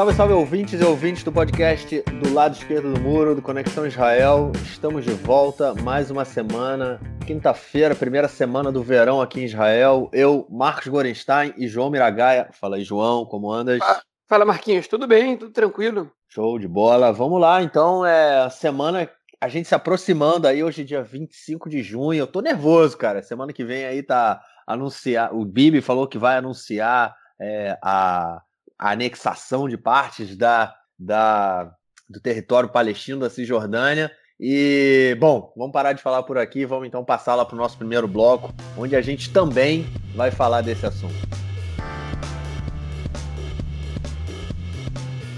Salve, 0.00 0.14
salve 0.14 0.32
ouvintes 0.32 0.80
e 0.80 0.82
ouvintes 0.82 1.22
do 1.22 1.30
podcast 1.30 2.00
do 2.00 2.32
lado 2.32 2.54
esquerdo 2.54 2.94
do 2.94 3.00
muro, 3.02 3.34
do 3.34 3.42
Conexão 3.42 3.86
Israel. 3.86 4.50
Estamos 4.64 5.04
de 5.04 5.10
volta 5.10 5.74
mais 5.74 6.10
uma 6.10 6.24
semana, 6.24 6.98
quinta-feira, 7.26 7.94
primeira 7.94 8.26
semana 8.26 8.72
do 8.72 8.82
verão 8.82 9.20
aqui 9.20 9.42
em 9.42 9.44
Israel. 9.44 10.08
Eu, 10.10 10.46
Marcos 10.48 10.88
Gorenstein 10.88 11.52
e 11.58 11.68
João 11.68 11.90
Miragaia. 11.90 12.48
Fala 12.50 12.76
aí, 12.76 12.82
João, 12.82 13.26
como 13.26 13.52
andas? 13.52 13.78
Fala, 14.26 14.46
Marquinhos, 14.46 14.88
tudo 14.88 15.06
bem? 15.06 15.36
Tudo 15.36 15.52
tranquilo? 15.52 16.10
Show 16.30 16.58
de 16.58 16.66
bola. 16.66 17.12
Vamos 17.12 17.38
lá, 17.38 17.62
então, 17.62 18.06
é 18.06 18.38
a 18.38 18.48
semana 18.48 19.06
a 19.38 19.48
gente 19.48 19.68
se 19.68 19.74
aproximando 19.74 20.48
aí, 20.48 20.64
hoje 20.64 20.80
é 20.80 20.84
dia 20.86 21.02
25 21.02 21.68
de 21.68 21.82
junho. 21.82 22.20
Eu 22.20 22.26
tô 22.26 22.40
nervoso, 22.40 22.96
cara. 22.96 23.22
Semana 23.22 23.52
que 23.52 23.64
vem 23.64 23.84
aí 23.84 24.02
tá 24.02 24.40
anunciar. 24.66 25.34
O 25.34 25.44
Bibi 25.44 25.82
falou 25.82 26.08
que 26.08 26.16
vai 26.16 26.38
anunciar 26.38 27.14
é, 27.38 27.76
a 27.84 28.40
a 28.80 28.92
anexação 28.92 29.68
de 29.68 29.76
partes 29.76 30.34
da, 30.34 30.74
da, 30.98 31.70
do 32.08 32.18
território 32.18 32.70
palestino, 32.70 33.20
da 33.20 33.28
Cisjordânia. 33.28 34.10
E, 34.40 35.14
bom, 35.20 35.52
vamos 35.54 35.70
parar 35.70 35.92
de 35.92 36.00
falar 36.00 36.22
por 36.22 36.38
aqui, 36.38 36.64
vamos 36.64 36.88
então 36.88 37.04
passar 37.04 37.34
lá 37.34 37.44
para 37.44 37.54
o 37.54 37.58
nosso 37.58 37.76
primeiro 37.76 38.08
bloco, 38.08 38.54
onde 38.78 38.96
a 38.96 39.02
gente 39.02 39.30
também 39.30 39.84
vai 40.14 40.30
falar 40.30 40.62
desse 40.62 40.86
assunto. 40.86 41.14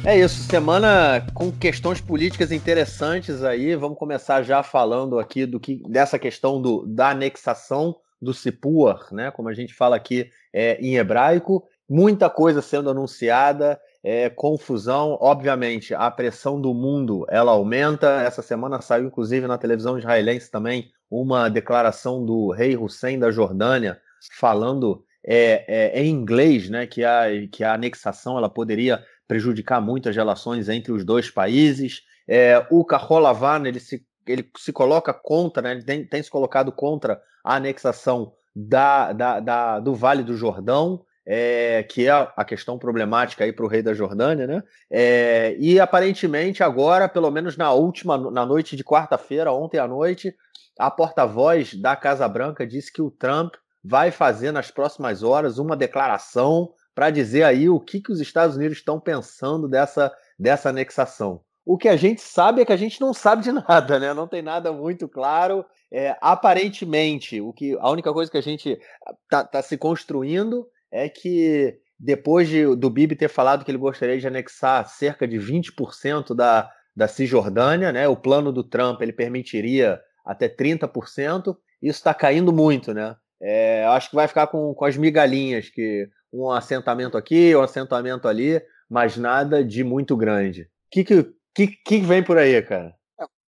É 0.05 0.17
isso, 0.17 0.45
semana 0.45 1.27
com 1.35 1.51
questões 1.51 2.01
políticas 2.01 2.53
interessantes 2.53 3.43
aí. 3.43 3.75
Vamos 3.75 3.99
começar 3.99 4.43
já 4.43 4.63
falando 4.63 5.19
aqui 5.19 5.47
do 5.47 5.59
que 5.59 5.83
dessa 5.89 6.17
questão 6.17 6.63
do, 6.63 6.87
da 6.87 7.11
anexação 7.11 7.97
do 8.21 8.33
Sipuar, 8.33 9.09
né? 9.11 9.33
Como 9.33 9.49
a 9.49 9.55
gente 9.55 9.75
fala 9.75 9.97
aqui 9.97 10.31
é, 10.53 10.79
em 10.81 10.97
hebraico, 10.97 11.67
muita 11.89 12.31
coisa 12.31 12.63
sendo 12.63 12.91
anunciada, 12.91 13.81
é, 14.03 14.29
confusão. 14.31 15.17
Obviamente, 15.21 15.95
a 15.95 16.11
pressão 16.11 16.61
do 16.61 16.75
mundo 16.75 17.25
ela 17.29 17.53
aumenta. 17.53 18.23
Essa 18.23 18.43
semana 18.43 18.81
saiu, 18.81 19.07
inclusive, 19.07 19.47
na 19.47 19.59
televisão 19.59 19.99
israelense 19.99 20.51
também 20.51 20.91
uma 21.11 21.49
declaração 21.49 22.25
do 22.25 22.51
rei 22.51 22.77
Hussein 22.77 23.19
da 23.19 23.31
Jordânia 23.31 24.01
falando 24.39 25.05
é, 25.25 25.93
é, 25.95 26.03
em 26.03 26.11
inglês, 26.11 26.69
né, 26.69 26.87
que 26.87 27.05
a, 27.05 27.25
que 27.51 27.63
a 27.63 27.75
anexação 27.75 28.37
ela 28.37 28.49
poderia 28.49 29.05
prejudicar 29.29 29.81
muito 29.81 30.09
as 30.09 30.17
relações 30.17 30.69
entre 30.69 30.91
os 30.91 31.05
dois 31.05 31.31
países. 31.31 32.03
É, 32.27 32.67
o 32.71 32.85
Kaholavan 32.85 33.67
ele 33.67 33.79
se, 33.79 34.05
ele 34.27 34.51
se 34.57 34.73
coloca 34.73 35.13
contra, 35.13 35.63
né, 35.63 35.73
ele 35.73 35.85
tem, 35.85 36.05
tem 36.07 36.23
se 36.23 36.31
colocado 36.31 36.73
contra 36.73 37.21
a 37.45 37.57
anexação 37.57 38.33
da, 38.55 39.13
da, 39.13 39.41
da, 39.41 39.81
do 39.81 39.95
Vale 39.95 40.23
do 40.23 40.37
Jordão 40.37 41.05
é, 41.27 41.83
que 41.85 42.09
é 42.09 42.11
a 42.11 42.45
questão 42.45 42.79
problemática 42.79 43.45
aí 43.45 43.53
para 43.53 43.65
o 43.65 43.69
rei 43.69 43.83
da 43.83 43.95
Jordânia, 43.95 44.47
né? 44.47 44.63
É, 44.91 45.57
e 45.59 45.79
aparentemente 45.79 46.63
agora, 46.63 47.09
pelo 47.09 47.31
menos 47.31 47.57
na 47.57 47.73
última, 47.73 48.19
na 48.31 48.45
noite 48.45 48.77
de 48.77 48.85
quarta-feira, 48.85 49.53
ontem 49.53 49.79
à 49.79 49.87
noite, 49.87 50.35
a 50.79 50.91
porta-voz 50.91 51.75
da 51.75 51.95
Casa 51.95 52.27
Branca 52.29 52.67
disse 52.67 52.93
que 52.93 53.03
o 53.03 53.11
Trump 53.11 53.55
vai 53.85 54.11
fazer 54.11 54.53
nas 54.53 54.71
próximas 54.71 55.23
horas 55.23 55.59
uma 55.59 55.77
declaração 55.77 56.73
para 56.95 57.11
dizer 57.11 57.43
aí 57.45 57.69
o 57.69 57.81
que, 57.81 58.01
que 58.01 58.13
os 58.13 58.21
Estados 58.21 58.57
Unidos 58.57 58.79
estão 58.79 59.01
pensando 59.01 59.69
dessa, 59.69 60.13
dessa 60.39 60.69
anexação. 60.69 61.41
O 61.65 61.79
que 61.79 61.89
a 61.89 61.97
gente 61.97 62.21
sabe 62.21 62.61
é 62.61 62.65
que 62.65 62.73
a 62.73 62.77
gente 62.77 63.01
não 63.01 63.15
sabe 63.15 63.43
de 63.43 63.53
nada, 63.53 63.99
né? 63.99 64.13
Não 64.13 64.27
tem 64.27 64.43
nada 64.43 64.73
muito 64.73 65.09
claro. 65.09 65.65
É, 65.91 66.17
aparentemente, 66.21 67.41
o 67.41 67.53
que 67.53 67.77
a 67.79 67.91
única 67.91 68.13
coisa 68.13 68.31
que 68.31 68.39
a 68.39 68.43
gente 68.43 68.79
está 69.25 69.45
tá 69.45 69.63
se 69.63 69.79
construindo 69.79 70.67
é 70.93 71.09
que 71.09 71.79
depois 71.99 72.49
de, 72.49 72.77
do 72.77 72.91
Bibi 72.91 73.17
ter 73.17 73.29
falado 73.29 73.65
que 73.65 73.71
ele 73.71 73.79
gostaria 73.79 74.19
de 74.19 74.27
anexar 74.27 74.87
cerca 74.89 75.27
de 75.27 75.39
20% 75.39 76.35
da, 76.35 76.71
da 76.95 77.09
Cisjordânia, 77.09 77.93
né? 77.93 78.07
O 78.09 78.17
plano 78.17 78.53
do 78.53 78.63
Trump 78.63 79.01
ele 79.01 79.13
permitiria 79.13 80.01
até 80.25 80.49
30%. 80.49 81.57
Isso 81.81 81.99
está 81.99 82.13
caindo 82.13 82.53
muito, 82.53 82.93
né? 82.93 83.17
É, 83.41 83.85
acho 83.87 84.11
que 84.11 84.17
vai 84.17 84.29
ficar 84.29 84.49
com, 84.49 84.75
com 84.75 84.85
as 84.85 84.97
migalhinhas, 84.97 85.69
que 85.69 86.09
um 86.33 86.51
assentamento 86.51 87.17
aqui, 87.17 87.55
um 87.57 87.63
assentamento 87.63 88.29
ali, 88.29 88.61
mas 88.89 89.17
nada 89.17 89.65
de 89.65 89.83
muito 89.83 90.17
grande. 90.17 90.63
O 90.63 90.67
que, 90.91 91.05
que, 91.05 91.35
que, 91.55 91.67
que 91.69 91.99
vem 91.99 92.23
por 92.23 92.39
aí, 92.39 92.61
cara? 92.63 92.95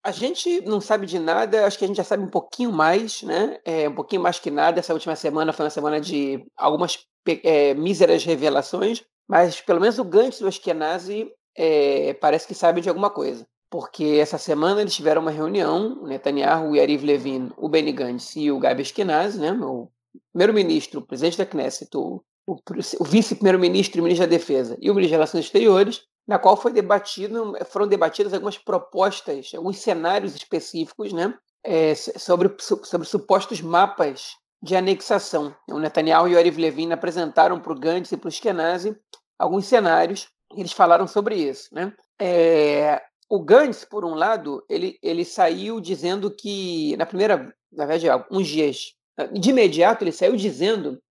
A 0.04 0.12
gente 0.12 0.62
não 0.62 0.82
sabe 0.82 1.06
de 1.06 1.20
nada, 1.20 1.66
acho 1.66 1.78
que 1.78 1.86
a 1.86 1.88
gente 1.88 1.98
já 1.98 2.04
sabe 2.04 2.24
um 2.24 2.30
pouquinho 2.30 2.72
mais, 2.72 3.22
né? 3.22 3.60
É, 3.64 3.88
um 3.88 3.94
pouquinho 3.94 4.22
mais 4.22 4.40
que 4.40 4.50
nada. 4.50 4.80
Essa 4.80 4.94
última 4.94 5.16
semana 5.16 5.54
foi 5.54 5.66
uma 5.66 5.70
semana 5.70 6.02
de 6.02 6.44
algumas 6.58 6.98
é, 7.28 7.74
míseras 7.74 8.24
revelações, 8.24 9.04
mas 9.28 9.62
pelo 9.62 9.80
menos 9.80 10.00
o 10.00 10.04
Gantz 10.04 10.40
do 10.40 10.48
Ashkenazi 10.48 11.32
é, 11.56 12.14
parece 12.16 12.48
que 12.48 12.54
sabe 12.54 12.82
de 12.82 12.90
alguma 12.90 13.09
coisa. 13.09 13.46
Porque 13.70 14.18
essa 14.22 14.38
semana 14.38 14.82
eles 14.82 14.94
tiveram 14.94 15.22
uma 15.22 15.32
reunião, 15.32 16.00
o 16.02 16.08
Netanyahu, 16.08 16.72
o 16.72 16.76
Yariv 16.76 17.06
Levin, 17.06 17.52
o 17.58 17.70
Benny 17.70 17.94
Gantz 17.94 18.36
e 18.36 18.52
o 18.52 18.59
Gabi 18.59 18.82
Ashkenazi, 18.82 19.40
né? 19.40 19.54
O 19.54 19.90
primeiro-ministro, 20.34 21.00
o 21.00 21.08
presidente 21.08 21.38
da 21.38 21.46
Knesset, 21.46 21.90
o, 21.96 22.22
o, 22.46 22.58
o 23.00 23.04
vice-primeiro-ministro 23.06 24.00
e 24.00 24.03
ministro 24.03 24.28
da 24.28 24.30
Defesa 24.30 24.78
e 24.82 24.92
o 24.92 24.94
ministro 24.94 25.12
das 25.12 25.20
Relações 25.20 25.46
Exteriores, 25.46 26.02
na 26.28 26.38
qual 26.38 26.58
foi 26.58 26.74
debatido, 26.74 27.53
foram 27.68 27.88
debatidas 27.88 28.34
algumas 28.34 28.58
propostas, 28.58 29.52
alguns 29.56 29.78
cenários 29.78 30.36
específicos, 30.36 31.14
né, 31.14 31.34
é, 31.64 31.96
sobre, 31.96 32.53
sobre 32.59 33.08
supostos 33.08 33.62
mapas 33.62 34.32
de 34.62 34.76
anexação. 34.76 35.56
O 35.70 35.80
Netanyahu 35.80 36.28
e 36.28 36.36
o 36.36 36.38
Ariv 36.38 36.58
Levin 36.58 36.92
apresentaram 36.92 37.60
para 37.60 37.72
o 37.72 37.80
Gantz 37.80 38.12
e 38.12 38.18
para 38.18 38.28
o 38.28 38.30
Eskenazi 38.30 38.96
alguns 39.40 39.66
cenários, 39.66 40.30
eles 40.56 40.72
falaram 40.72 41.08
sobre 41.08 41.36
isso. 41.36 41.74
Né? 41.74 41.92
É, 42.20 43.02
o 43.30 43.40
Gantz, 43.40 43.84
por 43.84 44.06
um 44.06 44.14
lado, 44.14 44.64
ele, 44.70 45.00
ele 45.02 45.26
saiu 45.26 45.82
dizendo 45.82 46.30
que, 46.30 46.96
na 46.98 47.06
primeira, 47.06 47.54
na 47.72 47.86
verdade, 47.86 48.26
uns 48.30 48.48
dias, 48.48 48.94
de 49.34 49.50
imediato, 49.50 50.04
ele 50.04 50.12
saiu 50.12 50.36
dizendo 50.36 51.02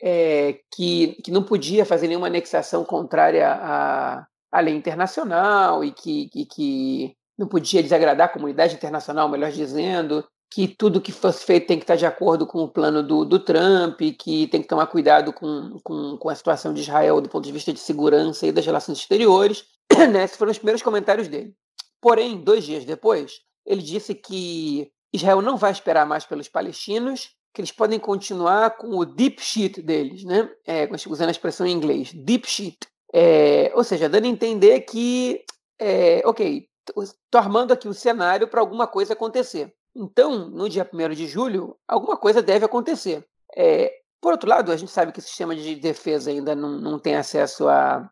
é, 0.00 0.60
que, 0.72 1.18
que 1.24 1.30
não 1.30 1.42
podia 1.42 1.84
fazer 1.84 2.06
nenhuma 2.06 2.28
anexação 2.28 2.84
contrária 2.84 3.48
a, 3.50 4.26
a 4.52 4.60
lei 4.60 4.74
internacional 4.74 5.84
e 5.84 5.90
que, 5.90 6.28
que, 6.28 6.46
que 6.46 7.16
não 7.38 7.48
podia 7.48 7.82
desagradar 7.82 8.28
a 8.28 8.32
comunidade 8.32 8.74
internacional, 8.74 9.28
melhor 9.28 9.50
dizendo, 9.50 10.24
que 10.50 10.66
tudo 10.66 11.00
que 11.00 11.12
fosse 11.12 11.44
feito 11.44 11.68
tem 11.68 11.78
que 11.78 11.84
estar 11.84 11.94
de 11.94 12.04
acordo 12.04 12.44
com 12.46 12.58
o 12.58 12.68
plano 12.68 13.02
do, 13.02 13.24
do 13.24 13.38
Trump, 13.38 14.00
que 14.18 14.48
tem 14.48 14.60
que 14.60 14.68
tomar 14.68 14.86
cuidado 14.88 15.32
com, 15.32 15.78
com, 15.84 16.16
com, 16.16 16.28
a 16.28 16.34
situação 16.34 16.74
de 16.74 16.80
Israel 16.80 17.20
do 17.20 17.28
ponto 17.28 17.44
de 17.44 17.52
vista 17.52 17.72
de 17.72 17.78
segurança 17.78 18.46
e 18.46 18.52
das 18.52 18.66
relações 18.66 18.98
exteriores. 18.98 19.64
né? 20.12 20.24
Esses 20.24 20.36
foram 20.36 20.50
os 20.50 20.58
primeiros 20.58 20.82
comentários 20.82 21.28
dele. 21.28 21.54
Porém, 22.00 22.42
dois 22.42 22.64
dias 22.64 22.84
depois, 22.84 23.40
ele 23.64 23.80
disse 23.82 24.12
que 24.14 24.90
Israel 25.12 25.40
não 25.40 25.56
vai 25.56 25.70
esperar 25.70 26.04
mais 26.04 26.24
pelos 26.24 26.48
palestinos, 26.48 27.30
que 27.54 27.60
eles 27.60 27.72
podem 27.72 27.98
continuar 27.98 28.76
com 28.76 28.96
o 28.96 29.04
deep 29.04 29.40
sheet 29.42 29.82
deles, 29.82 30.24
né? 30.24 30.50
É, 30.66 30.88
usando 31.08 31.28
a 31.28 31.32
expressão 31.32 31.66
em 31.66 31.72
inglês, 31.72 32.12
deep 32.12 32.48
sheet, 32.48 32.78
é, 33.12 33.72
ou 33.74 33.84
seja, 33.84 34.08
dando 34.08 34.24
a 34.24 34.28
entender 34.28 34.80
que, 34.80 35.44
é, 35.78 36.22
ok, 36.24 36.68
estou 36.88 37.40
armando 37.40 37.72
aqui 37.72 37.88
o 37.88 37.94
cenário 37.94 38.48
para 38.48 38.60
alguma 38.60 38.86
coisa 38.86 39.12
acontecer. 39.12 39.72
Então, 39.94 40.48
no 40.48 40.68
dia 40.68 40.88
1 40.92 41.14
de 41.14 41.26
julho, 41.26 41.76
alguma 41.86 42.16
coisa 42.16 42.42
deve 42.42 42.64
acontecer. 42.64 43.26
É, 43.56 43.92
por 44.20 44.32
outro 44.32 44.48
lado, 44.48 44.70
a 44.70 44.76
gente 44.76 44.90
sabe 44.90 45.12
que 45.12 45.18
o 45.18 45.22
sistema 45.22 45.54
de 45.56 45.76
defesa 45.76 46.30
ainda 46.30 46.54
não, 46.54 46.78
não 46.78 46.98
tem 46.98 47.16
acesso 47.16 47.68
a, 47.68 48.08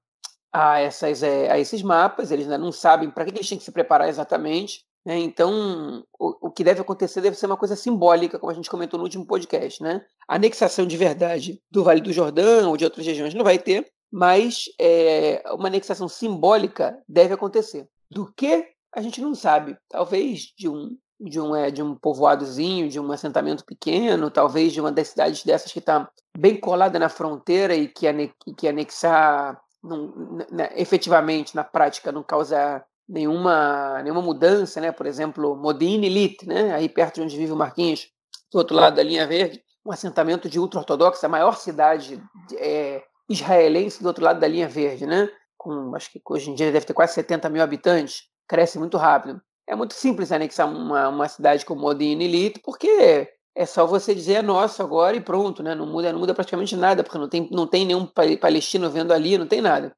a, 0.52 0.80
essas, 0.80 1.22
é, 1.22 1.50
a 1.50 1.58
esses 1.58 1.82
mapas, 1.82 2.30
eles 2.30 2.46
ainda 2.46 2.58
não 2.58 2.72
sabem 2.72 3.10
para 3.10 3.24
que 3.24 3.30
eles 3.30 3.48
têm 3.48 3.58
que 3.58 3.64
se 3.64 3.72
preparar 3.72 4.08
exatamente. 4.08 4.84
Né? 5.04 5.18
Então, 5.18 6.04
o, 6.19 6.48
o, 6.48 6.50
que 6.50 6.64
deve 6.64 6.80
acontecer 6.80 7.20
deve 7.20 7.36
ser 7.36 7.46
uma 7.46 7.56
coisa 7.56 7.76
simbólica, 7.76 8.38
como 8.38 8.50
a 8.50 8.54
gente 8.54 8.70
comentou 8.70 8.98
no 8.98 9.04
último 9.04 9.26
podcast. 9.26 9.82
Né? 9.82 10.04
A 10.26 10.36
anexação 10.36 10.86
de 10.86 10.96
verdade 10.96 11.62
do 11.70 11.84
Vale 11.84 12.00
do 12.00 12.12
Jordão 12.12 12.70
ou 12.70 12.76
de 12.76 12.84
outras 12.84 13.06
regiões 13.06 13.34
não 13.34 13.44
vai 13.44 13.58
ter, 13.58 13.86
mas 14.10 14.64
é, 14.81 15.42
uma 15.52 15.69
anexação 15.69 16.08
simbólica 16.08 16.98
deve 17.08 17.34
acontecer. 17.34 17.88
Do 18.10 18.32
que 18.32 18.66
a 18.94 19.02
gente 19.02 19.20
não 19.20 19.34
sabe. 19.34 19.76
Talvez 19.88 20.52
de 20.56 20.69
um 20.69 20.96
de 21.20 21.41
um, 21.41 21.55
é, 21.55 21.70
de 21.70 21.82
um 21.82 21.94
povoadozinho, 21.94 22.88
de 22.88 23.00
um 23.00 23.11
assentamento 23.11 23.65
pequeno, 23.65 24.31
talvez 24.31 24.73
de 24.73 24.81
uma 24.81 24.93
das 24.93 25.09
cidades 25.09 25.44
dessas 25.44 25.73
que 25.73 25.81
está 25.81 26.09
bem 26.37 26.59
colada 26.59 26.99
na 26.99 27.09
fronteira 27.09 27.75
e 27.75 27.88
que, 27.88 28.06
ane, 28.06 28.32
que 28.56 28.69
anexar 28.69 29.61
não, 29.82 30.12
né, 30.50 30.70
efetivamente, 30.76 31.55
na 31.55 31.65
prática, 31.65 32.12
não 32.12 32.23
causa 32.23 32.85
nenhuma, 33.09 34.03
nenhuma 34.03 34.23
mudança, 34.23 34.81
né? 34.81 34.93
por 34.93 35.06
exemplo, 35.06 35.56
Modine 35.56 36.06
Elite, 36.06 36.47
né? 36.47 36.75
aí 36.75 36.88
perto 36.88 37.17
de 37.17 37.23
onde 37.23 37.37
vive 37.37 37.53
o 37.53 37.56
Marquinhos, 37.56 38.09
do 38.53 38.59
outro 38.59 38.76
lado 38.76 38.97
da 38.97 39.03
linha 39.03 39.26
verde, 39.26 39.62
um 39.85 39.93
assentamento 39.93 40.49
de 40.49 40.59
ultra-ortodoxa, 40.59 41.26
a 41.26 41.31
maior 41.31 41.56
cidade 41.56 42.23
é, 42.55 43.03
israelense 43.29 44.03
do 44.03 44.06
outro 44.06 44.25
lado 44.25 44.41
da 44.41 44.49
linha 44.49 44.69
verde, 44.69 45.06
né? 45.06 45.29
Com, 45.56 45.94
acho 45.94 46.11
que 46.11 46.20
hoje 46.29 46.50
em 46.50 46.55
dia 46.55 46.70
deve 46.70 46.87
ter 46.87 46.94
quase 46.94 47.15
70 47.15 47.49
mil 47.49 47.62
habitantes, 47.62 48.25
cresce 48.47 48.79
muito 48.79 48.97
rápido. 48.97 49.41
É 49.69 49.76
muito 49.76 49.93
simples 49.93 50.32
anexar 50.32 50.67
uma, 50.67 51.09
uma 51.09 51.29
cidade 51.29 51.65
como 51.65 51.82
Modin 51.82 52.19
Elite, 52.23 52.61
porque 52.65 53.29
é 53.55 53.67
só 53.67 53.87
você 53.87 54.15
dizer 54.15 54.35
é 54.35 54.43
nosso 54.43 54.82
agora 54.82 55.15
e 55.15 55.20
pronto, 55.20 55.62
né? 55.62 55.75
Não 55.75 55.87
muda, 55.87 56.11
não 56.11 56.20
muda 56.20 56.32
praticamente 56.32 56.75
nada, 56.75 57.05
porque 57.05 57.19
não 57.19 57.29
tem, 57.29 57.49
não 57.50 57.67
tem 57.67 57.85
nenhum 57.85 58.06
palestino 58.41 58.88
vendo 58.88 59.12
ali, 59.12 59.37
não 59.37 59.47
tem 59.47 59.61
nada. 59.61 59.94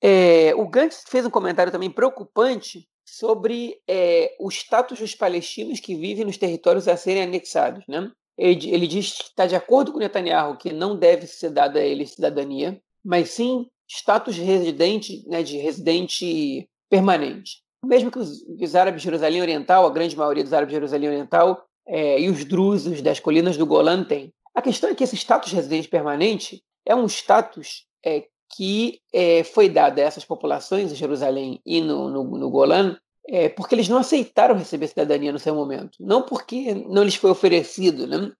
É, 0.00 0.54
o 0.56 0.66
Gantz 0.66 1.04
fez 1.06 1.26
um 1.26 1.30
comentário 1.30 1.70
também 1.70 1.90
preocupante 1.90 2.88
sobre 3.04 3.78
é, 3.86 4.34
o 4.40 4.48
status 4.48 4.98
dos 4.98 5.14
palestinos 5.14 5.80
que 5.80 5.94
vivem 5.94 6.24
nos 6.24 6.38
territórios 6.38 6.88
a 6.88 6.96
serem 6.96 7.24
anexados. 7.24 7.84
Né? 7.86 8.10
Ele, 8.38 8.70
ele 8.70 8.86
diz 8.86 9.12
que 9.12 9.24
está 9.24 9.46
de 9.46 9.54
acordo 9.54 9.92
com 9.92 9.98
Netanyahu 9.98 10.56
que 10.56 10.72
não 10.72 10.96
deve 10.96 11.26
ser 11.26 11.50
dada 11.50 11.78
a 11.78 11.84
eles 11.84 12.12
cidadania, 12.12 12.80
mas 13.04 13.30
sim 13.30 13.66
status 13.86 14.36
residente, 14.38 15.28
né, 15.28 15.42
de 15.42 15.58
residente 15.58 16.68
permanente. 16.88 17.62
Mesmo 17.84 18.10
que 18.10 18.18
os, 18.18 18.42
os, 18.42 18.74
árabes 18.74 19.00
de 19.00 19.06
Jerusalém 19.06 19.40
Oriental, 19.40 19.86
a 19.86 19.90
grande 19.90 20.16
maioria 20.16 20.44
dos 20.44 20.52
árabes 20.52 20.72
de 20.72 20.76
Jerusalém 20.76 21.08
Oriental 21.08 21.64
é, 21.86 22.20
e 22.20 22.28
os 22.28 22.44
drusos 22.44 23.00
das 23.00 23.18
colinas 23.18 23.56
do 23.56 23.66
Golã 23.66 24.04
têm. 24.04 24.32
A 24.54 24.60
questão 24.60 24.90
é 24.90 24.94
que 24.94 25.04
esse 25.04 25.16
status 25.16 25.50
de 25.50 25.56
residente 25.56 25.88
permanente 25.88 26.62
é 26.86 26.94
um 26.94 27.06
status 27.06 27.86
é, 28.04 28.24
que 28.54 29.00
é, 29.12 29.44
foi 29.44 29.68
dado 29.68 29.98
a 29.98 30.02
essas 30.02 30.24
populações 30.24 30.92
em 30.92 30.96
Jerusalém 30.96 31.60
e 31.64 31.80
no, 31.80 32.10
no, 32.10 32.24
no 32.24 32.50
Golã 32.50 32.96
é, 33.28 33.48
porque 33.48 33.74
eles 33.74 33.88
não 33.88 33.98
aceitaram 33.98 34.56
receber 34.56 34.88
cidadania 34.88 35.32
no 35.32 35.38
seu 35.38 35.54
momento, 35.54 35.96
não 36.00 36.22
porque 36.22 36.74
não 36.74 37.04
lhes 37.04 37.14
foi 37.14 37.30
oferecido. 37.30 38.06
Né? 38.06 38.32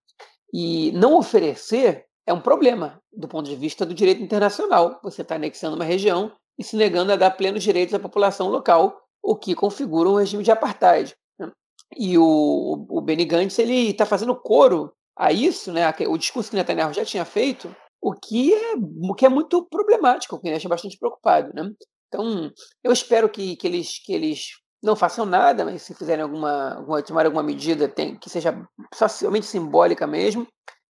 E 0.52 0.90
não 0.92 1.16
oferecer 1.16 2.06
é 2.26 2.32
um 2.32 2.40
problema 2.40 3.00
do 3.12 3.28
ponto 3.28 3.48
de 3.48 3.56
vista 3.56 3.86
do 3.86 3.94
direito 3.94 4.22
internacional. 4.22 4.98
Você 5.02 5.22
está 5.22 5.36
anexando 5.36 5.76
uma 5.76 5.84
região 5.84 6.32
e 6.58 6.64
se 6.64 6.76
negando 6.76 7.12
a 7.12 7.16
dar 7.16 7.30
plenos 7.30 7.62
direitos 7.62 7.94
à 7.94 7.98
população 7.98 8.48
local, 8.48 9.00
o 9.22 9.36
que 9.36 9.54
configura 9.54 10.08
um 10.08 10.16
regime 10.16 10.42
de 10.42 10.50
apartheid. 10.50 11.14
Né? 11.38 11.50
E 11.96 12.18
o, 12.18 12.86
o 12.88 13.00
Benny 13.00 13.24
Gantz 13.24 13.58
está 13.58 14.06
fazendo 14.06 14.34
coro 14.34 14.92
a 15.16 15.32
isso, 15.32 15.72
né? 15.72 15.82
o 16.08 16.16
discurso 16.16 16.50
que 16.50 16.56
Netanyahu 16.56 16.92
já 16.92 17.04
tinha 17.04 17.24
feito, 17.24 17.74
o 18.00 18.12
que 18.14 18.54
é, 18.54 18.74
o 18.76 19.14
que 19.14 19.26
é 19.26 19.28
muito 19.28 19.66
problemático, 19.66 20.34
o 20.34 20.38
que 20.38 20.44
me 20.44 20.50
deixa 20.50 20.68
bastante 20.68 20.98
preocupado. 20.98 21.52
Né? 21.54 21.70
Então, 22.08 22.50
eu 22.82 22.92
espero 22.92 23.28
que, 23.28 23.56
que, 23.56 23.66
eles, 23.66 24.02
que 24.04 24.12
eles 24.12 24.48
não 24.82 24.96
façam 24.96 25.26
nada, 25.26 25.64
mas 25.64 25.82
se 25.82 25.94
fizerem 25.94 26.22
alguma, 26.22 26.74
alguma 26.74 27.02
tomar 27.02 27.26
alguma 27.26 27.42
medida 27.42 27.88
tem, 27.88 28.16
que 28.16 28.30
seja 28.30 28.66
socialmente 28.94 29.46
simbólica 29.46 30.06
mesmo. 30.06 30.46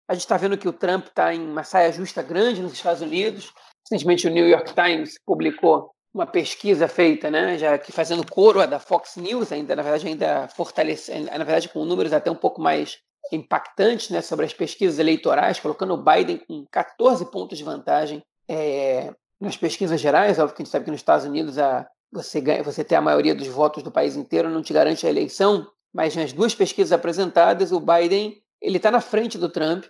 A 0.09 0.15
gente 0.15 0.23
está 0.23 0.37
vendo 0.37 0.59
que 0.59 0.69
o 0.69 0.73
Trump 0.73 1.07
está 1.07 1.35
em 1.35 1.41
uma 1.41 1.65
saia 1.65 1.93
justa 1.93 2.23
grande 2.23 2.63
nos 2.63 2.73
Estados 2.73 3.03
Unidos. 3.03 3.53
Recentemente 3.89 4.27
o 4.27 4.31
New 4.31 4.49
York 4.49 4.75
Times 4.75 5.15
publicou 5.27 5.91
uma 6.13 6.27
pesquisa 6.27 6.89
feita, 6.89 7.31
né, 7.31 7.57
já 7.57 7.79
que 7.79 7.93
fazendo 7.93 8.29
coro 8.29 8.67
da 8.67 8.79
Fox 8.79 9.17
News, 9.17 9.53
ainda 9.53 9.77
na 9.77 9.83
verdade 9.83 10.09
ainda 10.09 10.49
fortalecendo, 10.49 11.27
na 11.27 11.45
verdade 11.45 11.69
com 11.69 11.85
números 11.85 12.13
até 12.13 12.31
um 12.31 12.37
pouco 12.37 12.61
mais 12.61 12.99
impactantes, 13.33 14.11
né, 14.11 14.21
sobre 14.21 14.45
as 14.45 14.53
pesquisas 14.53 14.99
eleitorais, 14.99 15.61
colocando 15.61 15.95
o 15.95 16.03
Biden 16.03 16.39
com 16.39 16.67
14 16.71 17.31
pontos 17.31 17.57
de 17.57 17.65
vantagem 17.65 18.23
é, 18.49 19.13
nas 19.41 19.57
pesquisas 19.57 20.01
gerais. 20.01 20.39
Óbvio 20.39 20.57
que 20.57 20.63
a 20.63 20.65
gente 20.65 20.73
sabe 20.73 20.85
que 20.85 20.91
nos 20.91 21.01
Estados 21.01 21.25
Unidos 21.25 21.59
a, 21.59 21.89
você, 22.11 22.41
ganha, 22.41 22.63
você 22.63 22.83
ter 22.83 22.97
a 22.97 23.01
maioria 23.01 23.35
dos 23.35 23.47
votos 23.47 23.83
do 23.83 23.93
país 23.93 24.17
inteiro 24.17 24.51
não 24.51 24.63
te 24.63 24.73
garante 24.73 25.07
a 25.07 25.11
eleição, 25.11 25.67
mas 25.95 26.17
nas 26.17 26.33
duas 26.33 26.55
pesquisas 26.55 26.93
apresentadas, 26.93 27.71
o 27.71 27.81
Biden 27.81 28.43
ele 28.61 28.77
está 28.77 28.91
na 28.91 29.01
frente 29.01 29.39
do 29.39 29.49
Trump. 29.49 29.85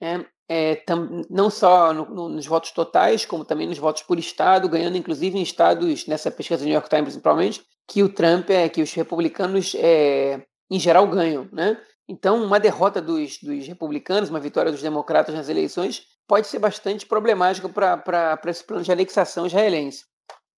Né, 0.00 0.24
é, 0.48 0.76
tam, 0.76 1.22
não 1.30 1.48
só 1.48 1.92
no, 1.92 2.04
no, 2.06 2.28
nos 2.28 2.46
votos 2.46 2.70
totais, 2.70 3.24
como 3.24 3.44
também 3.44 3.66
nos 3.66 3.78
votos 3.78 4.02
por 4.02 4.18
estado, 4.18 4.68
ganhando 4.68 4.96
inclusive 4.96 5.38
em 5.38 5.42
estados, 5.42 6.06
nessa 6.06 6.30
pesquisa 6.30 6.60
do 6.60 6.64
New 6.64 6.74
York 6.74 6.88
Times 6.88 7.04
principalmente, 7.04 7.62
que 7.88 8.02
o 8.02 8.08
Trump 8.08 8.50
é 8.50 8.68
que 8.68 8.82
os 8.82 8.92
republicanos 8.92 9.74
é, 9.76 10.42
em 10.70 10.78
geral 10.78 11.06
ganham, 11.08 11.48
né? 11.52 11.78
Então, 12.08 12.42
uma 12.44 12.60
derrota 12.60 13.00
dos, 13.00 13.38
dos 13.42 13.66
republicanos, 13.66 14.28
uma 14.28 14.40
vitória 14.40 14.70
dos 14.70 14.82
democratas 14.82 15.34
nas 15.34 15.48
eleições, 15.48 16.02
pode 16.28 16.46
ser 16.46 16.58
bastante 16.58 17.06
problemática 17.06 17.68
para 17.68 18.40
esse 18.46 18.62
plano 18.62 18.82
de 18.82 18.92
anexação 18.92 19.46
israelense. 19.46 20.04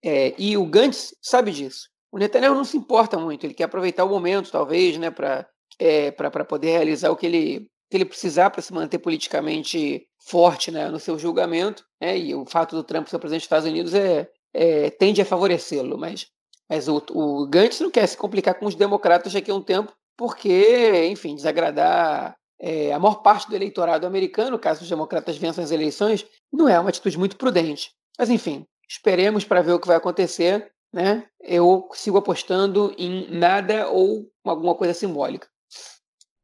É, 0.04 0.34
e 0.38 0.56
o 0.56 0.66
Gantz 0.66 1.14
sabe 1.22 1.52
disso. 1.52 1.88
O 2.12 2.18
Netanyahu 2.18 2.54
não 2.54 2.64
se 2.64 2.76
importa 2.76 3.18
muito, 3.18 3.44
ele 3.44 3.54
quer 3.54 3.64
aproveitar 3.64 4.04
o 4.04 4.08
momento, 4.08 4.50
talvez, 4.50 4.96
né, 4.98 5.10
para 5.10 5.46
é, 5.78 6.10
poder 6.48 6.70
realizar 6.70 7.10
o 7.10 7.16
que 7.16 7.26
ele 7.26 7.70
ele 7.90 8.04
precisar 8.04 8.50
para 8.50 8.62
se 8.62 8.72
manter 8.72 8.98
politicamente 8.98 10.06
forte 10.18 10.70
né, 10.70 10.88
no 10.88 10.98
seu 10.98 11.18
julgamento, 11.18 11.84
né, 12.00 12.18
e 12.18 12.34
o 12.34 12.44
fato 12.44 12.74
do 12.74 12.82
Trump 12.82 13.06
ser 13.06 13.18
presidente 13.18 13.42
dos 13.42 13.46
Estados 13.46 13.68
Unidos 13.68 13.94
é, 13.94 14.28
é 14.52 14.90
tende 14.90 15.22
a 15.22 15.24
favorecê-lo, 15.24 15.96
mas, 15.96 16.26
mas 16.68 16.88
o, 16.88 17.02
o 17.10 17.46
Gantz 17.46 17.80
não 17.80 17.90
quer 17.90 18.06
se 18.06 18.16
complicar 18.16 18.58
com 18.58 18.66
os 18.66 18.74
democratas 18.74 19.32
daqui 19.32 19.50
a 19.50 19.54
um 19.54 19.62
tempo, 19.62 19.92
porque, 20.16 21.06
enfim, 21.10 21.36
desagradar 21.36 22.36
é, 22.58 22.92
a 22.92 22.98
maior 22.98 23.16
parte 23.16 23.48
do 23.48 23.54
eleitorado 23.54 24.06
americano, 24.06 24.58
caso 24.58 24.82
os 24.82 24.88
democratas 24.88 25.36
vençam 25.36 25.62
as 25.62 25.70
eleições, 25.70 26.26
não 26.52 26.68
é 26.68 26.78
uma 26.80 26.88
atitude 26.88 27.18
muito 27.18 27.36
prudente. 27.36 27.92
Mas, 28.18 28.30
enfim, 28.30 28.66
esperemos 28.88 29.44
para 29.44 29.62
ver 29.62 29.72
o 29.72 29.80
que 29.80 29.86
vai 29.86 29.96
acontecer. 29.96 30.70
Né? 30.92 31.26
Eu 31.40 31.88
sigo 31.92 32.16
apostando 32.16 32.94
em 32.96 33.30
nada 33.30 33.88
ou 33.88 34.30
alguma 34.44 34.74
coisa 34.74 34.94
simbólica. 34.94 35.48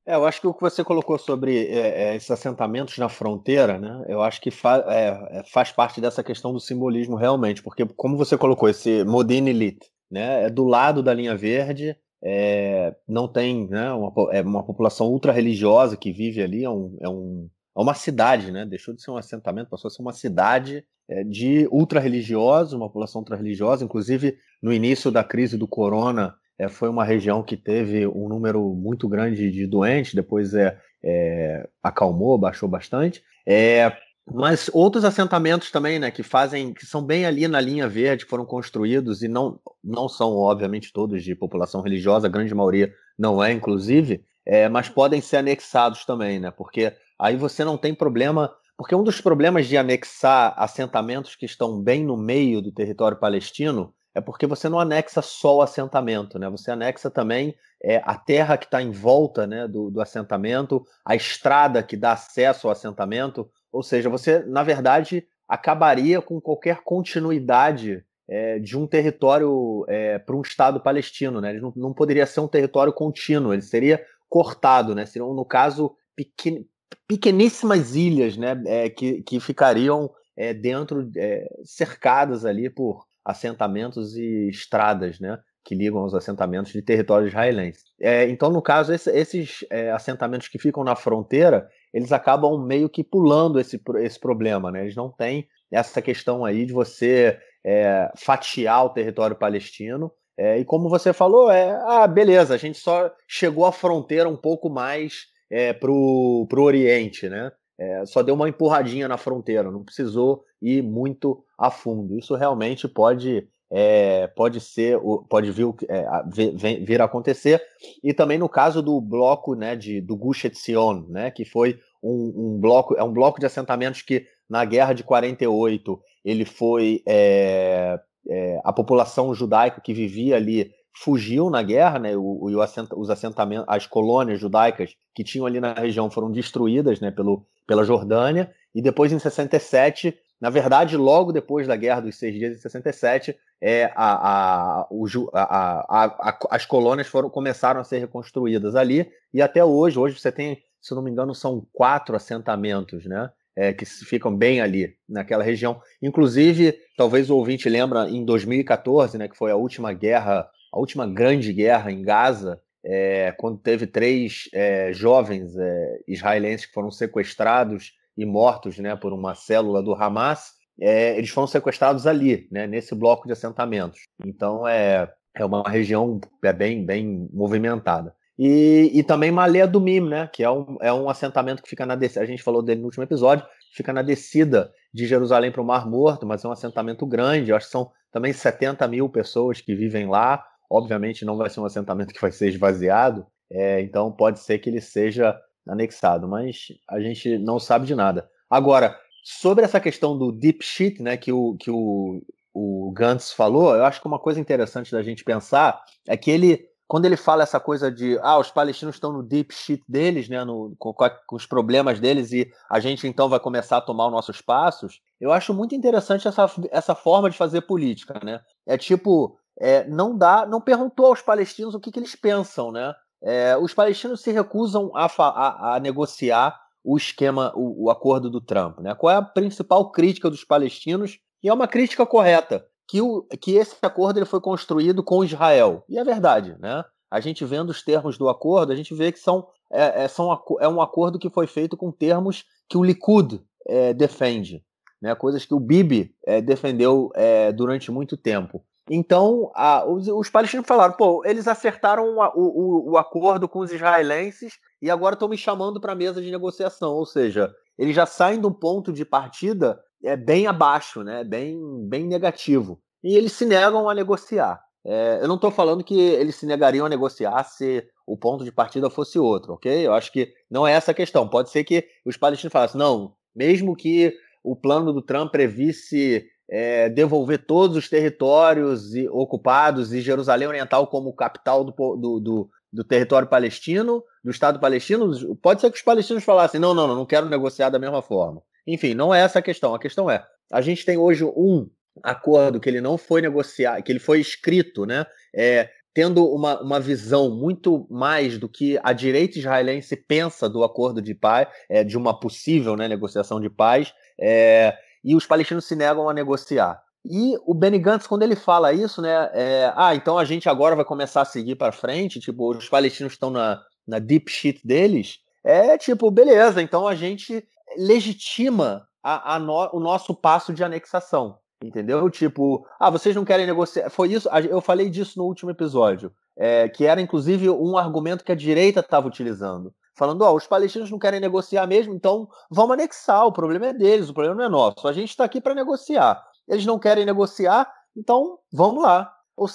É, 0.05 0.15
eu 0.17 0.27
acho 0.27 0.41
que 0.41 0.47
o 0.47 0.55
que 0.55 0.61
você 0.61 0.83
colocou 0.83 1.17
sobre 1.17 1.67
é, 1.67 2.11
é, 2.11 2.17
esses 2.17 2.31
assentamentos 2.31 2.99
na 2.99 3.09
fronteira, 3.09 3.79
né? 3.79 4.05
Eu 4.09 4.21
acho 4.21 4.41
que 4.41 4.51
fa 4.51 4.85
é, 4.89 5.39
é, 5.39 5.43
faz 5.45 5.71
parte 5.71 6.01
dessa 6.01 6.25
questão 6.25 6.53
do 6.53 6.59
simbolismo 6.59 7.15
realmente, 7.15 7.63
porque 7.63 7.87
como 7.97 8.17
você 8.17 8.37
colocou 8.37 8.69
esse 8.69 9.05
Modine 9.05 9.51
Elite, 9.51 9.91
né? 10.11 10.45
É 10.45 10.51
do 10.51 10.65
lado 10.65 11.03
da 11.03 11.15
linha 11.15 11.37
verde, 11.37 11.97
é, 12.23 12.95
não 13.07 13.29
tem, 13.29 13.69
né? 13.69 13.93
Uma, 13.93 14.13
é 14.33 14.43
uma 14.43 14.65
população 14.65 15.09
ultra 15.09 15.33
religiosa 15.33 15.97
que 15.97 16.13
vive 16.13 16.43
ali, 16.43 16.65
é, 16.65 16.71
um, 16.71 16.97
é, 17.01 17.09
um, 17.09 17.49
é 17.77 17.81
uma 17.81 17.95
cidade, 17.95 18.51
né? 18.51 18.67
Deixou 18.67 18.95
de 18.95 19.03
ser 19.03 19.13
um 19.13 19.17
assentamento, 19.17 19.71
passou 19.71 19.89
a 19.89 19.91
ser 19.91 20.03
uma 20.03 20.13
cidade 20.13 20.85
de 21.29 21.69
ultra 21.71 22.01
religiosos, 22.01 22.73
uma 22.73 22.87
população 22.87 23.21
ultra 23.21 23.37
religiosa, 23.37 23.85
inclusive 23.85 24.37
no 24.63 24.73
início 24.73 25.11
da 25.11 25.23
crise 25.23 25.59
do 25.59 25.69
corona 25.69 26.35
é, 26.63 26.69
foi 26.69 26.89
uma 26.89 27.05
região 27.05 27.43
que 27.43 27.57
teve 27.57 28.07
um 28.07 28.29
número 28.29 28.63
muito 28.75 29.09
grande 29.09 29.51
de 29.51 29.67
doentes, 29.67 30.15
depois 30.15 30.55
é, 30.55 30.79
é 31.03 31.69
acalmou, 31.83 32.39
baixou 32.39 32.69
bastante. 32.69 33.23
É, 33.45 33.93
mas 34.31 34.71
outros 34.73 35.05
assentamentos 35.05 35.73
também, 35.73 35.99
né, 35.99 36.11
que 36.11 36.23
fazem, 36.23 36.73
que 36.73 36.87
são 36.87 37.03
bem 37.03 37.27
ali 37.27 37.49
na 37.49 37.61
linha 37.61 37.89
verde, 37.89 38.25
foram 38.25 38.45
construídos 38.45 39.23
e 39.23 39.29
não, 39.29 39.59
não 39.83 40.09
são, 40.09 40.37
obviamente, 40.37 40.93
todos 40.93 41.25
de 41.25 41.35
população 41.35 41.81
religiosa, 41.81 42.29
a 42.29 42.31
grande 42.31 42.55
maioria 42.55 42.95
não 43.19 43.43
é, 43.43 43.51
inclusive, 43.51 44.25
é, 44.47 44.69
mas 44.69 44.89
podem 44.89 45.21
ser 45.21 45.39
anexados 45.39 46.05
também, 46.05 46.39
né, 46.39 46.53
porque 46.53 46.93
aí 47.19 47.37
você 47.37 47.65
não 47.65 47.77
tem 47.77 47.93
problema, 47.93 48.53
porque 48.77 48.95
um 48.95 49.03
dos 49.03 49.21
problemas 49.21 49.67
de 49.67 49.77
anexar 49.77 50.55
assentamentos 50.57 51.35
que 51.35 51.47
estão 51.47 51.83
bem 51.83 52.05
no 52.05 52.17
meio 52.17 52.63
do 52.63 52.71
território 52.71 53.19
palestino 53.19 53.93
é 54.15 54.21
porque 54.21 54.47
você 54.47 54.69
não 54.69 54.79
anexa 54.79 55.23
só 55.23 55.57
o 55.57 55.63
assentamento, 55.63 56.39
né? 56.39 56.49
Você 56.51 56.71
anexa 56.71 57.11
também 57.11 57.55
é, 57.83 58.03
a 58.05 58.15
terra 58.15 58.57
que 58.57 58.67
está 58.67 58.81
em 58.83 58.91
volta 58.91 59.47
né, 59.47 59.67
do, 59.67 59.91
do, 59.91 60.01
assentamento, 60.01 60.87
a 61.05 61.17
estrada 61.17 61.83
que 61.83 61.97
dá 61.97 62.13
acesso 62.13 62.69
ao 62.69 62.73
assentamento, 62.73 63.51
ou 63.73 63.83
seja, 63.83 64.09
você, 64.09 64.41
na 64.41 64.63
verdade, 64.63 65.27
acabaria 65.49 66.21
com 66.21 66.41
qualquer 66.41 66.83
continuidade 66.85 68.05
é, 68.29 68.59
de 68.59 68.79
um 68.79 68.87
território 68.87 69.85
é, 69.89 70.19
para 70.19 70.37
um 70.37 70.43
Estado 70.43 70.81
palestino, 70.81 71.41
né? 71.41 71.51
Ele 71.51 71.61
não, 71.61 71.73
não, 71.75 71.93
poderia 71.93 72.27
ser 72.27 72.41
um 72.41 72.49
território 72.49 72.93
contínuo, 72.93 73.53
ele 73.53 73.63
seria 73.63 74.05
cortado, 74.29 74.95
né? 74.95 75.05
Seriam, 75.07 75.35
no 75.35 75.45
caso, 75.45 75.97
pequen, 76.15 76.67
pequeníssimas 77.09 77.97
ilhas, 77.97 78.37
né? 78.37 78.63
É, 78.67 78.89
que, 78.91 79.23
que 79.23 79.41
ficariam 79.41 80.11
é, 80.37 80.55
dentro, 80.55 81.11
é, 81.17 81.47
cercadas 81.65 82.45
ali 82.45 82.71
por 82.71 83.07
assentamentos 83.25 84.17
e 84.17 84.49
estradas, 84.49 85.21
né? 85.21 85.39
Que 85.65 85.75
ligam 85.75 86.01
aos 86.01 86.15
assentamentos 86.15 86.73
de 86.73 86.83
território 86.83 87.29
israelense. 87.29 87.85
É, 88.01 88.29
então, 88.29 88.51
no 88.51 88.61
caso, 88.61 88.93
esse, 88.93 89.11
esses 89.11 89.65
é, 89.71 89.93
assentamentos 89.93 90.49
que 90.49 90.59
ficam 90.59 90.83
na 90.83 90.97
fronteira, 90.97 91.69
eles 91.95 92.11
acabam 92.11 92.59
meio 92.67 92.89
que 92.89 93.05
pulando 93.05 93.61
esse, 93.61 93.81
esse 93.99 94.19
problema, 94.19 94.71
né? 94.71 94.83
Eles 94.83 94.97
não 94.97 95.11
têm 95.11 95.47
essa 95.71 96.03
questão 96.03 96.45
aí 96.45 96.67
de 96.67 96.73
você 96.73 97.39
é, 97.65 98.11
fatiar 98.17 98.85
o 98.85 98.91
território 98.91 99.37
palestino. 99.37 100.11
É, 100.37 100.59
e 100.59 100.65
como 100.65 100.89
você 100.89 101.13
falou, 101.13 101.51
é, 101.51 101.71
ah, 101.87 102.07
beleza, 102.07 102.55
a 102.55 102.59
gente 102.59 102.79
só 102.79 103.11
chegou 103.29 103.65
à 103.65 103.73
fronteira 103.73 104.29
um 104.29 104.37
pouco 104.37 104.69
mais 104.69 105.27
é, 105.51 105.73
pro, 105.73 106.47
pro 106.49 106.63
Oriente, 106.63 107.29
né? 107.29 107.53
É, 107.83 108.07
só 108.07 108.23
deu 108.23 108.37
uma 108.37 108.49
empurradinha 108.49 109.09
na 109.09 109.17
fronteira, 109.17 109.71
não 109.71 109.83
precisou 109.83 110.45
ir 110.61 110.83
muito 110.83 111.43
a 111.59 111.69
fundo. 111.69 112.17
Isso 112.17 112.37
realmente 112.37 112.87
pode 112.87 113.49
é, 113.75 114.27
pode 114.27 114.61
ser, 114.61 115.01
pode 115.31 115.51
vir, 115.51 115.67
é, 115.89 116.07
vir, 116.27 116.85
vir, 116.85 117.01
a 117.01 117.07
acontecer. 117.07 117.61
E 118.05 118.13
também 118.13 118.39
no 118.39 118.49
caso 118.49 118.83
do 118.83 119.01
bloco 119.01 119.55
né, 119.55 119.75
de, 119.75 120.01
do 120.01 120.15
Gush 120.15 120.45
Etzion, 120.45 121.07
né, 121.09 121.31
que 121.31 121.45
foi 121.45 121.81
um, 122.03 122.33
um, 122.37 122.61
bloco, 122.61 122.95
é 122.95 123.03
um 123.03 123.13
bloco 123.13 123.41
de 123.41 123.47
assentamentos 123.47 124.03
que 124.03 124.27
na 124.49 124.65
guerra 124.67 124.93
de 124.93 125.03
48 125.03 125.99
ele 126.23 126.45
foi 126.45 127.03
é, 127.09 127.99
é, 128.29 128.61
a 128.63 128.73
população 128.75 129.35
judaica 129.35 129.81
que 129.81 129.95
vivia 129.95 130.37
ali 130.37 130.71
fugiu 130.95 131.49
na 131.51 131.63
guerra, 131.63 131.99
né? 131.99 132.17
O, 132.17 132.21
o 132.21 132.63
os 132.97 133.11
assentamentos, 133.11 133.65
as 133.69 133.87
colônias 133.87 134.41
judaicas 134.41 134.95
que 135.15 135.25
tinham 135.25 135.47
ali 135.47 135.61
na 135.61 135.73
região 135.73 136.11
foram 136.11 136.31
destruídas, 136.31 137.01
né? 137.01 137.11
Pelo, 137.11 137.47
pela 137.67 137.85
Jordânia 137.85 138.53
e 138.75 138.83
depois 138.83 139.13
em 139.13 139.19
67 139.19 140.17
Na 140.41 140.51
verdade, 140.51 140.97
logo 140.97 141.33
depois 141.33 141.67
da 141.67 141.77
Guerra 141.77 142.01
dos 142.01 142.17
Seis 142.17 142.35
Dias, 142.35 142.57
em 142.57 142.61
67, 142.61 143.37
é, 143.61 143.93
a, 143.95 144.81
a, 144.81 144.87
o, 144.91 145.07
a, 145.33 146.39
as 146.51 146.67
colônias 146.67 147.07
foram, 147.07 147.31
começaram 147.31 147.81
a 147.81 147.85
ser 147.85 147.99
reconstruídas 147.99 148.75
ali, 148.75 149.09
e 149.33 149.41
até 149.41 149.65
hoje, 149.65 149.97
hoje 150.01 150.19
você 150.19 150.33
tem, 150.33 150.61
se 150.81 150.93
não 150.97 151.03
me 151.03 151.13
engano, 151.13 151.33
são 151.33 151.65
quatro 151.73 152.17
assentamentos, 152.17 153.07
né? 153.07 153.31
É, 153.55 153.73
que 153.73 153.85
ficam 153.85 154.35
bem 154.35 154.63
ali, 154.63 154.97
naquela 155.07 155.45
região. 155.45 155.81
Inclusive, 156.01 156.75
talvez 156.97 157.29
o 157.29 157.37
ouvinte 157.37 157.69
lembra, 157.69 158.09
em 158.09 158.25
2014, 158.25 159.19
né, 159.19 159.29
que 159.29 159.37
foi 159.37 159.53
a 159.53 159.57
última 159.57 159.93
guerra, 159.93 160.49
a 160.73 160.79
última 160.79 161.07
grande 161.07 161.53
guerra 161.53 161.93
em 161.93 162.03
Gaza, 162.03 162.61
é, 162.85 163.33
quando 163.33 163.59
teve 163.59 163.87
três 163.87 164.49
é, 164.53 164.93
jovens 164.93 165.57
é, 165.57 166.01
israelenses 166.09 166.67
que 166.67 166.73
foram 166.73 166.91
sequestrados 166.91 167.93
e 168.17 168.25
mortos 168.25 168.79
né, 168.79 168.97
por 168.97 169.13
uma 169.13 169.35
célula 169.35 169.83
do 169.83 169.95
Hamas, 169.95 170.53
é, 170.81 171.17
eles 171.17 171.31
foram 171.31 171.47
sequestrados 171.47 172.07
ali, 172.07 172.49
né, 172.51 172.67
nesse 172.67 172.95
bloco 172.95 173.27
de 173.27 173.33
assentamentos. 173.33 174.01
Então 174.25 174.67
é, 174.67 175.13
é 175.35 175.45
uma 175.45 175.63
região 175.69 176.21
é 176.43 176.53
bem, 176.53 176.85
bem 176.85 177.29
movimentada. 177.33 178.15
E, 178.39 178.91
e 178.95 179.03
também 179.03 179.31
Malé 179.31 179.67
do 179.67 179.81
Mim, 179.81 180.01
né, 180.01 180.29
que 180.33 180.43
é 180.43 180.51
um, 180.51 180.77
é 180.81 180.93
um 180.93 181.09
assentamento 181.09 181.63
que 181.63 181.69
fica 181.69 181.85
na 181.85 181.95
descida, 181.95 182.23
a 182.23 182.27
gente 182.27 182.43
falou 182.43 182.63
dele 182.63 182.81
no 182.81 182.87
último 182.87 183.05
episódio, 183.05 183.47
fica 183.75 183.93
na 183.93 184.03
descida 184.03 184.73
de 184.93 185.07
Jerusalém 185.07 185.53
para 185.53 185.63
o 185.63 185.65
Mar 185.65 185.89
Morto, 185.89 186.27
mas 186.27 186.45
é 186.45 186.49
um 186.49 186.53
assentamento 186.53 187.07
grande, 187.07 187.53
acho 187.53 187.67
que 187.67 187.73
são 187.73 187.91
também 188.11 188.33
70 188.33 188.87
mil 188.89 189.09
pessoas 189.09 189.61
que 189.61 189.75
vivem 189.75 190.07
lá, 190.07 190.45
obviamente 190.73 191.25
não 191.25 191.37
vai 191.37 191.51
ser 191.51 191.61
um 191.61 191.67
assentamento 191.67 192.15
que 192.15 192.21
vai 192.21 192.33
ser 192.33 192.49
esvaziado, 192.49 193.27
é, 193.51 193.83
então 193.83 194.11
pode 194.11 194.41
ser 194.41 194.59
que 194.59 194.71
ele 194.71 194.81
seja 194.81 195.39
anexado, 195.69 196.27
mas 196.27 196.69
a 196.89 196.99
gente 196.99 197.37
não 197.39 197.61
sabe 197.61 197.87
de 197.87 197.95
nada. 197.95 198.29
Agora, 198.49 198.99
sobre 199.23 199.65
essa 199.65 199.79
questão 199.79 200.17
do 200.17 200.33
deep 200.33 200.65
shit, 200.65 201.03
né, 201.03 201.19
que 201.19 201.31
o, 201.31 201.57
que 201.57 201.71
o, 201.71 202.23
o 202.55 202.91
Gantz 202.93 203.33
falou, 203.33 203.77
eu 203.77 203.85
acho 203.85 204.01
que 204.01 204.07
uma 204.07 204.19
coisa 204.19 204.41
interessante 204.41 204.91
da 204.91 205.03
gente 205.03 205.23
pensar 205.23 205.83
é 206.09 206.17
que 206.17 206.31
ele, 206.31 206.65
quando 206.89 207.05
ele 207.05 207.19
fala 207.19 207.43
essa 207.43 207.61
coisa 207.61 207.93
de, 207.93 208.19
ah, 208.23 208.39
os 208.39 208.51
palestinos 208.51 208.97
estão 208.97 209.13
no 209.13 209.23
deep 209.23 209.55
shit 209.55 209.83
deles, 209.87 210.27
né, 210.29 210.43
no, 210.43 210.75
com, 210.79 210.95
com 210.95 211.37
os 211.37 211.47
problemas 211.47 212.01
deles 212.01 212.33
e 212.33 212.51
a 212.71 212.81
gente 212.81 213.07
então 213.07 213.29
vai 213.29 213.39
começar 213.39 213.77
a 213.77 213.83
tomar 213.83 214.07
os 214.07 214.13
nossos 214.13 214.41
passos, 214.41 215.01
eu 215.21 215.31
acho 215.31 215.53
muito 215.53 215.75
interessante 215.75 216.27
essa, 216.27 216.51
essa 216.71 216.95
forma 216.95 217.29
de 217.29 217.37
fazer 217.37 217.61
política, 217.61 218.19
né? 218.25 218.41
É 218.67 218.77
tipo, 218.77 219.39
é, 219.61 219.87
não 219.89 220.17
dá, 220.17 220.47
não 220.47 220.61
perguntou 220.61 221.07
aos 221.07 221.23
palestinos 221.23 221.75
o 221.75 221.81
que, 221.81 221.91
que 221.91 221.99
eles 221.99 222.17
pensam, 222.17 222.73
né? 222.73 222.95
É, 223.23 223.57
os 223.57 223.73
palestinos 223.73 224.21
se 224.21 224.33
recusam 224.33 224.91
a, 224.95 225.07
a, 225.07 225.77
a 225.77 225.81
negociar 225.81 226.61
o 226.85 226.97
esquema, 226.97 227.53
o, 227.55 227.85
o, 227.85 227.91
acordo 227.91 228.29
do 228.29 228.41
Trump. 228.41 228.81
Né? 228.81 228.95
Qual 228.95 229.13
é 229.13 229.17
a 229.17 229.23
principal 229.23 229.93
crítica 229.93 230.29
dos 230.29 230.43
palestinos? 230.43 231.21
E 231.41 231.49
é 231.49 231.55
uma 231.55 231.69
crítica 231.69 232.05
correta, 232.05 232.67
que, 232.89 233.01
o, 233.01 233.23
que 233.41 233.53
esse 233.53 233.77
acordo 233.83 234.19
ele 234.19 234.27
foi 234.27 234.41
construído 234.41 235.03
com 235.03 235.25
Israel. 235.25 235.85
E 235.89 235.99
é 235.99 236.05
verdade, 236.05 236.57
né? 236.59 236.85
A 237.11 237.21
gente 237.21 237.45
vendo 237.45 237.71
os 237.71 237.83
termos 237.83 238.17
do 238.17 238.29
acordo, 238.29 238.73
a 238.73 238.77
gente 238.77 238.95
vê 238.95 239.13
que 239.13 239.19
são, 239.19 239.47
é, 239.71 240.05
é, 240.05 240.09
são, 240.09 240.33
é 240.61 240.67
um 240.67 240.81
acordo 240.81 241.19
que 241.19 241.31
foi 241.31 241.47
feito 241.47 241.77
com 241.77 241.93
termos 241.93 242.45
que 242.69 242.77
o 242.77 242.83
Likud 242.83 243.41
é, 243.67 243.93
defende, 243.93 244.65
né? 245.01 245.15
coisas 245.15 245.45
que 245.45 245.55
o 245.55 245.61
Bibi 245.61 246.15
é, 246.27 246.41
defendeu 246.41 247.11
é, 247.15 247.53
durante 247.53 247.91
muito 247.93 248.17
tempo. 248.17 248.65
Então, 248.91 249.51
a, 249.55 249.85
os, 249.87 250.09
os, 250.09 250.29
palestinos 250.29 250.67
falaram, 250.67 250.95
pô, 250.95 251.23
eles 251.25 251.47
acertaram 251.47 252.17
o, 252.17 252.21
o, 252.35 252.93
o 252.93 252.99
acordo 252.99 253.49
com 253.49 253.61
os 253.61 253.73
israelenses 253.73 254.55
e 254.81 254.91
agora 254.91 255.15
estão 255.15 255.29
me 255.29 255.37
chamando 255.39 255.81
para 255.81 255.93
a 255.93 255.97
mesa 255.97 256.21
de 256.21 256.31
negociação. 256.31 256.95
Ou 256.95 257.07
seja, 257.07 257.53
eles 257.79 257.95
já 257.95 258.07
saem 258.07 258.41
de 258.41 258.47
um 258.47 258.53
ponto 258.53 258.93
de 258.93 259.05
partida 259.05 259.81
é, 260.03 260.17
bem 260.17 260.47
abaixo, 260.47 261.03
né? 261.03 261.23
bem, 261.23 261.57
bem 261.89 262.07
negativo. 262.07 262.81
E 263.03 263.17
eles 263.17 263.33
se 263.33 263.47
negam 263.47 263.89
a 263.89 263.95
negociar. 263.95 264.61
É, 264.85 265.21
eu 265.23 265.29
não 265.29 265.37
estou 265.37 265.51
falando 265.51 265.85
que 265.85 265.99
eles 265.99 266.35
se 266.35 266.47
negariam 266.47 266.85
a 266.85 266.89
negociar 266.89 267.45
se 267.45 267.85
o 268.05 268.17
ponto 268.17 268.45
de 268.45 268.51
partida 268.51 268.91
fosse 268.91 269.19
outro, 269.19 269.55
ok? 269.55 269.87
Eu 269.87 269.95
acho 269.95 270.13
que 270.13 270.33
não 270.51 270.67
é 270.67 270.73
essa 270.73 270.91
a 270.91 270.95
questão. 270.95 271.29
Pode 271.29 271.51
ser 271.51 271.63
que 271.63 271.87
os 272.05 272.17
palestinos 272.17 272.53
falassem, 272.53 272.79
não, 272.79 273.15
mesmo 273.35 273.77
que 273.77 274.13
o 274.43 274.57
plano 274.57 274.93
do 274.93 275.01
Trump 275.01 275.31
previsse 275.31 276.27
é, 276.53 276.91
devolver 276.91 277.47
todos 277.47 277.79
os 277.79 277.89
territórios 277.89 278.95
e, 278.95 279.09
ocupados 279.09 279.91
e 279.91 280.03
Jerusalém 280.03 280.47
Oriental 280.47 280.87
como 280.87 281.15
capital 281.15 281.65
do, 281.65 281.73
do, 281.73 282.21
do, 282.21 282.51
do, 282.71 282.85
território 282.85 283.27
palestino, 283.27 284.05
do 284.23 284.31
Estado 284.31 284.61
palestino, 284.61 285.35
pode 285.37 285.63
ser 285.63 285.71
que 285.71 285.79
os 285.79 285.83
palestinos 285.83 286.23
falassem: 286.23 286.61
não, 286.61 286.75
não, 286.75 286.87
não, 286.87 286.95
não 286.95 287.07
quero 287.07 287.27
negociar 287.27 287.71
da 287.71 287.79
mesma 287.79 288.03
forma. 288.03 288.43
Enfim, 288.67 288.93
não 288.93 289.15
é 289.15 289.21
essa 289.23 289.39
a 289.39 289.43
questão. 289.43 289.75
A 289.75 289.79
questão 289.79 290.11
é: 290.11 290.23
a 290.53 290.61
gente 290.61 290.85
tem 290.85 290.99
hoje 290.99 291.25
um 291.25 291.71
acordo 292.05 292.61
que 292.61 292.69
ele 292.69 292.83
não 292.83 292.99
foi 292.99 293.23
negociado, 293.23 293.83
que 293.83 293.91
ele 293.91 293.99
foi 293.99 294.21
escrito, 294.21 294.85
né? 294.85 295.07
É, 295.35 295.71
tendo 295.95 296.27
uma, 296.27 296.61
uma 296.61 296.81
visão 296.81 297.31
muito 297.31 297.87
mais 297.91 298.37
do 298.39 298.47
que 298.47 298.79
a 298.83 298.93
direita 298.93 299.39
israelense 299.39 299.97
pensa 299.97 300.51
do 300.51 300.63
acordo 300.65 301.01
de 301.01 301.15
paz, 301.15 301.49
é, 301.69 301.83
de 301.83 301.97
uma 301.97 302.19
possível 302.19 302.77
né, 302.77 302.89
negociação 302.89 303.41
de 303.41 303.49
paz. 303.49 303.93
É, 304.21 304.75
e 305.05 305.15
os 305.17 305.27
palestinos 305.27 305.65
se 305.65 305.75
negam 305.75 306.09
a 306.09 306.15
negociar. 306.15 306.83
E 307.05 307.37
o 307.45 307.53
Benny 307.53 307.79
Gantz, 307.79 308.07
quando 308.07 308.23
ele 308.23 308.37
fala 308.37 308.73
isso, 308.73 309.03
né, 309.03 309.29
é, 309.33 309.73
ah, 309.77 309.95
então 309.95 310.17
a 310.17 310.25
gente 310.25 310.49
agora 310.49 310.77
vai 310.77 310.85
começar 310.85 311.23
a 311.23 311.27
seguir 311.27 311.57
para 311.57 311.73
frente, 311.73 312.21
tipo, 312.21 312.57
os 312.57 312.69
palestinos 312.69 313.15
estão 313.15 313.31
na, 313.31 313.61
na 313.87 313.99
deep 313.99 314.31
shit 314.31 314.65
deles, 314.65 315.19
é 315.43 315.77
tipo, 315.77 316.11
beleza, 316.11 316.63
então 316.63 316.87
a 316.87 316.95
gente 316.95 317.45
legitima 317.77 318.87
a, 319.03 319.35
a 319.35 319.39
no, 319.41 319.71
o 319.73 319.81
nosso 319.81 320.15
passo 320.15 320.53
de 320.53 320.63
anexação, 320.63 321.39
entendeu? 321.63 322.09
Tipo, 322.09 322.65
ah, 322.79 322.91
vocês 322.91 323.17
não 323.17 323.25
querem 323.25 323.47
negociar. 323.47 323.91
Foi 323.91 324.13
isso, 324.13 324.29
eu 324.49 324.61
falei 324.61 324.89
disso 324.89 325.19
no 325.19 325.25
último 325.25 325.51
episódio, 325.51 326.13
é, 326.37 326.69
que 326.69 326.85
era 326.85 327.01
inclusive 327.01 327.51
um 327.51 327.77
argumento 327.77 328.25
que 328.25 328.31
a 328.31 328.37
direita 328.37 328.79
estava 328.79 329.09
utilizando 329.09 329.75
falando: 329.95 330.25
os 330.35 330.47
palestinos 330.47 330.91
não 330.91 330.99
querem 330.99 331.21
negociar 331.21 331.67
mesmo, 331.67 331.95
então 331.95 332.29
vamos 332.51 332.73
anexar. 332.73 333.27
O 333.27 333.33
problema 333.33 333.67
é 333.67 333.73
deles, 333.73 334.09
o 334.09 334.15
problema 334.15 334.37
não 334.37 334.45
é 334.45 334.49
nosso. 334.49 334.87
A 334.87 334.93
gente 334.93 335.11
está 335.11 335.25
aqui 335.25 335.41
para 335.41 335.55
negociar. 335.55 336.23
Eles 336.49 336.67
não 336.67 336.79
querem 336.79 337.05
negociar, 337.05 337.73
então 337.97 338.39
vamos 338.53 338.83
lá. 338.83 339.13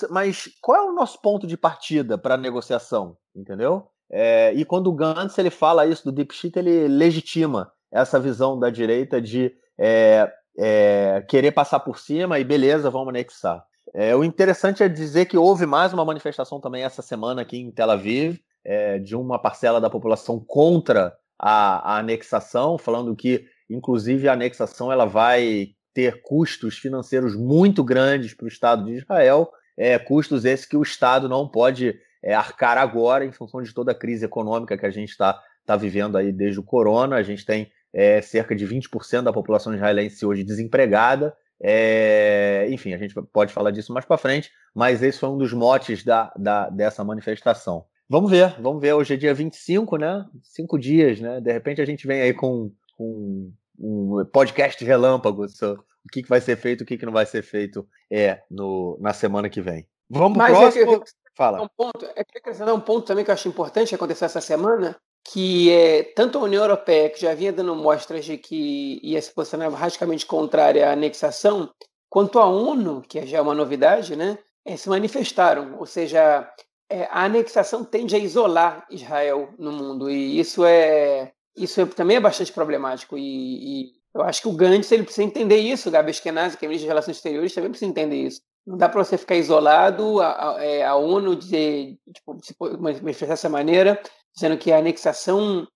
Mas 0.09 0.49
qual 0.61 0.77
é 0.77 0.89
o 0.89 0.93
nosso 0.93 1.21
ponto 1.21 1.45
de 1.45 1.55
partida 1.55 2.17
para 2.17 2.35
a 2.35 2.37
negociação? 2.37 3.17
Entendeu? 3.35 3.87
É, 4.09 4.53
e 4.53 4.65
quando 4.65 4.87
o 4.87 4.93
Gantz 4.93 5.37
ele 5.37 5.49
fala 5.49 5.85
isso 5.85 6.05
do 6.05 6.11
deep 6.11 6.33
shit, 6.33 6.57
ele 6.57 6.87
legitima 6.87 7.71
essa 7.91 8.19
visão 8.19 8.57
da 8.57 8.69
direita 8.69 9.21
de 9.21 9.53
é, 9.77 10.31
é, 10.57 11.25
querer 11.27 11.51
passar 11.51 11.79
por 11.81 11.99
cima 11.99 12.39
e 12.39 12.43
beleza, 12.43 12.89
vamos 12.89 13.09
anexar. 13.09 13.63
É, 13.93 14.15
o 14.15 14.23
interessante 14.23 14.83
é 14.83 14.89
dizer 14.89 15.25
que 15.25 15.37
houve 15.37 15.65
mais 15.65 15.93
uma 15.93 16.03
manifestação 16.03 16.59
também 16.59 16.83
essa 16.83 17.01
semana 17.01 17.41
aqui 17.41 17.57
em 17.57 17.71
Tel 17.71 17.91
Aviv, 17.91 18.37
é, 18.63 18.99
de 18.99 19.15
uma 19.15 19.39
parcela 19.39 19.79
da 19.79 19.89
população 19.89 20.39
contra 20.39 21.15
a, 21.39 21.93
a, 21.93 21.99
anexação, 21.99 22.77
falando 22.77 23.15
que, 23.15 23.45
inclusive, 23.69 24.27
a 24.27 24.33
anexação 24.33 24.91
ela 24.91 25.05
vai 25.05 25.69
ter 25.93 26.21
custos 26.21 26.77
financeiros 26.77 27.35
muito 27.35 27.83
grandes 27.83 28.33
para 28.33 28.45
o 28.45 28.49
Estado 28.49 28.85
de 28.85 28.93
Israel, 28.93 29.51
é, 29.77 29.97
custos 29.97 30.45
esses 30.45 30.65
que 30.65 30.77
o 30.77 30.83
Estado 30.83 31.29
não 31.29 31.47
pode 31.47 31.99
é, 32.23 32.33
arcar 32.33 32.77
agora, 32.77 33.25
em 33.25 33.31
função 33.31 33.61
de 33.61 33.73
toda 33.73 33.91
a 33.91 33.95
crise 33.95 34.25
econômica 34.25 34.77
que 34.77 34.85
a 34.85 34.91
gente 34.91 35.09
está 35.09 35.39
tá 35.65 35.75
vivendo 35.75 36.17
aí 36.17 36.31
desde 36.31 36.59
o 36.59 36.63
corona. 36.63 37.15
A 37.15 37.23
gente 37.23 37.45
tem 37.45 37.71
é, 37.93 38.21
cerca 38.21 38.55
de 38.55 38.67
20% 38.67 39.23
da 39.23 39.33
população 39.33 39.73
israelense 39.73 40.25
hoje 40.25 40.43
desempregada. 40.43 41.35
É, 41.61 42.67
enfim, 42.69 42.93
a 42.93 42.97
gente 42.97 43.15
pode 43.33 43.51
falar 43.51 43.71
disso 43.71 43.91
mais 43.93 44.05
para 44.05 44.17
frente, 44.17 44.51
mas 44.75 45.01
esse 45.01 45.19
foi 45.19 45.29
um 45.29 45.37
dos 45.37 45.53
motes 45.53 46.03
da, 46.03 46.31
da, 46.37 46.69
dessa 46.69 47.03
manifestação. 47.03 47.85
Vamos 48.09 48.31
ver, 48.31 48.55
vamos 48.61 48.81
ver. 48.81 48.93
Hoje 48.93 49.13
é 49.13 49.17
dia 49.17 49.33
25, 49.33 49.97
né? 49.97 50.25
Cinco 50.41 50.79
dias, 50.79 51.19
né? 51.19 51.41
De 51.41 51.51
repente 51.51 51.81
a 51.81 51.85
gente 51.85 52.07
vem 52.07 52.21
aí 52.21 52.33
com, 52.33 52.71
com 52.95 53.51
um 53.77 54.25
podcast 54.31 54.83
relâmpago 54.83 55.47
sobre 55.49 55.81
o 55.81 56.09
que, 56.11 56.23
que 56.23 56.29
vai 56.29 56.39
ser 56.39 56.55
feito, 56.55 56.81
o 56.81 56.85
que, 56.85 56.97
que 56.97 57.05
não 57.05 57.11
vai 57.11 57.25
ser 57.25 57.43
feito 57.43 57.85
é, 58.09 58.41
no, 58.49 58.97
na 59.01 59.11
semana 59.11 59.49
que 59.49 59.59
vem. 59.59 59.85
Vamos 60.09 60.37
para 60.37 60.53
o 60.53 60.57
próximo? 60.57 60.93
É 60.93 60.99
que, 60.99 61.05
Fala. 61.35 61.61
Um 61.61 61.67
ponto, 61.67 62.05
é 62.15 62.23
que 62.23 62.37
acrescentar 62.39 62.73
um 62.73 62.79
ponto 62.79 63.05
também 63.05 63.23
que 63.23 63.29
eu 63.29 63.33
acho 63.33 63.47
importante 63.47 63.89
que 63.89 63.95
aconteceu 63.95 64.25
essa 64.25 64.41
semana, 64.41 64.99
que 65.23 65.69
é 65.69 66.01
tanto 66.01 66.39
a 66.39 66.41
União 66.41 66.63
Europeia, 66.63 67.11
que 67.11 67.21
já 67.21 67.35
vinha 67.35 67.53
dando 67.53 67.75
mostras 67.75 68.25
de 68.25 68.39
que 68.39 68.99
ia 69.03 69.21
se 69.21 69.31
posicionar 69.31 69.71
radicalmente 69.71 70.25
contrária 70.25 70.89
à 70.89 70.93
anexação, 70.93 71.69
quanto 72.09 72.39
a 72.39 72.45
ONU, 72.45 73.01
que 73.01 73.23
já 73.27 73.37
é 73.37 73.41
uma 73.41 73.53
novidade, 73.53 74.15
né, 74.15 74.39
é, 74.65 74.75
se 74.75 74.89
manifestaram. 74.89 75.77
Ou 75.77 75.85
seja, 75.85 76.49
é, 76.89 77.03
a 77.05 77.25
anexação 77.25 77.83
tende 77.83 78.15
a 78.15 78.19
isolar 78.19 78.85
Israel 78.89 79.49
no 79.57 79.71
mundo 79.71 80.09
e 80.09 80.39
isso 80.39 80.63
é 80.65 81.33
isso 81.55 81.81
é, 81.81 81.85
também 81.85 82.17
é 82.17 82.19
bastante 82.19 82.51
problemático 82.51 83.17
e, 83.17 83.21
e, 83.21 83.97
eu 84.13 84.23
acho 84.23 84.41
que 84.41 84.47
o 84.47 84.53
Gantz 84.53 84.91
ele 84.91 85.03
precisa 85.03 85.27
entender 85.27 85.57
isso, 85.57 85.89
o 85.89 85.91
Gabi 85.91 86.09
Eskenazi, 86.09 86.57
que 86.57 86.65
é 86.65 86.67
ministro 86.67 86.85
de 86.85 86.89
Relações 86.89 87.17
Exteriores, 87.17 87.53
também 87.53 87.69
precisa 87.69 87.91
entender 87.91 88.15
isso. 88.15 88.41
Não 88.65 88.75
dá 88.75 88.89
para 88.89 89.03
você 89.03 89.15
ficar 89.15 89.35
isolado, 89.35 90.19
a, 90.19 90.55
a, 90.55 90.65
é, 90.65 90.83
a 90.83 90.95
ONU 90.95 91.35
dizer, 91.35 91.97
tipo, 92.11 92.37
se 92.41 92.55
manifestar 92.79 93.27
dessa 93.27 93.47
maneira, 93.47 94.01
dizendo 94.33 94.57
que 94.57 94.71
a 94.71 94.79
anexação, 94.79 95.67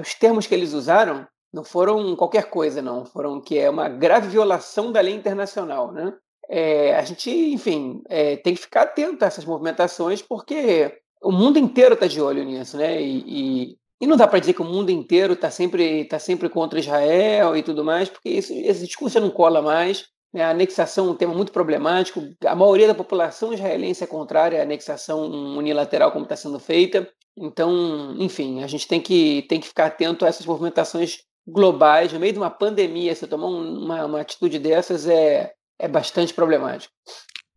os 0.00 0.14
termos 0.14 0.46
que 0.46 0.54
eles 0.54 0.72
usaram 0.72 1.26
não 1.52 1.64
foram 1.64 2.14
qualquer 2.14 2.48
coisa, 2.48 2.80
não. 2.80 3.04
Foram 3.04 3.40
que 3.40 3.58
é 3.58 3.68
uma 3.68 3.88
grave 3.88 4.28
violação 4.28 4.92
da 4.92 5.00
lei 5.00 5.14
internacional, 5.14 5.90
né? 5.90 6.16
É, 6.48 6.96
a 6.96 7.02
gente, 7.02 7.30
enfim, 7.30 8.02
é, 8.08 8.36
tem 8.36 8.54
que 8.54 8.60
ficar 8.60 8.82
atento 8.82 9.24
a 9.24 9.28
essas 9.28 9.44
movimentações, 9.44 10.20
porque 10.22 11.00
o 11.22 11.30
mundo 11.30 11.58
inteiro 11.58 11.94
está 11.94 12.06
de 12.06 12.20
olho 12.20 12.44
nisso, 12.44 12.76
né? 12.76 13.00
E, 13.00 13.24
e, 13.26 13.76
e 14.00 14.06
não 14.06 14.16
dá 14.16 14.26
para 14.26 14.38
dizer 14.38 14.54
que 14.54 14.62
o 14.62 14.64
mundo 14.64 14.90
inteiro 14.90 15.34
está 15.34 15.50
sempre, 15.50 16.04
tá 16.06 16.18
sempre 16.18 16.48
contra 16.48 16.80
Israel 16.80 17.56
e 17.56 17.62
tudo 17.62 17.84
mais, 17.84 18.08
porque 18.08 18.30
isso, 18.30 18.52
esse 18.52 18.86
discurso 18.86 19.20
não 19.20 19.30
cola 19.30 19.60
mais. 19.60 20.06
Né? 20.32 20.42
A 20.42 20.50
anexação 20.50 21.08
é 21.08 21.10
um 21.10 21.16
tema 21.16 21.34
muito 21.34 21.52
problemático. 21.52 22.22
A 22.44 22.54
maioria 22.54 22.86
da 22.86 22.94
população 22.94 23.52
israelense 23.52 24.02
é 24.02 24.06
contrária 24.06 24.60
à 24.60 24.62
anexação 24.62 25.26
unilateral 25.56 26.12
como 26.12 26.24
está 26.24 26.36
sendo 26.36 26.58
feita. 26.58 27.08
Então, 27.36 28.14
enfim, 28.18 28.62
a 28.62 28.66
gente 28.66 28.88
tem 28.88 29.00
que, 29.00 29.42
tem 29.48 29.60
que 29.60 29.68
ficar 29.68 29.86
atento 29.86 30.24
a 30.24 30.28
essas 30.28 30.46
movimentações 30.46 31.18
globais. 31.46 32.12
No 32.12 32.20
meio 32.20 32.32
de 32.32 32.38
uma 32.38 32.50
pandemia, 32.50 33.14
você 33.14 33.26
tomar 33.26 33.46
uma, 33.46 34.04
uma 34.06 34.20
atitude 34.20 34.58
dessas 34.58 35.06
é, 35.06 35.52
é 35.80 35.88
bastante 35.88 36.32
problemático. 36.34 36.92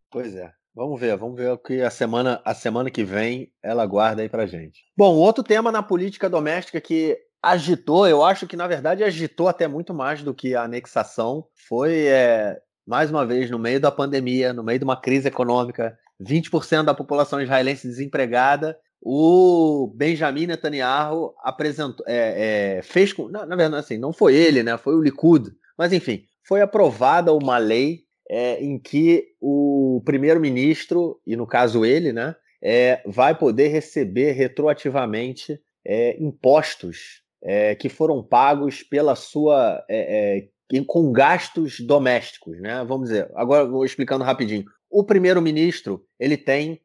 Pois 0.10 0.36
é. 0.36 0.51
Vamos 0.75 1.00
ver, 1.00 1.15
vamos 1.18 1.36
ver 1.36 1.51
o 1.51 1.58
que 1.58 1.82
a 1.82 1.92
semana, 1.92 2.42
a 2.44 2.56
semana 2.56 2.89
que 2.89 3.03
vem 3.03 3.51
ela 3.62 3.86
guarda 3.86 4.24
aí 4.24 4.30
pra 4.30 4.48
gente. 4.48 4.80
Bom, 4.98 5.15
outro 5.15 5.44
tema 5.44 5.72
na 5.72 5.84
política 5.84 6.27
doméstica 6.27 6.82
que 6.82 7.15
agitou, 7.44 8.08
eu 8.08 8.24
acho 8.24 8.48
que 8.48 8.56
na 8.56 8.65
verdade 8.65 9.03
agitou 9.03 9.48
até 9.48 9.68
muito 9.68 9.94
mais 9.94 10.24
do 10.24 10.34
que 10.34 10.56
a 10.56 10.63
anexação, 10.63 11.46
foi 11.68 12.08
é, 12.08 12.58
mais 12.88 13.12
uma 13.12 13.24
vez 13.24 13.51
no 13.51 13.60
meio 13.60 13.80
da 13.80 13.92
pandemia, 13.92 14.51
no 14.51 14.63
meio 14.63 14.80
de 14.80 14.86
uma 14.86 15.00
crise 15.00 15.27
econômica, 15.27 15.96
20% 16.20 16.86
da 16.86 16.94
população 16.96 17.39
israelense 17.39 17.88
desempregada, 17.88 18.75
o 19.00 19.94
Benjamin 19.96 20.48
Netanyahu 20.48 21.36
apresentou, 21.44 22.03
é, 22.08 22.77
é, 22.77 22.82
fez 22.82 23.15
na, 23.30 23.46
na, 23.46 23.56
verdade 23.56 23.75
assim, 23.84 23.98
não 23.98 24.13
foi 24.13 24.34
ele, 24.34 24.63
né? 24.63 24.75
Foi 24.77 24.96
o 24.96 25.01
Likud, 25.01 25.51
mas 25.77 25.92
enfim, 25.94 26.24
foi 26.48 26.62
aprovada 26.62 27.34
uma 27.34 27.58
lei 27.58 28.02
é, 28.30 28.63
em 28.63 28.80
que 28.80 29.27
o 29.42 30.01
primeiro-ministro, 30.06 31.20
e 31.25 31.36
no 31.36 31.46
caso 31.46 31.86
ele, 31.86 32.13
né, 32.13 32.36
é, 32.62 33.01
vai 33.06 33.38
poder 33.38 33.68
receber 33.68 34.32
retroativamente 34.32 35.60
é, 35.86 36.15
impostos 36.22 37.22
é, 37.44 37.75
que 37.75 37.89
foram 37.89 38.24
pagos 38.24 38.82
pela 38.82 39.15
sua. 39.15 39.84
É, 39.89 40.39
é, 40.39 40.53
com 40.88 41.12
gastos 41.12 41.80
domésticos, 41.82 42.60
né? 42.60 42.84
Vamos 42.88 43.10
dizer, 43.10 43.30
agora 43.36 43.63
vou 43.63 43.86
explicando 43.86 44.24
rapidinho. 44.24 44.65
O 44.89 45.03
primeiro-ministro 45.03 46.03
ele 46.20 46.36
tem, 46.36 46.82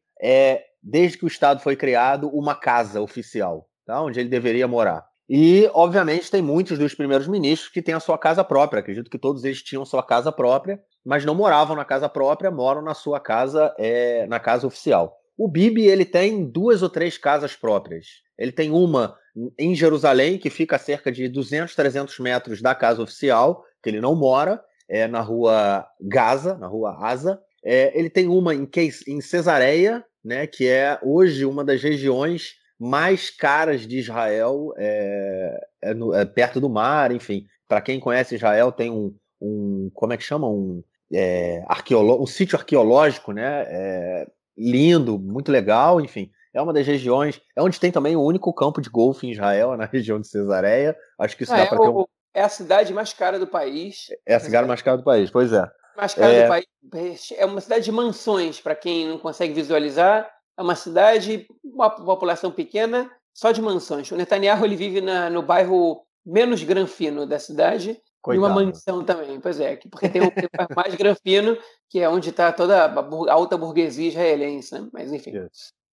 desde 0.82 1.16
que 1.16 1.24
o 1.24 1.28
Estado 1.28 1.62
foi 1.62 1.74
criado, 1.74 2.28
uma 2.28 2.54
casa 2.54 3.00
oficial, 3.00 3.66
tá? 3.86 4.02
onde 4.02 4.20
ele 4.20 4.28
deveria 4.28 4.68
morar. 4.68 5.07
E, 5.28 5.70
obviamente, 5.74 6.30
tem 6.30 6.40
muitos 6.40 6.78
dos 6.78 6.94
primeiros 6.94 7.28
ministros 7.28 7.70
que 7.70 7.82
têm 7.82 7.94
a 7.94 8.00
sua 8.00 8.16
casa 8.16 8.42
própria. 8.42 8.80
Acredito 8.80 9.10
que 9.10 9.18
todos 9.18 9.44
eles 9.44 9.62
tinham 9.62 9.84
sua 9.84 10.02
casa 10.02 10.32
própria 10.32 10.80
mas 11.08 11.24
não 11.24 11.34
moravam 11.34 11.74
na 11.74 11.86
casa 11.86 12.06
própria, 12.06 12.50
moram 12.50 12.82
na 12.82 12.92
sua 12.92 13.18
casa, 13.18 13.74
é, 13.78 14.26
na 14.26 14.38
casa 14.38 14.66
oficial. 14.66 15.16
O 15.38 15.48
Bibi 15.48 15.86
ele 15.86 16.04
tem 16.04 16.44
duas 16.44 16.82
ou 16.82 16.90
três 16.90 17.16
casas 17.16 17.56
próprias. 17.56 18.06
Ele 18.38 18.52
tem 18.52 18.70
uma 18.70 19.16
em 19.58 19.74
Jerusalém, 19.74 20.36
que 20.36 20.50
fica 20.50 20.76
a 20.76 20.78
cerca 20.78 21.10
de 21.10 21.26
200, 21.26 21.74
300 21.74 22.18
metros 22.18 22.60
da 22.60 22.74
casa 22.74 23.02
oficial, 23.02 23.64
que 23.82 23.88
ele 23.88 24.02
não 24.02 24.14
mora, 24.14 24.62
é 24.86 25.08
na 25.08 25.22
rua 25.22 25.86
Gaza, 25.98 26.58
na 26.58 26.66
rua 26.66 26.98
Asa. 27.00 27.40
É, 27.64 27.98
ele 27.98 28.10
tem 28.10 28.28
uma 28.28 28.54
em, 28.54 28.68
em 29.06 29.20
Cesareia, 29.22 30.04
né, 30.22 30.46
que 30.46 30.68
é 30.68 30.98
hoje 31.02 31.46
uma 31.46 31.64
das 31.64 31.82
regiões 31.82 32.56
mais 32.78 33.30
caras 33.30 33.86
de 33.86 33.98
Israel, 33.98 34.72
é, 34.76 35.66
é, 35.82 35.94
no, 35.94 36.14
é 36.14 36.24
perto 36.24 36.60
do 36.60 36.68
mar, 36.68 37.10
enfim. 37.10 37.46
Para 37.66 37.80
quem 37.80 37.98
conhece 37.98 38.36
Israel, 38.36 38.70
tem 38.70 38.90
um, 38.90 39.14
um 39.40 39.90
como 39.92 40.12
é 40.12 40.16
que 40.16 40.22
chama? 40.22 40.48
Um, 40.48 40.82
é, 41.12 41.64
um 42.20 42.26
sítio 42.26 42.56
arqueológico, 42.56 43.32
né? 43.32 43.64
É, 43.68 44.26
lindo, 44.56 45.18
muito 45.18 45.50
legal, 45.50 46.00
enfim. 46.00 46.30
É 46.54 46.62
uma 46.62 46.72
das 46.72 46.86
regiões, 46.86 47.40
é 47.54 47.62
onde 47.62 47.78
tem 47.78 47.92
também 47.92 48.16
o 48.16 48.22
único 48.22 48.52
campo 48.52 48.80
de 48.80 48.88
golfe 48.88 49.26
em 49.26 49.32
Israel, 49.32 49.74
na 49.76 49.84
região 49.84 50.20
de 50.20 50.28
Cesareia. 50.28 50.96
Acho 51.18 51.36
que 51.36 51.42
isso 51.42 51.52
ah, 51.52 51.56
dá 51.56 51.62
é, 51.64 51.66
para 51.66 51.78
ter 51.78 51.88
um... 51.88 52.04
É 52.34 52.42
a 52.42 52.48
cidade 52.48 52.94
mais 52.94 53.12
cara 53.12 53.38
do 53.38 53.46
país. 53.46 54.06
É 54.24 54.36
a 54.36 54.40
cidade 54.40 54.68
mais 54.68 54.82
cara 54.82 54.96
do 54.96 55.02
país, 55.02 55.30
pois 55.30 55.52
é. 55.52 55.68
Mais 55.96 56.14
cara 56.14 56.32
é... 56.32 56.42
do 56.44 56.48
país. 56.48 57.32
É 57.36 57.44
uma 57.44 57.60
cidade 57.60 57.84
de 57.84 57.92
mansões, 57.92 58.60
para 58.60 58.76
quem 58.76 59.08
não 59.08 59.18
consegue 59.18 59.52
visualizar. 59.52 60.30
É 60.58 60.62
uma 60.62 60.74
cidade, 60.74 61.46
uma 61.62 61.88
população 61.88 62.50
pequena, 62.50 63.10
só 63.32 63.52
de 63.52 63.62
mansões. 63.62 64.10
O 64.10 64.16
Netanyahu 64.16 64.64
ele 64.64 64.76
vive 64.76 65.00
na, 65.00 65.30
no 65.30 65.42
bairro 65.42 66.02
menos 66.26 66.62
granfino 66.62 67.24
da 67.26 67.38
cidade, 67.38 68.00
Coitado. 68.20 68.46
E 68.46 68.50
uma 68.50 68.62
mansão 68.62 69.04
também, 69.04 69.40
pois 69.40 69.60
é, 69.60 69.76
porque 69.90 70.08
tem 70.08 70.20
o 70.20 70.32
mais 70.76 70.94
granfino, 70.94 71.56
que 71.88 72.00
é 72.00 72.08
onde 72.08 72.30
está 72.30 72.52
toda 72.52 72.84
a 72.84 73.32
alta 73.32 73.56
burguesia 73.56 74.08
israelense, 74.08 74.74
né? 74.74 74.88
Mas 74.92 75.12
enfim. 75.12 75.32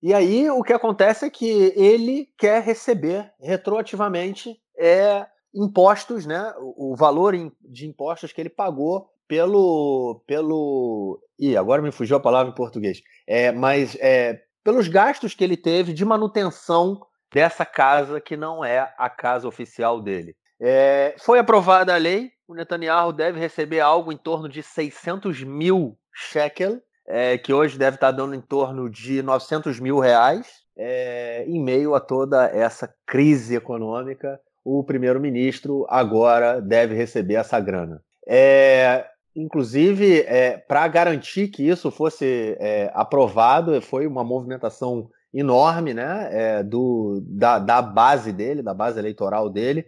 E 0.01 0.13
aí 0.13 0.49
o 0.49 0.63
que 0.63 0.73
acontece 0.73 1.25
é 1.25 1.29
que 1.29 1.73
ele 1.75 2.27
quer 2.37 2.61
receber 2.63 3.31
retroativamente 3.39 4.59
é, 4.77 5.25
impostos, 5.53 6.25
né? 6.25 6.53
O, 6.59 6.95
valor 6.95 7.33
de 7.61 7.87
impostos 7.87 8.33
que 8.33 8.41
ele 8.41 8.49
pagou 8.49 9.07
pelo. 9.27 10.21
pelo. 10.27 11.21
Ih, 11.39 11.55
agora 11.55 11.81
me 11.81 11.91
fugiu 11.91 12.17
a 12.17 12.21
palavra 12.21 12.51
em 12.51 12.55
português. 12.55 13.01
É, 13.27 13.51
mas 13.51 13.95
é, 13.99 14.41
pelos 14.65 14.87
gastos 14.87 15.35
que 15.35 15.43
ele 15.43 15.55
teve 15.55 15.93
de 15.93 16.03
manutenção 16.03 16.99
dessa 17.31 17.63
casa 17.63 18.19
que 18.19 18.35
não 18.35 18.65
é 18.65 18.91
a 18.97 19.09
casa 19.09 19.47
oficial 19.47 20.01
dele. 20.01 20.35
É, 20.59 21.15
foi 21.19 21.37
aprovada 21.37 21.93
a 21.93 21.97
lei, 21.97 22.31
o 22.47 22.55
Netanyahu 22.55 23.13
deve 23.13 23.39
receber 23.39 23.79
algo 23.79 24.11
em 24.11 24.17
torno 24.17 24.49
de 24.49 24.63
600 24.63 25.43
mil 25.43 25.95
shekel, 26.11 26.81
é, 27.07 27.37
que 27.37 27.53
hoje 27.53 27.77
deve 27.77 27.97
estar 27.97 28.09
dando 28.11 28.33
em 28.33 28.41
torno 28.41 28.89
de 28.89 29.21
900 29.21 29.79
mil 29.79 29.99
reais, 29.99 30.47
é, 30.75 31.45
em 31.47 31.63
meio 31.63 31.93
a 31.93 31.99
toda 31.99 32.45
essa 32.47 32.91
crise 33.05 33.55
econômica. 33.55 34.39
O 34.63 34.83
primeiro-ministro 34.83 35.85
agora 35.87 36.59
deve 36.59 36.95
receber 36.95 37.35
essa 37.35 37.59
grana. 37.59 38.01
É, 38.27 39.05
inclusive, 39.35 40.21
é, 40.21 40.57
para 40.57 40.87
garantir 40.87 41.49
que 41.49 41.67
isso 41.67 41.91
fosse 41.91 42.55
é, 42.59 42.89
aprovado, 42.93 43.81
foi 43.81 44.07
uma 44.07 44.23
movimentação 44.23 45.09
enorme 45.33 45.93
né, 45.93 46.29
é, 46.31 46.63
do, 46.63 47.21
da, 47.25 47.59
da 47.59 47.81
base 47.81 48.31
dele, 48.31 48.61
da 48.61 48.73
base 48.73 48.97
eleitoral 48.97 49.49
dele, 49.49 49.85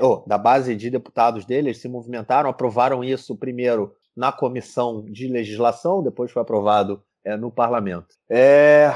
oh, 0.00 0.22
da 0.28 0.38
base 0.38 0.76
de 0.76 0.88
deputados 0.90 1.44
dele, 1.44 1.70
eles 1.70 1.78
se 1.78 1.88
movimentaram, 1.88 2.48
aprovaram 2.48 3.02
isso 3.02 3.36
primeiro 3.36 3.92
na 4.16 4.30
comissão 4.30 5.04
de 5.04 5.26
legislação, 5.28 6.02
depois 6.02 6.30
foi 6.30 6.42
aprovado 6.42 7.02
é, 7.24 7.36
no 7.36 7.50
parlamento. 7.50 8.08
É, 8.28 8.94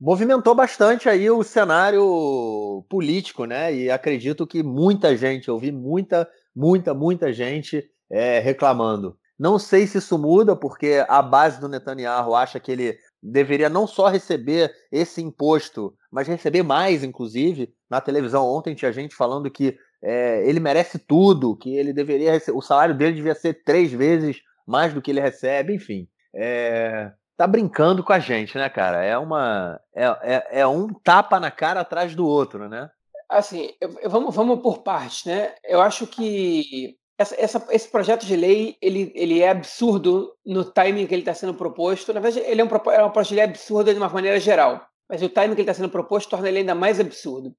movimentou 0.00 0.54
bastante 0.54 1.08
aí 1.08 1.30
o 1.30 1.42
cenário 1.42 2.84
político, 2.88 3.44
né? 3.44 3.74
E 3.74 3.90
acredito 3.90 4.46
que 4.46 4.62
muita 4.62 5.16
gente, 5.16 5.48
eu 5.48 5.58
vi 5.58 5.72
muita, 5.72 6.28
muita, 6.54 6.92
muita 6.92 7.32
gente 7.32 7.88
é, 8.10 8.38
reclamando. 8.38 9.16
Não 9.38 9.58
sei 9.58 9.86
se 9.86 9.98
isso 9.98 10.18
muda, 10.18 10.56
porque 10.56 11.04
a 11.08 11.20
base 11.20 11.60
do 11.60 11.68
Netanyahu 11.68 12.34
acha 12.34 12.58
que 12.58 12.72
ele 12.72 12.98
deveria 13.22 13.68
não 13.68 13.86
só 13.86 14.08
receber 14.08 14.72
esse 14.90 15.20
imposto, 15.20 15.94
mas 16.10 16.26
receber 16.26 16.62
mais, 16.62 17.04
inclusive. 17.04 17.72
Na 17.90 18.00
televisão 18.00 18.46
ontem 18.46 18.74
tinha 18.74 18.92
gente 18.92 19.14
falando 19.14 19.50
que 19.50 19.76
é, 20.02 20.48
ele 20.48 20.60
merece 20.60 20.98
tudo, 20.98 21.56
que 21.56 21.76
ele 21.76 21.92
deveria 21.92 22.32
receber, 22.32 22.56
o 22.56 22.62
salário 22.62 22.96
dele 22.96 23.16
devia 23.16 23.34
ser 23.34 23.62
três 23.64 23.92
vezes 23.92 24.38
mais 24.66 24.94
do 24.94 25.02
que 25.02 25.10
ele 25.10 25.20
recebe, 25.20 25.74
enfim. 25.74 26.08
É, 26.34 27.12
tá 27.36 27.46
brincando 27.46 28.02
com 28.02 28.12
a 28.12 28.18
gente, 28.18 28.56
né, 28.56 28.68
cara? 28.68 29.04
É 29.04 29.18
uma 29.18 29.78
é, 29.94 30.06
é, 30.22 30.60
é 30.60 30.66
um 30.66 30.88
tapa 30.88 31.38
na 31.38 31.50
cara 31.50 31.80
atrás 31.80 32.14
do 32.14 32.26
outro, 32.26 32.68
né? 32.68 32.90
Assim, 33.28 33.70
eu, 33.80 33.90
eu, 34.00 34.10
vamos, 34.10 34.34
vamos 34.34 34.60
por 34.60 34.82
partes, 34.82 35.24
né? 35.24 35.54
Eu 35.64 35.80
acho 35.80 36.06
que 36.06 36.96
essa, 37.18 37.34
essa, 37.38 37.66
esse 37.70 37.88
projeto 37.88 38.26
de 38.26 38.36
lei 38.36 38.76
ele, 38.80 39.12
ele 39.14 39.40
é 39.40 39.48
absurdo 39.48 40.34
no 40.44 40.64
timing 40.64 41.06
que 41.06 41.14
ele 41.14 41.22
está 41.22 41.34
sendo 41.34 41.54
proposto. 41.54 42.12
Na 42.12 42.20
verdade, 42.20 42.46
ele 42.46 42.60
é 42.60 42.64
um, 42.64 42.68
é 42.68 43.04
um 43.04 43.10
projeto 43.10 43.30
de 43.30 43.34
lei 43.36 43.44
absurdo 43.44 43.92
de 43.92 43.98
uma 43.98 44.08
maneira 44.08 44.38
geral, 44.38 44.86
mas 45.08 45.22
o 45.22 45.28
timing 45.28 45.54
que 45.54 45.60
ele 45.62 45.70
está 45.70 45.74
sendo 45.74 45.90
proposto 45.90 46.30
torna 46.30 46.48
ele 46.48 46.58
ainda 46.58 46.74
mais 46.74 47.00
absurdo. 47.00 47.54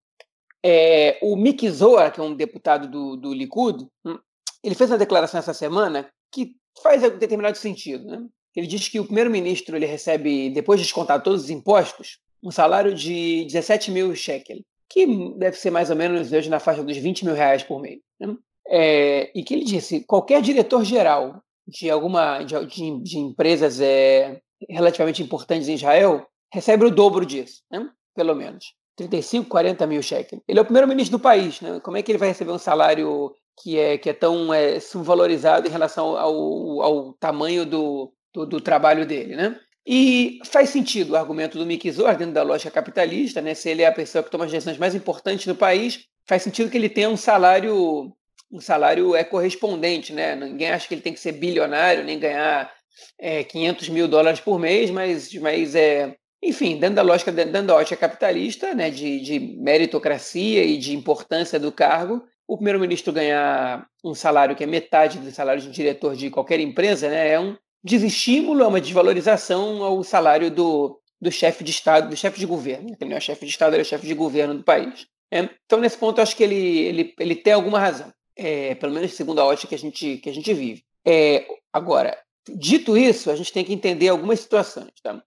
É, 0.64 1.18
o 1.22 1.36
Mick 1.36 1.70
Zohar, 1.70 2.12
que 2.12 2.20
é 2.20 2.24
um 2.24 2.36
deputado 2.36 2.88
do, 2.88 3.16
do 3.16 3.34
Likud, 3.34 3.88
hum, 4.06 4.20
ele 4.64 4.76
fez 4.76 4.90
uma 4.92 4.98
declaração 4.98 5.40
essa 5.40 5.54
semana 5.54 6.10
que 6.32 6.56
faz 6.82 7.02
determinado 7.02 7.58
sentido. 7.58 8.06
Né? 8.06 8.26
Ele 8.56 8.68
diz 8.68 8.88
que 8.90 9.00
o 9.00 9.06
primeiro-ministro 9.06 9.76
ele 9.76 9.86
recebe, 9.86 10.50
depois 10.50 10.80
de 10.80 10.86
descontar 10.86 11.22
todos 11.22 11.44
os 11.44 11.50
impostos, 11.50 12.20
um 12.44 12.52
salário 12.52 12.94
de 12.94 13.46
17 13.46 13.92
mil 13.92 14.16
shekel, 14.16 14.60
que 14.90 15.06
deve 15.38 15.58
ser 15.58 15.72
mais 15.72 15.90
ou 15.90 15.96
menos 15.96 16.32
hoje 16.32 16.50
na 16.50 16.60
faixa 16.60 16.84
dos 16.84 16.98
20 16.98 17.26
mil 17.26 17.34
reais 17.34 17.64
por 17.64 17.82
mês. 17.82 18.00
Né? 18.20 18.36
É, 18.70 19.32
e 19.34 19.44
que 19.44 19.54
ele 19.54 19.64
disse: 19.64 20.04
qualquer 20.06 20.42
diretor-geral 20.42 21.42
de 21.68 21.90
alguma 21.90 22.44
de, 22.44 22.66
de, 22.66 23.04
de 23.04 23.18
empresas 23.20 23.80
é, 23.82 24.40
relativamente 24.70 25.22
importantes 25.22 25.68
em 25.68 25.76
Israel 25.76 26.26
recebe 26.52 26.86
o 26.86 26.92
dobro 26.92 27.26
disso, 27.26 27.62
né? 27.72 27.90
pelo 28.16 28.36
menos. 28.36 28.74
35, 28.96 29.48
40 29.48 29.86
mil 29.86 30.02
cheques. 30.02 30.40
Ele 30.48 30.58
é 30.58 30.62
o 30.62 30.66
primeiro-ministro 30.66 31.20
do 31.20 31.22
país, 31.22 31.62
né? 31.62 31.80
Como 31.82 31.96
é 31.98 32.02
que 32.02 32.12
ele 32.12 32.18
vai 32.18 32.30
receber 32.30 32.52
um 32.52 32.58
salário 32.58 33.32
que 33.62 33.78
é, 33.78 33.98
que 33.98 34.10
é 34.10 34.14
tão 34.14 34.52
é, 34.52 34.80
subvalorizado 34.80 35.68
em 35.68 35.72
relação 35.72 36.18
ao, 36.18 36.82
ao 36.82 37.14
tamanho 37.14 37.64
do, 37.64 38.12
do, 38.34 38.46
do, 38.46 38.60
trabalho 38.60 39.06
dele, 39.06 39.36
né? 39.36 39.60
E 39.86 40.40
faz 40.46 40.70
sentido 40.70 41.12
o 41.12 41.16
argumento 41.16 41.60
do 41.60 41.66
Mickey 41.66 41.92
Zor 41.92 42.16
dentro 42.16 42.34
da 42.34 42.44
lógica 42.44 42.72
capitalista, 42.72 43.40
né? 43.40 43.54
Se 43.54 43.70
ele 43.70 43.84
é 43.84 43.88
a 43.88 43.92
pessoa 43.92 44.24
que 44.24 44.32
toma 44.32 44.46
as 44.46 44.52
decisões 44.52 44.80
mais 44.80 44.96
importantes 44.96 45.46
do 45.46 45.56
país, 45.56 46.06
faz 46.26 46.42
sentido 46.42 46.70
que 46.70 46.78
ele 46.78 46.90
tenha 46.90 47.10
um 47.10 47.16
salário 47.18 48.12
um 48.52 48.60
salário 48.60 49.16
é 49.16 49.24
correspondente, 49.24 50.14
né? 50.14 50.36
Ninguém 50.36 50.70
acha 50.70 50.88
que 50.88 50.94
ele 50.94 51.02
tem 51.02 51.14
que 51.14 51.20
ser 51.20 51.34
bilionário 51.34 52.04
nem 52.04 52.20
ganhar 52.20 52.72
é, 53.20 53.44
500 53.44 53.90
mil 53.90 54.08
dólares 54.08 54.40
por 54.40 54.60
mês, 54.60 54.90
mas, 54.90 55.34
mas 55.36 55.76
é, 55.76 56.16
enfim, 56.42 56.78
dentro 56.78 56.96
da 56.96 57.02
lógica, 57.02 57.32
dentro 57.32 57.64
da 57.64 57.76
ótica 57.76 57.98
capitalista, 57.98 58.74
né, 58.74 58.90
de, 58.90 59.20
de 59.20 59.40
meritocracia 59.40 60.64
e 60.64 60.78
de 60.78 60.96
importância 60.96 61.60
do 61.60 61.72
cargo, 61.72 62.24
o 62.48 62.56
primeiro-ministro 62.56 63.12
ganhar 63.12 63.86
um 64.04 64.14
salário 64.14 64.56
que 64.56 64.64
é 64.64 64.68
metade 64.68 65.20
do 65.20 65.32
salário 65.32 65.62
de 65.62 65.68
um 65.68 65.72
diretor 65.72 66.16
de 66.16 66.30
qualquer 66.30 66.60
empresa, 66.60 67.10
né, 67.10 67.30
é 67.30 67.40
um 67.40 67.56
desestímulo, 67.84 68.64
é 68.64 68.68
uma 68.68 68.82
desvalorização 68.82 69.84
ao 69.84 70.04
salário 70.04 70.50
do, 70.50 71.00
do 71.20 71.32
chefe 71.32 71.64
de 71.64 71.72
Estado, 71.72 72.10
do 72.10 72.16
chefe 72.16 72.40
de 72.40 72.46
governo. 72.46 72.96
Ele 73.00 73.10
não 73.10 73.18
é 73.18 73.20
chefe 73.20 73.46
de 73.46 73.52
Estado, 73.52 73.74
ele 73.74 73.82
é 73.82 73.86
chefe 73.86 74.08
de 74.08 74.14
governo 74.14 74.56
do 74.56 74.64
país. 74.64 75.08
É, 75.32 75.50
então, 75.66 75.80
nesse 75.80 75.98
ponto, 75.98 76.22
acho 76.22 76.36
que 76.36 76.44
ele, 76.44 76.56
ele, 76.56 77.14
ele 77.20 77.36
tem 77.36 77.54
alguma 77.54 77.80
razão, 77.80 78.14
é, 78.38 78.76
pelo 78.76 78.94
menos 78.94 79.14
segundo 79.14 79.40
a 79.40 79.46
ótica 79.46 79.70
que 79.70 79.76
a 79.76 79.80
gente, 79.80 80.18
que 80.18 80.30
a 80.30 80.34
gente 80.34 80.54
vive. 80.54 80.84
É, 81.06 81.46
agora, 81.72 82.18
dito 82.48 82.98
isso, 82.98 83.32
a 83.32 83.36
gente 83.36 83.52
tem 83.52 83.64
que 83.64 83.74
entender 83.74 84.10
algumas 84.10 84.40
situações. 84.40 84.92
Tá? 85.02 85.22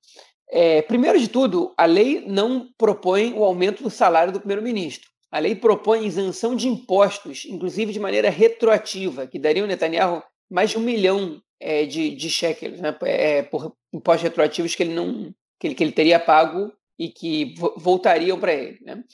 É, 0.50 0.82
primeiro 0.82 1.18
de 1.18 1.28
tudo, 1.28 1.72
a 1.76 1.84
lei 1.84 2.24
não 2.26 2.68
propõe 2.76 3.32
o 3.34 3.44
aumento 3.44 3.82
do 3.82 3.90
salário 3.90 4.32
do 4.32 4.40
primeiro-ministro. 4.40 5.08
A 5.30 5.38
lei 5.38 5.54
propõe 5.54 6.06
isenção 6.06 6.56
de 6.56 6.68
impostos, 6.68 7.44
inclusive 7.44 7.92
de 7.92 8.00
maneira 8.00 8.30
retroativa, 8.30 9.26
que 9.26 9.38
daria 9.38 9.62
ao 9.62 9.68
Netanyahu 9.68 10.22
mais 10.50 10.70
de 10.70 10.78
um 10.78 10.80
milhão 10.80 11.40
é, 11.60 11.86
de, 11.86 12.10
de 12.10 12.28
shekels 12.28 12.80
né, 12.80 12.96
é, 13.02 13.42
por 13.42 13.76
impostos 13.92 14.22
retroativos 14.22 14.74
que 14.74 14.82
ele 14.82 14.94
não 14.94 15.32
que 15.58 15.66
ele, 15.66 15.74
que 15.74 15.84
ele 15.84 15.92
teria 15.92 16.18
pago 16.18 16.72
e 16.98 17.10
que 17.10 17.54
voltariam 17.76 18.40
para 18.40 18.54
ele. 18.54 18.78
Né? 18.82 19.04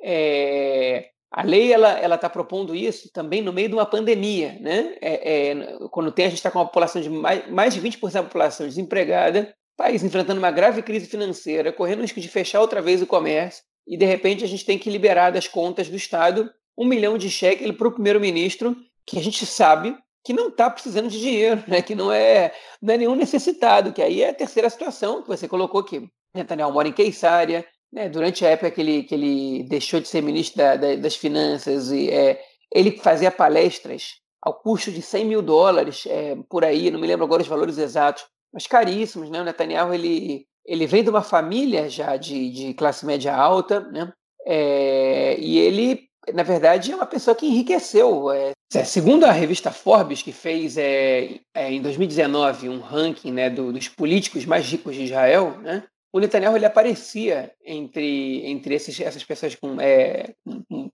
É, 0.00 1.10
a 1.30 1.42
lei 1.42 1.72
ela 1.72 2.14
está 2.14 2.28
propondo 2.28 2.74
isso 2.74 3.10
também 3.12 3.42
no 3.42 3.52
meio 3.52 3.68
de 3.68 3.74
uma 3.74 3.86
pandemia. 3.86 4.58
Né? 4.60 4.96
É, 5.00 5.50
é, 5.50 5.88
quando 5.90 6.10
tem, 6.10 6.26
a 6.26 6.28
gente 6.28 6.38
está 6.38 6.50
com 6.50 6.58
uma 6.58 6.66
população 6.66 7.02
de 7.02 7.10
mais, 7.10 7.50
mais 7.50 7.74
de 7.74 7.80
20% 7.80 8.12
da 8.12 8.22
população 8.22 8.66
desempregada, 8.66 9.54
país 9.76 10.02
enfrentando 10.02 10.40
uma 10.40 10.50
grave 10.50 10.82
crise 10.82 11.06
financeira, 11.06 11.72
correndo 11.72 11.98
o 11.98 12.02
risco 12.02 12.20
de 12.20 12.28
fechar 12.28 12.60
outra 12.60 12.80
vez 12.80 13.02
o 13.02 13.06
comércio, 13.06 13.62
e 13.86 13.96
de 13.96 14.04
repente 14.04 14.44
a 14.44 14.48
gente 14.48 14.64
tem 14.64 14.78
que 14.78 14.90
liberar 14.90 15.30
das 15.30 15.46
contas 15.46 15.88
do 15.88 15.96
Estado 15.96 16.50
um 16.76 16.84
milhão 16.84 17.18
de 17.18 17.30
cheques 17.30 17.70
para 17.72 17.88
o 17.88 17.92
primeiro-ministro, 17.92 18.76
que 19.06 19.18
a 19.18 19.22
gente 19.22 19.44
sabe 19.44 19.96
que 20.24 20.32
não 20.32 20.48
está 20.48 20.70
precisando 20.70 21.08
de 21.08 21.18
dinheiro, 21.18 21.62
né? 21.66 21.80
que 21.80 21.94
não 21.94 22.12
é, 22.12 22.52
não 22.82 22.94
é 22.94 22.98
nenhum 22.98 23.14
necessitado, 23.14 23.92
que 23.92 24.02
aí 24.02 24.22
é 24.22 24.30
a 24.30 24.34
terceira 24.34 24.68
situação 24.68 25.22
que 25.22 25.28
você 25.28 25.48
colocou 25.48 25.80
aqui. 25.80 26.08
Netanyahu 26.34 26.72
mora 26.72 26.88
em 26.88 26.92
Queisária, 26.92 27.66
né? 27.92 28.08
durante 28.08 28.44
a 28.44 28.50
época 28.50 28.70
que 28.70 28.80
ele, 28.80 29.02
que 29.02 29.14
ele 29.14 29.62
deixou 29.64 30.00
de 30.00 30.08
ser 30.08 30.22
ministro 30.22 30.58
da, 30.58 30.76
da, 30.76 30.94
das 30.96 31.16
Finanças, 31.16 31.90
e, 31.90 32.10
é, 32.10 32.40
ele 32.72 32.92
fazia 32.98 33.30
palestras 33.30 34.16
ao 34.42 34.54
custo 34.54 34.90
de 34.90 35.02
100 35.02 35.24
mil 35.24 35.42
dólares 35.42 36.04
é, 36.06 36.36
por 36.48 36.64
aí, 36.64 36.90
não 36.90 37.00
me 37.00 37.06
lembro 37.06 37.24
agora 37.24 37.42
os 37.42 37.48
valores 37.48 37.78
exatos, 37.78 38.24
mas 38.52 38.66
caríssimos, 38.66 39.30
né? 39.30 39.40
O 39.40 39.44
Netanyahu 39.44 39.92
ele, 39.92 40.46
ele 40.64 40.86
vem 40.86 41.02
de 41.02 41.10
uma 41.10 41.22
família 41.22 41.88
já 41.88 42.16
de, 42.16 42.50
de 42.50 42.74
classe 42.74 43.04
média 43.04 43.34
alta, 43.34 43.80
né? 43.80 44.12
É, 44.46 45.36
e 45.38 45.58
ele, 45.58 46.08
na 46.32 46.42
verdade, 46.42 46.92
é 46.92 46.96
uma 46.96 47.06
pessoa 47.06 47.34
que 47.34 47.46
enriqueceu. 47.46 48.30
É, 48.30 48.52
segundo 48.84 49.24
a 49.24 49.32
revista 49.32 49.70
Forbes, 49.70 50.22
que 50.22 50.32
fez 50.32 50.78
é, 50.78 51.40
é 51.54 51.70
em 51.70 51.82
2019 51.82 52.68
um 52.68 52.80
ranking 52.80 53.32
né, 53.32 53.50
do, 53.50 53.72
dos 53.72 53.88
políticos 53.88 54.46
mais 54.46 54.64
ricos 54.66 54.94
de 54.94 55.04
Israel, 55.04 55.58
né? 55.58 55.84
O 56.12 56.20
Netanyahu 56.20 56.56
ele 56.56 56.66
aparecia 56.66 57.52
entre, 57.64 58.46
entre 58.46 58.74
esses, 58.74 58.98
essas 59.00 59.24
pessoas 59.24 59.54
com, 59.54 59.80
é, 59.80 60.34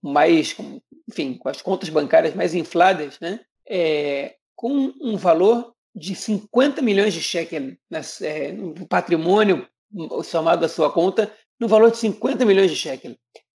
mais, 0.03 0.53
com, 0.53 0.81
enfim, 1.09 1.35
com 1.35 1.49
as 1.49 1.63
contas 1.63 1.89
bancárias 1.89 2.35
mais 2.35 2.55
infladas, 2.55 3.19
né? 3.21 3.41
É, 3.69 4.35
com 4.57 4.93
um 5.01 5.17
valor 5.17 5.75
de 5.95 6.15
50 6.15 6.83
milhões 6.83 7.15
de 7.15 7.23
shekel 7.23 7.77
é, 8.23 8.53
no 8.53 8.87
patrimônio 8.87 9.67
somado 10.25 10.65
à 10.65 10.69
sua 10.69 10.91
conta, 10.91 11.33
no 11.59 11.69
valor 11.69 11.91
de 11.91 11.99
50 11.99 12.45
milhões 12.45 12.71
de 12.71 12.77
shekel, 12.77 13.15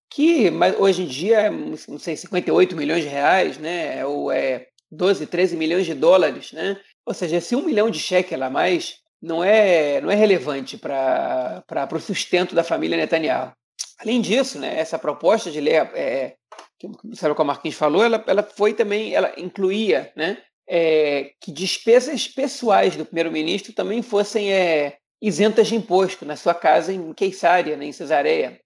que 0.09 0.49
hoje 0.79 1.03
em 1.03 1.07
dia 1.07 1.51
não 1.51 1.99
sei, 1.99 2.15
58 2.15 2.75
milhões 2.75 3.03
de 3.03 3.09
reais, 3.09 3.57
né, 3.57 4.05
ou 4.05 4.31
é 4.31 4.67
12, 4.89 5.27
13 5.27 5.57
milhões 5.57 5.85
de 5.85 5.93
dólares, 5.93 6.51
né? 6.53 6.79
Ou 7.05 7.13
seja, 7.13 7.37
esse 7.37 7.55
1 7.55 7.63
milhão 7.63 7.89
de 7.89 7.99
shekel 7.99 8.41
a 8.43 8.49
mais 8.49 8.99
não 9.21 9.43
é, 9.43 9.99
não 10.01 10.09
é 10.09 10.15
relevante 10.15 10.77
para 10.77 11.63
o 11.91 11.99
sustento 11.99 12.55
da 12.55 12.63
família 12.63 12.97
Netanyahu. 12.97 13.51
Além 13.99 14.21
disso, 14.21 14.57
né, 14.59 14.79
essa 14.79 14.97
proposta 14.97 15.51
de 15.51 15.59
lei, 15.59 15.75
é, 15.75 16.35
que 16.77 16.87
o 16.87 17.15
Sérgio 17.15 17.45
Marquinhos 17.45 17.75
falou, 17.75 18.03
ela, 18.03 18.23
ela 18.25 18.43
foi 18.43 18.73
também, 18.73 19.13
ela 19.13 19.33
incluía 19.37 20.11
né, 20.15 20.37
é, 20.67 21.31
que 21.41 21.51
despesas 21.51 22.27
pessoais 22.27 22.95
do 22.95 23.05
primeiro-ministro 23.05 23.73
também 23.73 24.01
fossem 24.01 24.53
é, 24.53 24.97
isentas 25.21 25.67
de 25.67 25.75
imposto 25.75 26.25
na 26.25 26.37
sua 26.37 26.53
casa 26.53 26.93
em 26.93 27.13
Queisária, 27.13 27.75
né, 27.75 27.85
em 27.85 27.91
Cesareia. 27.91 28.61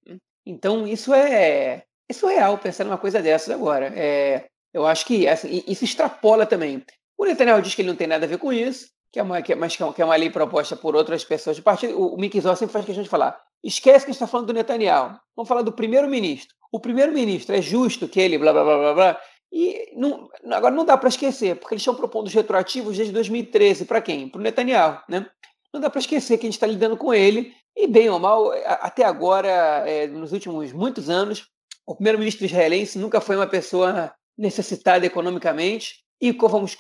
Então, 0.45 0.87
isso 0.87 1.13
é, 1.13 1.83
é 2.07 2.13
surreal 2.13 2.57
pensar 2.59 2.83
numa 2.83 2.97
coisa 2.97 3.19
dessas 3.19 3.49
agora. 3.49 3.91
É, 3.95 4.45
eu 4.71 4.85
acho 4.85 5.05
que 5.05 5.27
assim, 5.27 5.63
isso 5.67 5.83
extrapola 5.83 6.45
também. 6.45 6.83
O 7.17 7.25
Netanyahu 7.25 7.61
diz 7.61 7.73
que 7.73 7.81
ele 7.81 7.89
não 7.89 7.95
tem 7.95 8.07
nada 8.07 8.25
a 8.25 8.29
ver 8.29 8.37
com 8.37 8.53
isso, 8.53 8.89
que 9.13 9.19
é 9.19 9.23
uma, 9.23 9.43
que 9.43 9.53
é, 9.53 9.55
mas 9.55 9.75
que 9.75 10.01
é 10.01 10.05
uma 10.05 10.15
lei 10.15 10.31
proposta 10.31 10.75
por 10.75 10.95
outras 10.95 11.23
pessoas 11.23 11.55
de 11.55 11.61
partido. 11.61 11.95
O, 11.99 12.15
o 12.15 12.17
Mickey 12.17 12.41
sempre 12.41 12.67
faz 12.67 12.83
questão 12.83 13.03
de 13.03 13.09
falar. 13.09 13.39
Esquece 13.63 14.05
que 14.05 14.09
a 14.09 14.13
gente 14.13 14.15
está 14.15 14.25
falando 14.25 14.47
do 14.47 14.53
Netanyahu. 14.53 15.15
Vamos 15.35 15.47
falar 15.47 15.61
do 15.61 15.71
primeiro-ministro. 15.71 16.55
O 16.71 16.79
primeiro-ministro 16.79 17.55
é 17.55 17.61
justo 17.61 18.07
que 18.07 18.19
ele, 18.19 18.39
blá, 18.39 18.51
blá, 18.51 18.63
blá, 18.63 18.77
blá, 18.77 18.93
blá 18.93 19.21
e 19.51 19.93
não, 19.95 20.27
agora 20.51 20.73
não 20.73 20.83
dá 20.83 20.97
para 20.97 21.09
esquecer, 21.09 21.59
porque 21.59 21.75
eles 21.75 21.83
estão 21.83 21.93
propondo 21.93 22.25
os 22.25 22.33
retroativos 22.33 22.97
desde 22.97 23.13
2013. 23.13 23.85
Para 23.85 24.01
quem? 24.01 24.27
Para 24.27 24.39
o 24.39 24.41
Netanyahu. 24.41 24.99
Né? 25.07 25.27
Não 25.71 25.79
dá 25.79 25.91
para 25.91 25.99
esquecer 25.99 26.39
que 26.39 26.47
a 26.47 26.49
gente 26.49 26.55
está 26.55 26.65
lidando 26.65 26.97
com 26.97 27.13
ele. 27.13 27.53
E, 27.77 27.85
bem 27.85 28.09
ou 28.09 28.17
mal, 28.17 28.51
até 28.65 29.05
agora, 29.05 29.47
é, 29.87 30.07
nos 30.07 30.31
últimos 30.33 30.73
muitos 30.73 31.07
anos, 31.07 31.47
o 31.85 31.93
primeiro-ministro 31.93 32.45
israelense 32.45 32.97
nunca 32.97 33.21
foi 33.21 33.35
uma 33.35 33.45
pessoa 33.45 34.11
necessitada 34.35 35.05
economicamente. 35.05 35.97
E 36.19 36.31
vamos, 36.31 36.75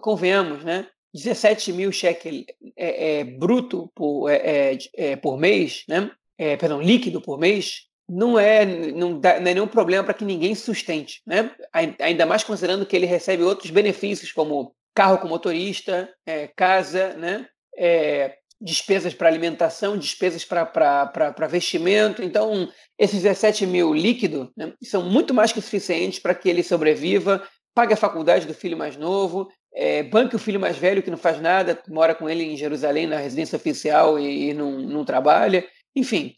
convenhamos, 0.00 0.64
né? 0.64 0.86
17 1.14 1.72
mil 1.72 1.92
shekel 1.92 2.44
é, 2.76 3.20
é, 3.20 3.24
bruto 3.24 3.90
por, 3.94 4.28
é, 4.28 4.74
é, 4.74 4.78
é 4.96 5.16
por 5.16 5.38
mês, 5.38 5.84
né? 5.88 6.10
perdão, 6.58 6.82
líquido 6.82 7.20
por 7.20 7.38
mês, 7.38 7.86
não 8.08 8.38
é, 8.38 8.66
não, 8.66 9.18
dá, 9.18 9.40
não 9.40 9.50
é 9.50 9.54
nenhum 9.54 9.68
problema 9.68 10.04
para 10.04 10.14
que 10.14 10.24
ninguém 10.24 10.54
sustente, 10.54 11.22
né? 11.26 11.50
Ainda 12.00 12.26
mais 12.26 12.44
considerando 12.44 12.84
que 12.84 12.94
ele 12.94 13.06
recebe 13.06 13.42
outros 13.42 13.70
benefícios, 13.70 14.32
como 14.32 14.74
carro 14.94 15.18
com 15.18 15.28
motorista, 15.28 16.12
é, 16.26 16.48
casa, 16.48 17.14
né? 17.14 17.46
É, 17.76 18.36
despesas 18.60 19.12
para 19.12 19.28
alimentação, 19.28 19.96
despesas 19.98 20.44
para 20.44 21.48
vestimento. 21.48 22.22
Então, 22.22 22.68
esses 22.98 23.22
17 23.22 23.66
mil 23.66 23.92
líquido 23.92 24.52
né, 24.56 24.72
são 24.82 25.02
muito 25.02 25.34
mais 25.34 25.52
que 25.52 25.60
suficientes 25.60 26.18
para 26.18 26.34
que 26.34 26.48
ele 26.48 26.62
sobreviva, 26.62 27.46
pague 27.74 27.92
a 27.92 27.96
faculdade 27.96 28.46
do 28.46 28.54
filho 28.54 28.78
mais 28.78 28.96
novo, 28.96 29.48
é, 29.74 30.02
banque 30.02 30.36
o 30.36 30.38
filho 30.38 30.60
mais 30.60 30.76
velho 30.76 31.02
que 31.02 31.10
não 31.10 31.18
faz 31.18 31.40
nada, 31.40 31.80
mora 31.88 32.14
com 32.14 32.28
ele 32.28 32.44
em 32.44 32.56
Jerusalém 32.56 33.06
na 33.06 33.16
residência 33.16 33.56
oficial 33.56 34.18
e, 34.18 34.50
e 34.50 34.54
não, 34.54 34.72
não 34.80 35.04
trabalha. 35.04 35.66
Enfim, 35.94 36.34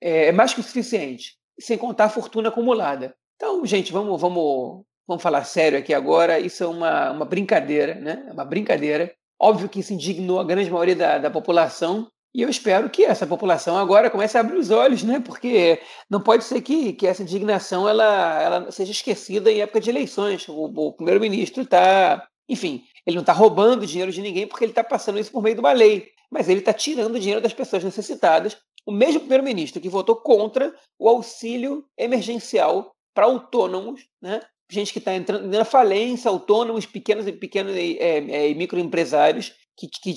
é, 0.00 0.26
é 0.26 0.32
mais 0.32 0.54
que 0.54 0.60
o 0.60 0.62
suficiente, 0.62 1.36
sem 1.58 1.76
contar 1.76 2.04
a 2.04 2.10
fortuna 2.10 2.48
acumulada. 2.48 3.14
Então, 3.36 3.64
gente, 3.66 3.92
vamos, 3.92 4.20
vamos, 4.20 4.84
vamos 5.06 5.22
falar 5.22 5.44
sério 5.44 5.78
aqui 5.78 5.92
agora. 5.92 6.38
Isso 6.38 6.64
é 6.64 6.66
uma, 6.66 7.10
uma 7.10 7.24
brincadeira, 7.24 7.94
né? 7.94 8.24
É 8.28 8.32
uma 8.32 8.44
brincadeira. 8.44 9.12
Óbvio 9.38 9.68
que 9.68 9.80
isso 9.80 9.92
indignou 9.92 10.40
a 10.40 10.44
grande 10.44 10.70
maioria 10.70 10.96
da, 10.96 11.18
da 11.18 11.30
população, 11.30 12.08
e 12.36 12.42
eu 12.42 12.50
espero 12.50 12.90
que 12.90 13.02
essa 13.02 13.26
população 13.26 13.78
agora 13.78 14.10
comece 14.10 14.36
a 14.36 14.40
abrir 14.40 14.58
os 14.58 14.70
olhos, 14.70 15.02
né? 15.02 15.20
Porque 15.20 15.80
não 16.10 16.20
pode 16.20 16.44
ser 16.44 16.60
que, 16.60 16.92
que 16.92 17.06
essa 17.06 17.22
indignação 17.22 17.88
ela, 17.88 18.42
ela 18.42 18.70
seja 18.70 18.92
esquecida 18.92 19.50
em 19.50 19.62
época 19.62 19.80
de 19.80 19.88
eleições. 19.88 20.46
O, 20.46 20.64
o 20.64 20.92
primeiro-ministro 20.92 21.62
está, 21.62 22.28
enfim, 22.48 22.84
ele 23.06 23.16
não 23.16 23.22
está 23.22 23.32
roubando 23.32 23.86
dinheiro 23.86 24.12
de 24.12 24.20
ninguém 24.20 24.46
porque 24.46 24.64
ele 24.64 24.72
está 24.72 24.84
passando 24.84 25.18
isso 25.18 25.32
por 25.32 25.42
meio 25.42 25.54
de 25.54 25.60
uma 25.60 25.72
lei, 25.72 26.08
mas 26.30 26.48
ele 26.48 26.60
está 26.60 26.72
tirando 26.72 27.18
dinheiro 27.18 27.40
das 27.40 27.52
pessoas 27.52 27.84
necessitadas 27.84 28.56
o 28.86 28.92
mesmo 28.92 29.20
primeiro-ministro 29.20 29.82
que 29.82 29.88
votou 29.88 30.14
contra 30.14 30.72
o 30.98 31.08
auxílio 31.08 31.84
emergencial 31.98 32.94
para 33.12 33.26
autônomos, 33.26 34.06
né? 34.22 34.40
gente 34.70 34.92
que 34.92 35.00
está 35.00 35.14
entrando 35.14 35.46
na 35.48 35.64
falência, 35.64 36.28
autônomos, 36.28 36.86
pequenos 36.86 37.26
e 37.26 37.32
pequenos 37.32 37.74
é, 37.76 38.50
é, 38.50 38.54
microempresários 38.54 39.54
que, 39.76 39.88
que, 39.88 40.14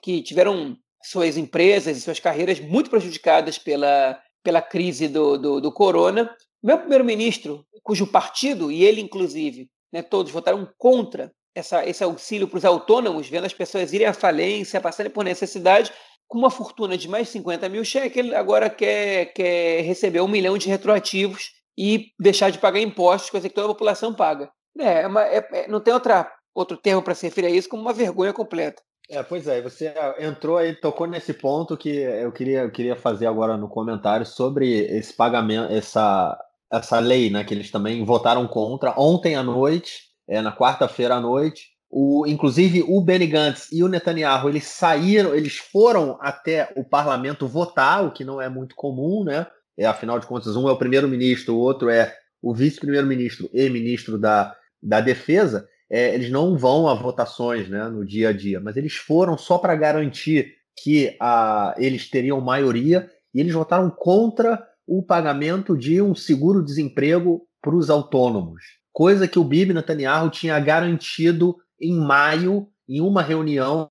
que 0.00 0.22
tiveram 0.22 0.76
suas 1.02 1.36
empresas 1.36 1.96
e 1.96 2.00
suas 2.00 2.20
carreiras 2.20 2.60
muito 2.60 2.88
prejudicadas 2.88 3.58
pela, 3.58 4.20
pela 4.42 4.62
crise 4.62 5.08
do, 5.08 5.36
do, 5.36 5.60
do 5.60 5.72
corona. 5.72 6.34
Meu 6.62 6.78
primeiro-ministro, 6.78 7.66
cujo 7.82 8.06
partido, 8.06 8.70
e 8.70 8.84
ele 8.84 9.00
inclusive, 9.00 9.68
né, 9.92 10.00
todos 10.02 10.30
votaram 10.30 10.68
contra 10.78 11.32
essa, 11.54 11.86
esse 11.86 12.02
auxílio 12.02 12.48
para 12.48 12.58
os 12.58 12.64
autônomos, 12.64 13.28
vendo 13.28 13.44
as 13.44 13.52
pessoas 13.52 13.92
irem 13.92 14.06
à 14.06 14.12
falência, 14.12 14.80
passarem 14.80 15.12
por 15.12 15.24
necessidade, 15.24 15.92
com 16.26 16.38
uma 16.38 16.50
fortuna 16.50 16.96
de 16.96 17.08
mais 17.08 17.28
50 17.28 17.68
mil 17.68 17.84
cheques, 17.84 18.16
ele 18.16 18.34
agora 18.34 18.70
quer, 18.70 19.26
quer 19.34 19.82
receber 19.82 20.20
um 20.20 20.28
milhão 20.28 20.56
de 20.56 20.68
retroativos 20.68 21.50
e 21.76 22.06
deixar 22.18 22.50
de 22.50 22.58
pagar 22.58 22.80
impostos, 22.80 23.30
coisa 23.30 23.48
que 23.48 23.54
toda 23.54 23.66
a 23.66 23.72
população 23.72 24.14
paga. 24.14 24.50
É, 24.78 25.02
é, 25.02 25.06
uma, 25.06 25.22
é, 25.24 25.46
é 25.52 25.68
não 25.68 25.80
tem 25.80 25.92
outra, 25.92 26.30
outro 26.54 26.76
termo 26.76 27.02
para 27.02 27.14
se 27.14 27.26
referir 27.26 27.48
a 27.48 27.50
isso 27.50 27.68
como 27.68 27.82
uma 27.82 27.92
vergonha 27.92 28.32
completa. 28.32 28.82
É, 29.10 29.22
pois 29.22 29.46
é, 29.46 29.60
você 29.60 29.92
entrou 30.18 30.56
aí, 30.56 30.74
tocou 30.74 31.06
nesse 31.06 31.34
ponto 31.34 31.76
que 31.76 31.90
eu 31.90 32.32
queria, 32.32 32.60
eu 32.60 32.70
queria 32.70 32.96
fazer 32.96 33.26
agora 33.26 33.56
no 33.58 33.68
comentário 33.68 34.24
sobre 34.24 34.86
esse 34.86 35.12
pagamento, 35.12 35.70
essa, 35.70 36.38
essa 36.72 36.98
lei, 36.98 37.28
né, 37.28 37.44
que 37.44 37.52
eles 37.52 37.70
também 37.70 38.02
votaram 38.06 38.46
contra 38.48 38.94
ontem 38.96 39.34
à 39.34 39.42
noite, 39.42 40.11
é, 40.28 40.40
na 40.40 40.54
quarta-feira 40.54 41.16
à 41.16 41.20
noite. 41.20 41.72
O, 41.90 42.24
inclusive 42.26 42.82
o 42.88 43.00
Benny 43.02 43.26
Gantz 43.26 43.70
e 43.70 43.84
o 43.84 43.88
Netanyahu 43.88 44.48
eles 44.48 44.64
saíram, 44.64 45.34
eles 45.34 45.58
foram 45.58 46.16
até 46.20 46.72
o 46.74 46.82
parlamento 46.82 47.46
votar, 47.46 48.04
o 48.04 48.12
que 48.12 48.24
não 48.24 48.40
é 48.40 48.48
muito 48.48 48.74
comum, 48.74 49.24
né? 49.24 49.46
É, 49.76 49.84
afinal 49.84 50.18
de 50.18 50.26
contas, 50.26 50.56
um 50.56 50.68
é 50.68 50.72
o 50.72 50.78
primeiro-ministro, 50.78 51.54
o 51.54 51.58
outro 51.58 51.90
é 51.90 52.14
o 52.40 52.54
vice-primeiro-ministro 52.54 53.48
e 53.52 53.68
ministro 53.68 54.18
da, 54.18 54.54
da 54.82 55.00
Defesa. 55.00 55.68
É, 55.90 56.14
eles 56.14 56.30
não 56.30 56.56
vão 56.56 56.88
a 56.88 56.94
votações 56.94 57.68
né, 57.68 57.84
no 57.88 58.04
dia 58.04 58.30
a 58.30 58.32
dia, 58.32 58.58
mas 58.58 58.76
eles 58.76 58.94
foram 58.94 59.36
só 59.36 59.58
para 59.58 59.76
garantir 59.76 60.54
que 60.82 61.14
a, 61.20 61.74
eles 61.76 62.08
teriam 62.08 62.40
maioria 62.40 63.10
e 63.34 63.40
eles 63.40 63.52
votaram 63.52 63.90
contra 63.90 64.66
o 64.86 65.02
pagamento 65.02 65.76
de 65.76 66.00
um 66.00 66.14
seguro-desemprego 66.14 67.46
para 67.60 67.76
os 67.76 67.90
autônomos, 67.90 68.62
coisa 68.92 69.26
que 69.26 69.38
o 69.38 69.44
Bibi 69.44 69.72
Netanyahu 69.72 70.30
tinha 70.30 70.58
garantido 70.60 71.56
em 71.80 71.94
maio, 71.94 72.68
em 72.88 73.00
uma 73.00 73.22
reunião 73.22 73.90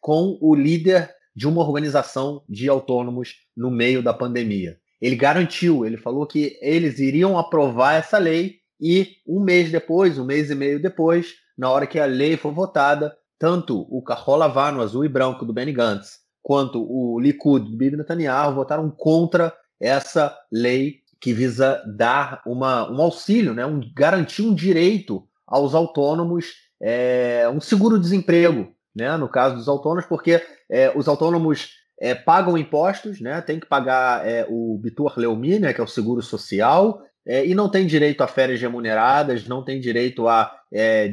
com 0.00 0.38
o 0.40 0.54
líder 0.54 1.10
de 1.34 1.48
uma 1.48 1.62
organização 1.62 2.42
de 2.48 2.68
autônomos 2.68 3.34
no 3.56 3.70
meio 3.70 4.02
da 4.02 4.12
pandemia. 4.12 4.76
Ele 5.00 5.16
garantiu, 5.16 5.84
ele 5.84 5.96
falou 5.96 6.26
que 6.26 6.58
eles 6.60 6.98
iriam 6.98 7.38
aprovar 7.38 7.94
essa 7.94 8.18
lei 8.18 8.56
e 8.80 9.16
um 9.26 9.40
mês 9.40 9.70
depois, 9.70 10.18
um 10.18 10.24
mês 10.24 10.50
e 10.50 10.54
meio 10.54 10.80
depois, 10.80 11.34
na 11.56 11.70
hora 11.70 11.86
que 11.86 11.98
a 11.98 12.04
lei 12.04 12.36
for 12.36 12.52
votada, 12.52 13.16
tanto 13.38 13.86
o 13.88 14.02
Carol 14.02 14.36
Lavano, 14.36 14.82
azul 14.82 15.04
e 15.04 15.08
branco 15.08 15.44
do 15.44 15.52
Benny 15.52 15.72
Gantz, 15.72 16.18
quanto 16.42 16.80
o 16.82 17.18
Likud 17.18 17.70
do 17.70 17.76
Bibi 17.76 17.96
Netanyahu 17.96 18.54
votaram 18.54 18.90
contra 18.90 19.52
essa 19.80 20.36
lei 20.50 21.01
que 21.22 21.32
visa 21.32 21.80
dar 21.96 22.42
uma, 22.44 22.90
um 22.90 23.00
auxílio, 23.00 23.54
né, 23.54 23.64
um, 23.64 23.80
garantir 23.94 24.42
um 24.42 24.54
direito 24.54 25.22
aos 25.46 25.74
autônomos, 25.74 26.52
é, 26.82 27.48
um 27.48 27.60
seguro-desemprego, 27.60 28.74
né, 28.94 29.16
no 29.16 29.28
caso 29.28 29.54
dos 29.54 29.68
autônomos, 29.68 30.04
porque 30.04 30.42
é, 30.68 30.92
os 30.96 31.06
autônomos 31.06 31.70
é, 32.00 32.14
pagam 32.14 32.58
impostos, 32.58 33.20
né, 33.20 33.40
tem 33.40 33.60
que 33.60 33.68
pagar 33.68 34.24
o 34.48 34.78
Bitur 34.82 35.14
Leumi, 35.16 35.60
né, 35.60 35.72
que 35.72 35.80
é 35.80 35.84
o 35.84 35.88
seguro 35.88 36.20
social, 36.20 37.00
e 37.24 37.54
não 37.54 37.70
tem 37.70 37.86
direito 37.86 38.22
a 38.22 38.26
férias 38.26 38.60
remuneradas, 38.60 39.46
não 39.46 39.64
tem 39.64 39.78
direito 39.78 40.26
a 40.26 40.52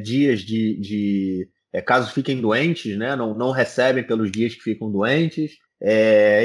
dias 0.02 0.40
de, 0.40 0.80
de 0.80 1.48
caso 1.86 2.12
fiquem 2.12 2.40
doentes, 2.40 2.98
né, 2.98 3.14
não, 3.14 3.32
não 3.32 3.52
recebem 3.52 4.04
pelos 4.04 4.32
dias 4.32 4.56
que 4.56 4.60
ficam 4.60 4.90
doentes, 4.90 5.52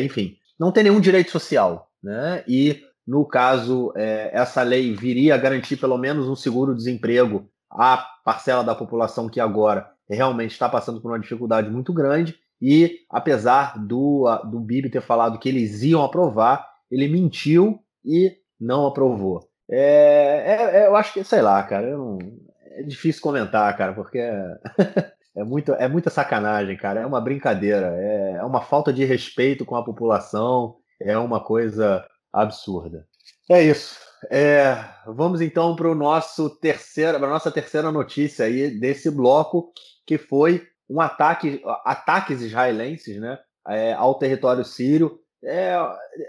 enfim, 0.04 0.36
não 0.60 0.72
tem 0.72 0.84
nenhum 0.84 1.00
direito 1.00 1.32
social 1.32 1.86
né? 2.06 2.44
E 2.48 2.84
no 3.08 3.26
caso, 3.26 3.94
é, 3.96 4.32
essa 4.34 4.64
lei 4.64 4.96
viria 4.96 5.36
a 5.36 5.38
garantir 5.38 5.78
pelo 5.78 5.98
menos 5.98 6.28
um 6.28 6.36
seguro-desemprego 6.36 7.48
à 7.70 8.06
parcela 8.24 8.64
da 8.64 8.74
população 8.74 9.30
que 9.30 9.40
agora 9.40 9.90
realmente 10.10 10.52
está 10.52 10.68
passando 10.68 11.02
por 11.02 11.12
uma 11.12 11.20
dificuldade 11.20 11.70
muito 11.70 11.94
grande. 11.94 12.36
E 12.62 13.00
apesar 13.10 13.78
do, 13.78 14.26
do 14.50 14.60
Bibi 14.60 14.90
ter 14.90 15.02
falado 15.02 15.38
que 15.38 15.50
eles 15.50 15.84
iam 15.84 16.04
aprovar, 16.04 16.66
ele 16.90 17.08
mentiu 17.08 17.80
e 18.04 18.34
não 18.60 18.88
aprovou. 18.88 19.48
É, 19.70 20.44
é, 20.46 20.78
é 20.84 20.88
eu 20.88 20.96
acho 20.96 21.14
que, 21.14 21.24
sei 21.24 21.42
lá, 21.42 21.62
cara, 21.64 21.96
não, 21.96 22.18
é 22.72 22.84
difícil 22.84 23.22
comentar, 23.22 23.76
cara, 23.78 23.94
porque 23.94 24.18
é, 24.18 24.58
é, 25.38 25.44
muito, 25.44 25.74
é 25.74 25.88
muita 25.88 26.10
sacanagem, 26.10 26.78
cara. 26.78 27.02
É 27.02 27.06
uma 27.06 27.22
brincadeira, 27.22 27.94
é, 27.98 28.38
é 28.40 28.44
uma 28.44 28.62
falta 28.62 28.92
de 28.92 29.06
respeito 29.06 29.66
com 29.66 29.76
a 29.76 29.84
população 29.84 30.76
é 31.00 31.18
uma 31.18 31.40
coisa 31.40 32.06
absurda. 32.36 33.08
É 33.50 33.64
isso. 33.64 33.98
É, 34.30 34.84
vamos 35.06 35.42
então 35.42 35.76
para 35.76 35.90
o 35.90 35.96
nosso 35.96 36.50
terceira, 36.50 37.20
para 37.20 37.30
nossa 37.30 37.52
terceira 37.52 37.92
notícia 37.92 38.46
aí 38.46 38.72
desse 38.80 39.10
bloco, 39.12 39.72
que 40.06 40.18
foi 40.18 40.64
um 40.90 41.00
ataque, 41.00 41.62
ataques 41.84 42.42
israelenses, 42.42 43.20
né, 43.20 43.40
é, 43.68 43.94
ao 43.94 44.16
território 44.18 44.64
sírio. 44.64 45.20
É, 45.44 45.76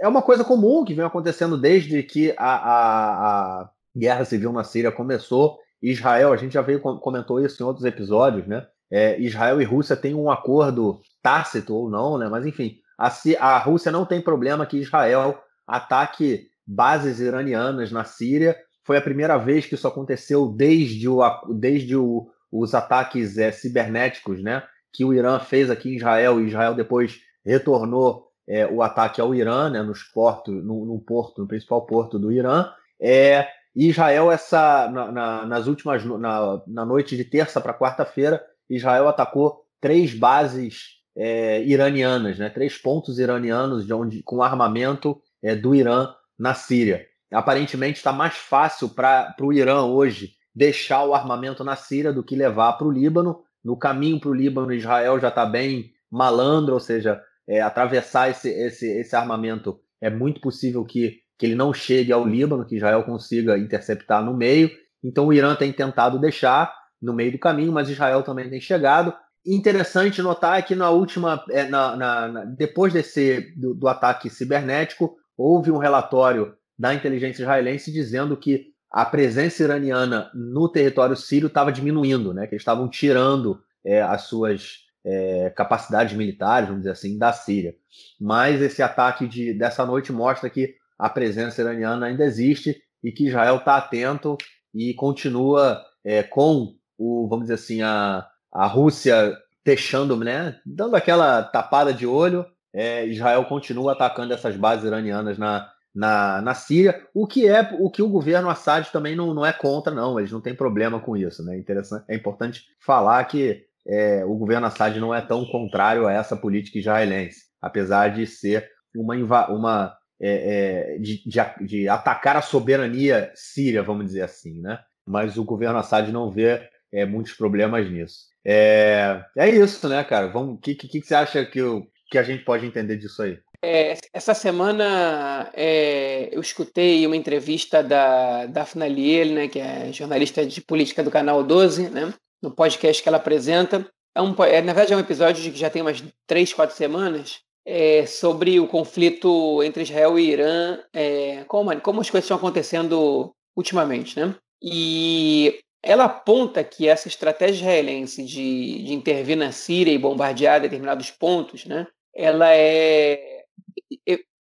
é 0.00 0.08
uma 0.08 0.22
coisa 0.22 0.44
comum 0.44 0.84
que 0.84 0.94
vem 0.94 1.04
acontecendo 1.04 1.56
desde 1.56 2.02
que 2.02 2.34
a, 2.36 2.54
a, 2.56 3.62
a 3.62 3.70
guerra 3.96 4.24
civil 4.24 4.52
na 4.52 4.62
Síria 4.62 4.92
começou. 4.92 5.58
Israel, 5.82 6.32
a 6.32 6.36
gente 6.36 6.52
já 6.52 6.62
veio 6.62 6.80
comentou 6.80 7.40
isso 7.40 7.62
em 7.62 7.66
outros 7.66 7.84
episódios, 7.84 8.46
né? 8.46 8.66
É, 8.90 9.18
Israel 9.20 9.60
e 9.60 9.64
Rússia 9.64 9.96
têm 9.96 10.14
um 10.14 10.30
acordo 10.30 11.00
tácito 11.22 11.74
ou 11.74 11.90
não, 11.90 12.18
né? 12.18 12.28
Mas 12.28 12.44
enfim, 12.44 12.76
a, 12.98 13.10
a 13.40 13.58
Rússia 13.58 13.90
não 13.90 14.04
tem 14.04 14.20
problema 14.20 14.66
que 14.66 14.78
Israel 14.78 15.38
ataque 15.66 16.48
bases 16.66 17.20
iranianas 17.20 17.90
na 17.92 18.04
Síria. 18.04 18.56
Foi 18.84 18.96
a 18.96 19.02
primeira 19.02 19.36
vez 19.36 19.66
que 19.66 19.74
isso 19.74 19.88
aconteceu 19.88 20.48
desde, 20.48 21.08
o, 21.08 21.20
desde 21.52 21.96
o, 21.96 22.28
os 22.50 22.74
ataques 22.74 23.38
é, 23.38 23.50
cibernéticos 23.50 24.42
né, 24.42 24.62
que 24.92 25.04
o 25.04 25.12
Irã 25.12 25.38
fez 25.38 25.70
aqui 25.70 25.90
em 25.90 25.96
Israel, 25.96 26.40
e 26.40 26.46
Israel 26.46 26.74
depois 26.74 27.20
retornou 27.44 28.26
é, 28.48 28.66
o 28.66 28.82
ataque 28.82 29.20
ao 29.20 29.34
Irã, 29.34 29.68
né, 29.68 29.82
nos 29.82 30.02
portos, 30.02 30.64
no, 30.64 30.84
no, 30.84 30.98
porto, 31.00 31.42
no 31.42 31.48
principal 31.48 31.84
porto 31.84 32.18
do 32.18 32.32
Irã. 32.32 32.70
É, 33.00 33.48
Israel, 33.74 34.30
essa, 34.30 34.88
na, 34.90 35.12
na, 35.12 35.46
nas 35.46 35.66
últimas, 35.66 36.04
na, 36.04 36.62
na 36.66 36.84
noite 36.84 37.16
de 37.16 37.24
terça 37.24 37.60
para 37.60 37.74
quarta-feira, 37.74 38.42
Israel 38.70 39.08
atacou 39.08 39.64
três 39.80 40.14
bases 40.14 40.96
é, 41.16 41.62
iranianas, 41.62 42.38
né? 42.38 42.48
três 42.48 42.76
pontos 42.78 43.18
iranianos 43.18 43.86
de 43.86 43.92
onde, 43.92 44.22
com 44.22 44.42
armamento 44.42 45.20
é, 45.46 45.54
do 45.54 45.74
Irã 45.74 46.08
na 46.36 46.54
Síria. 46.54 47.06
Aparentemente 47.32 47.98
está 47.98 48.12
mais 48.12 48.34
fácil 48.34 48.88
para 48.88 49.34
o 49.40 49.52
Irã 49.52 49.84
hoje 49.84 50.32
deixar 50.54 51.04
o 51.04 51.14
armamento 51.14 51.62
na 51.62 51.76
Síria 51.76 52.12
do 52.12 52.22
que 52.22 52.34
levar 52.34 52.72
para 52.72 52.86
o 52.86 52.90
Líbano. 52.90 53.42
No 53.64 53.76
caminho 53.76 54.18
para 54.18 54.30
o 54.30 54.34
Líbano, 54.34 54.72
Israel 54.72 55.20
já 55.20 55.28
está 55.28 55.46
bem 55.46 55.92
malandro, 56.10 56.74
ou 56.74 56.80
seja, 56.80 57.22
é, 57.48 57.60
atravessar 57.60 58.30
esse, 58.30 58.48
esse, 58.48 58.86
esse 58.86 59.14
armamento 59.14 59.78
é 60.00 60.10
muito 60.10 60.40
possível 60.40 60.84
que, 60.84 61.20
que 61.38 61.46
ele 61.46 61.54
não 61.54 61.72
chegue 61.72 62.12
ao 62.12 62.26
Líbano, 62.26 62.66
que 62.66 62.76
Israel 62.76 63.04
consiga 63.04 63.56
interceptar 63.56 64.24
no 64.24 64.36
meio. 64.36 64.70
Então 65.02 65.26
o 65.26 65.32
Irã 65.32 65.54
tem 65.54 65.72
tentado 65.72 66.18
deixar 66.18 66.74
no 67.00 67.12
meio 67.12 67.32
do 67.32 67.38
caminho, 67.38 67.72
mas 67.72 67.88
Israel 67.88 68.22
também 68.22 68.50
tem 68.50 68.60
chegado 68.60 69.14
interessante 69.46 70.20
notar 70.20 70.64
que 70.66 70.74
na 70.74 70.90
última, 70.90 71.44
é, 71.50 71.64
na, 71.68 71.96
na, 71.96 72.28
na, 72.28 72.44
depois 72.44 72.92
desse 72.92 73.52
do, 73.56 73.74
do, 73.74 73.86
ataque 73.86 74.28
cibernético, 74.28 75.16
houve 75.36 75.70
um 75.70 75.78
relatório 75.78 76.54
da 76.78 76.94
inteligência 76.94 77.42
israelense 77.42 77.92
dizendo 77.92 78.36
que 78.36 78.66
a 78.90 79.04
presença 79.04 79.62
iraniana 79.62 80.30
no 80.34 80.68
território 80.68 81.16
sírio 81.16 81.48
estava 81.48 81.72
diminuindo, 81.72 82.32
né? 82.32 82.46
Que 82.46 82.54
eles 82.54 82.62
estavam 82.62 82.88
tirando 82.88 83.60
é, 83.84 84.00
as 84.00 84.22
suas 84.22 84.86
é, 85.04 85.50
capacidades 85.50 86.16
militares, 86.16 86.68
vamos 86.68 86.82
dizer 86.82 86.92
assim, 86.92 87.16
da 87.16 87.32
Síria. 87.32 87.74
Mas 88.20 88.60
esse 88.60 88.82
ataque 88.82 89.26
de, 89.28 89.54
dessa 89.54 89.86
noite 89.86 90.12
mostra 90.12 90.50
que 90.50 90.74
a 90.98 91.08
presença 91.08 91.60
iraniana 91.60 92.06
ainda 92.06 92.24
existe 92.24 92.76
e 93.02 93.12
que 93.12 93.28
Israel 93.28 93.56
está 93.56 93.76
atento 93.76 94.36
e 94.74 94.94
continua 94.94 95.82
é, 96.04 96.22
com 96.22 96.74
o, 96.98 97.28
vamos 97.28 97.44
dizer 97.44 97.54
assim, 97.54 97.82
a, 97.82 98.26
a 98.52 98.66
Rússia 98.66 99.36
deixando, 99.64 100.16
né, 100.16 100.58
dando 100.64 100.96
aquela 100.96 101.42
tapada 101.42 101.92
de 101.92 102.06
olho. 102.06 102.46
É, 102.76 103.06
Israel 103.06 103.44
continua 103.46 103.92
atacando 103.92 104.34
essas 104.34 104.54
bases 104.54 104.84
iranianas 104.84 105.38
na, 105.38 105.66
na, 105.94 106.42
na 106.42 106.54
Síria, 106.54 107.02
o 107.14 107.26
que 107.26 107.48
é 107.48 107.74
o 107.80 107.90
que 107.90 108.02
o 108.02 108.08
governo 108.08 108.50
Assad 108.50 108.90
também 108.92 109.16
não, 109.16 109.32
não 109.32 109.46
é 109.46 109.52
contra, 109.52 109.94
não. 109.94 110.18
Eles 110.18 110.30
não 110.30 110.42
têm 110.42 110.54
problema 110.54 111.00
com 111.00 111.16
isso, 111.16 111.42
né? 111.42 111.56
Interessante, 111.56 112.04
é 112.06 112.14
importante 112.14 112.64
falar 112.78 113.24
que 113.24 113.64
é, 113.88 114.22
o 114.26 114.34
governo 114.34 114.66
Assad 114.66 114.98
não 115.00 115.14
é 115.14 115.22
tão 115.22 115.46
contrário 115.46 116.06
a 116.06 116.12
essa 116.12 116.36
política 116.36 116.78
israelense, 116.78 117.44
apesar 117.62 118.08
de 118.08 118.26
ser 118.26 118.68
uma, 118.94 119.14
uma 119.48 119.96
é, 120.20 120.94
é, 120.94 120.98
de, 120.98 121.22
de, 121.26 121.66
de, 121.66 121.88
atacar 121.88 122.36
a 122.36 122.42
soberania 122.42 123.32
síria, 123.34 123.82
vamos 123.82 124.06
dizer 124.06 124.22
assim, 124.22 124.60
né? 124.60 124.78
Mas 125.06 125.38
o 125.38 125.44
governo 125.44 125.78
Assad 125.78 126.10
não 126.12 126.30
vê 126.30 126.68
é, 126.92 127.06
muitos 127.06 127.32
problemas 127.32 127.90
nisso. 127.90 128.26
É, 128.44 129.24
é 129.36 129.48
isso, 129.48 129.88
né, 129.88 130.04
cara? 130.04 130.36
O 130.36 130.58
que, 130.58 130.74
que, 130.74 130.88
que 130.88 131.02
você 131.02 131.14
acha 131.14 131.44
que, 131.44 131.62
o, 131.62 131.86
que 132.10 132.18
a 132.18 132.22
gente 132.22 132.44
pode 132.44 132.66
entender 132.66 132.96
disso 132.96 133.22
aí? 133.22 133.38
É, 133.62 133.96
essa 134.12 134.34
semana 134.34 135.50
é, 135.54 136.28
eu 136.30 136.40
escutei 136.40 137.06
uma 137.06 137.16
entrevista 137.16 137.82
da 137.82 138.46
Daphne 138.46 138.88
Liel, 138.88 139.34
né, 139.34 139.48
que 139.48 139.58
é 139.58 139.92
jornalista 139.92 140.44
de 140.44 140.60
política 140.60 141.02
do 141.02 141.10
canal 141.10 141.42
12, 141.42 141.90
né, 141.90 142.12
no 142.42 142.50
podcast 142.50 143.02
que 143.02 143.08
ela 143.08 143.18
apresenta. 143.18 143.88
É 144.14 144.22
um, 144.22 144.34
é, 144.44 144.60
na 144.62 144.72
verdade, 144.72 144.92
é 144.92 144.96
um 144.96 145.00
episódio 145.00 145.50
que 145.50 145.58
já 145.58 145.70
tem 145.70 145.82
umas 145.82 146.02
três, 146.26 146.52
quatro 146.52 146.76
semanas, 146.76 147.40
é, 147.66 148.06
sobre 148.06 148.60
o 148.60 148.68
conflito 148.68 149.62
entre 149.62 149.82
Israel 149.82 150.18
e 150.18 150.30
Irã, 150.30 150.78
é, 150.92 151.44
como, 151.48 151.78
como 151.80 152.00
as 152.00 152.08
coisas 152.08 152.24
estão 152.24 152.36
acontecendo 152.36 153.34
ultimamente. 153.56 154.18
Né? 154.18 154.34
E 154.62 155.58
ela 155.82 156.04
aponta 156.04 156.62
que 156.62 156.88
essa 156.88 157.08
estratégia 157.08 157.56
israelense 157.56 158.24
de, 158.24 158.84
de 158.84 158.94
intervir 158.94 159.36
na 159.36 159.52
Síria 159.52 159.92
e 159.92 159.98
bombardear 159.98 160.60
determinados 160.60 161.10
pontos, 161.10 161.64
né, 161.64 161.86
ela 162.16 162.54
é 162.54 163.36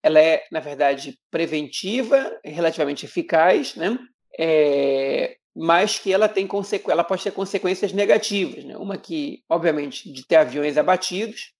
ela 0.03 0.21
é, 0.21 0.45
na 0.51 0.59
verdade, 0.59 1.17
preventiva, 1.31 2.39
relativamente 2.45 3.07
eficaz, 3.07 3.77
né? 3.77 3.97
É, 4.39 5.37
mas 5.55 5.99
que 5.99 6.13
ela 6.13 6.29
tem 6.29 6.49
ela 6.89 7.05
pode 7.05 7.23
ter 7.23 7.31
consequências 7.31 7.93
negativas, 7.93 8.65
né? 8.65 8.77
Uma 8.77 8.99
que, 8.99 9.43
obviamente, 9.49 10.11
de 10.11 10.27
ter 10.27 10.37
aviões 10.37 10.77
abatidos, 10.77 11.53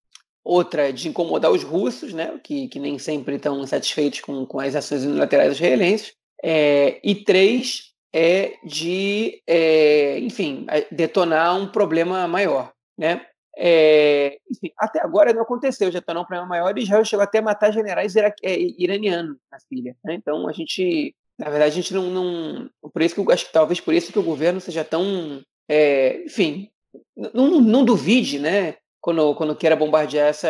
outra 0.43 0.93
de 0.93 1.09
incomodar 1.09 1.53
os 1.53 1.63
russos, 1.63 2.13
né? 2.13 2.39
Que, 2.43 2.67
que 2.69 2.81
nem 2.81 2.99
sempre 2.99 3.37
estão 3.37 3.65
satisfeitos 3.67 4.21
com, 4.21 4.45
com 4.45 4.59
as 4.59 4.75
ações 4.75 5.05
unilaterais 5.05 5.53
israelenses, 5.53 6.13
é, 6.43 7.01
e 7.05 7.15
três 7.15 7.93
é 8.13 8.55
de, 8.65 9.41
é, 9.47 10.19
enfim, 10.19 10.67
detonar 10.91 11.57
um 11.57 11.71
problema 11.71 12.27
maior, 12.27 12.73
né? 12.99 13.25
É, 13.57 14.39
enfim, 14.51 14.73
até 14.79 15.01
agora 15.03 15.33
não 15.33 15.43
aconteceu, 15.43 15.91
já 15.91 15.99
está 15.99 16.13
um 16.13 16.25
problema 16.25 16.47
maior 16.47 16.77
e 16.77 16.83
Israel 16.83 17.05
chegou 17.05 17.23
até 17.23 17.39
a 17.39 17.43
matar 17.43 17.71
generais 17.71 18.17
é, 18.17 18.33
iranianos 18.79 19.37
na 19.51 19.59
Síria. 19.59 19.97
Né? 20.05 20.15
Então 20.15 20.49
a 20.49 20.53
gente, 20.53 21.15
na 21.39 21.51
verdade, 21.51 21.73
a 21.73 21.75
gente 21.75 21.93
não, 21.93 22.11
não, 22.11 22.71
Por 22.93 23.03
isso 23.03 23.15
que 23.15 23.21
eu 23.21 23.31
acho 23.31 23.47
que 23.47 23.53
talvez 23.53 23.81
por 23.81 23.95
isso 23.95 24.13
que 24.13 24.19
o 24.19 24.25
governo 24.25 24.61
seja 24.61 24.85
tão. 24.85 25.43
É, 25.69 26.23
enfim, 26.25 26.71
não, 27.17 27.61
não 27.61 27.85
duvide, 27.85 28.39
né? 28.39 28.77
Quando, 29.01 29.35
quando 29.35 29.57
queira 29.57 29.75
bombardear 29.75 30.29
essa 30.29 30.49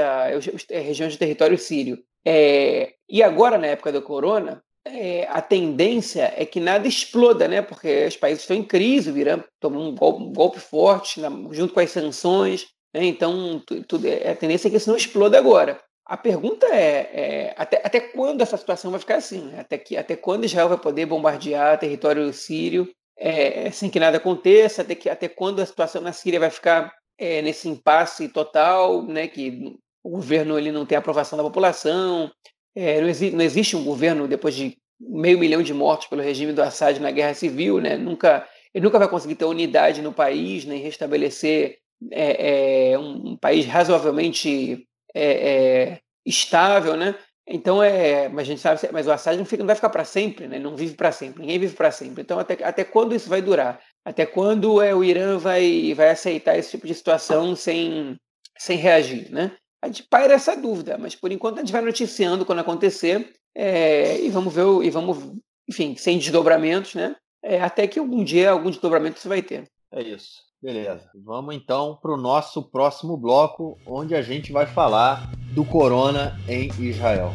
é, 0.68 0.80
região 0.80 1.08
de 1.08 1.16
território 1.16 1.56
sírio. 1.56 2.02
É, 2.24 2.94
e 3.08 3.22
agora, 3.22 3.56
na 3.56 3.68
época 3.68 3.90
do 3.90 4.02
corona, 4.02 4.62
é, 4.84 5.26
a 5.28 5.40
tendência 5.40 6.32
é 6.36 6.44
que 6.44 6.60
nada 6.60 6.86
exploda, 6.86 7.48
né? 7.48 7.62
Porque 7.62 8.06
os 8.06 8.16
países 8.16 8.42
estão 8.42 8.56
em 8.56 8.64
crise, 8.64 9.10
o 9.10 9.16
Irã 9.16 9.42
tomou 9.58 9.82
um 9.82 9.94
golpe, 9.94 10.22
um 10.22 10.32
golpe 10.32 10.60
forte, 10.60 11.20
junto 11.50 11.72
com 11.72 11.80
as 11.80 11.90
sanções. 11.90 12.66
Né? 12.94 13.04
Então, 13.04 13.62
tudo, 13.88 14.06
é, 14.06 14.30
a 14.30 14.36
tendência 14.36 14.68
é 14.68 14.70
que 14.70 14.76
isso 14.76 14.90
não 14.90 14.96
exploda 14.96 15.38
agora. 15.38 15.80
A 16.04 16.16
pergunta 16.16 16.66
é, 16.66 17.10
é 17.12 17.54
até, 17.56 17.80
até 17.84 18.00
quando 18.00 18.42
essa 18.42 18.56
situação 18.56 18.90
vai 18.90 19.00
ficar 19.00 19.16
assim? 19.16 19.52
Até, 19.56 19.78
que, 19.78 19.96
até 19.96 20.16
quando 20.16 20.44
Israel 20.44 20.68
vai 20.68 20.78
poder 20.78 21.06
bombardear 21.06 21.78
território 21.78 22.32
sírio 22.32 22.88
é, 23.16 23.70
sem 23.70 23.88
que 23.88 24.00
nada 24.00 24.16
aconteça? 24.16 24.82
Até, 24.82 24.94
que, 24.94 25.08
até 25.08 25.28
quando 25.28 25.60
a 25.60 25.66
situação 25.66 26.02
na 26.02 26.12
Síria 26.12 26.40
vai 26.40 26.50
ficar 26.50 26.92
é, 27.18 27.40
nesse 27.40 27.68
impasse 27.68 28.28
total, 28.28 29.02
né? 29.06 29.28
que 29.28 29.76
o 30.02 30.10
governo 30.10 30.58
ele 30.58 30.72
não 30.72 30.84
tem 30.84 30.98
aprovação 30.98 31.36
da 31.36 31.44
população, 31.44 32.30
é, 32.74 33.00
não, 33.00 33.08
exi 33.08 33.30
não, 33.30 33.44
existe 33.44 33.76
um 33.76 33.84
governo 33.84 34.26
depois 34.26 34.54
de 34.54 34.76
meio 35.00 35.38
milhão 35.38 35.62
de 35.62 35.72
mortos 35.72 36.08
pelo 36.08 36.22
regime 36.22 36.52
do 36.52 36.62
Assad 36.62 36.98
na 36.98 37.10
guerra 37.10 37.34
civil, 37.34 37.80
né? 37.80 37.96
nunca, 37.96 38.46
ele 38.74 38.84
nunca 38.84 38.98
vai 38.98 39.08
conseguir 39.08 39.36
ter 39.36 39.44
unidade 39.44 40.02
no 40.02 40.12
país, 40.12 40.64
nem 40.64 40.80
restabelecer 40.80 41.78
é, 42.10 42.92
é 42.92 42.98
um, 42.98 43.36
país 43.36 43.66
razoavelmente 43.66 44.86
é, 45.14 45.24
é, 45.24 46.00
estável, 46.24 46.96
né? 46.96 47.14
Então 47.46 47.82
é, 47.82 48.28
mas 48.28 48.42
a 48.42 48.44
gente 48.44 48.60
sabe, 48.60 48.80
mas 48.92 49.06
o 49.06 49.12
Assad 49.12 49.36
não, 49.36 49.44
fica, 49.44 49.62
não 49.62 49.66
vai 49.66 49.74
ficar 49.74 49.90
para 49.90 50.04
sempre, 50.04 50.46
né? 50.46 50.58
Não 50.58 50.76
vive 50.76 50.94
para 50.94 51.12
sempre, 51.12 51.40
ninguém 51.40 51.58
vive 51.58 51.74
para 51.74 51.90
sempre. 51.90 52.22
Então 52.22 52.38
até, 52.38 52.62
até 52.64 52.84
quando 52.84 53.14
isso 53.14 53.28
vai 53.28 53.42
durar? 53.42 53.80
Até 54.04 54.24
quando 54.24 54.80
é, 54.80 54.94
o 54.94 55.04
Irã 55.04 55.38
vai, 55.38 55.92
vai 55.94 56.10
aceitar 56.10 56.56
esse 56.56 56.70
tipo 56.70 56.86
de 56.86 56.94
situação 56.94 57.54
sem, 57.56 58.16
sem 58.58 58.76
reagir, 58.78 59.30
né? 59.30 59.56
A 59.82 59.88
gente 59.88 60.04
paira 60.04 60.34
essa 60.34 60.56
dúvida, 60.56 60.96
mas 60.96 61.16
por 61.16 61.32
enquanto 61.32 61.58
a 61.58 61.60
gente 61.60 61.72
vai 61.72 61.82
noticiando 61.82 62.46
quando 62.46 62.60
acontecer 62.60 63.32
é, 63.54 64.20
e 64.20 64.28
vamos 64.30 64.54
ver, 64.54 64.64
e 64.84 64.90
vamos, 64.90 65.32
enfim, 65.68 65.96
sem 65.96 66.18
desdobramentos, 66.18 66.94
né? 66.94 67.16
É, 67.42 67.60
até 67.60 67.88
que 67.88 67.98
algum 67.98 68.22
dia 68.22 68.52
algum 68.52 68.70
desdobramento 68.70 69.18
isso 69.18 69.28
vai 69.28 69.42
ter. 69.42 69.68
É 69.92 70.00
isso. 70.00 70.51
Beleza. 70.62 71.10
Vamos 71.12 71.56
então 71.56 71.98
para 72.00 72.12
o 72.12 72.16
nosso 72.16 72.62
próximo 72.62 73.16
bloco, 73.16 73.76
onde 73.84 74.14
a 74.14 74.22
gente 74.22 74.52
vai 74.52 74.64
falar 74.64 75.32
do 75.52 75.64
corona 75.64 76.38
em 76.48 76.70
Israel. 76.78 77.32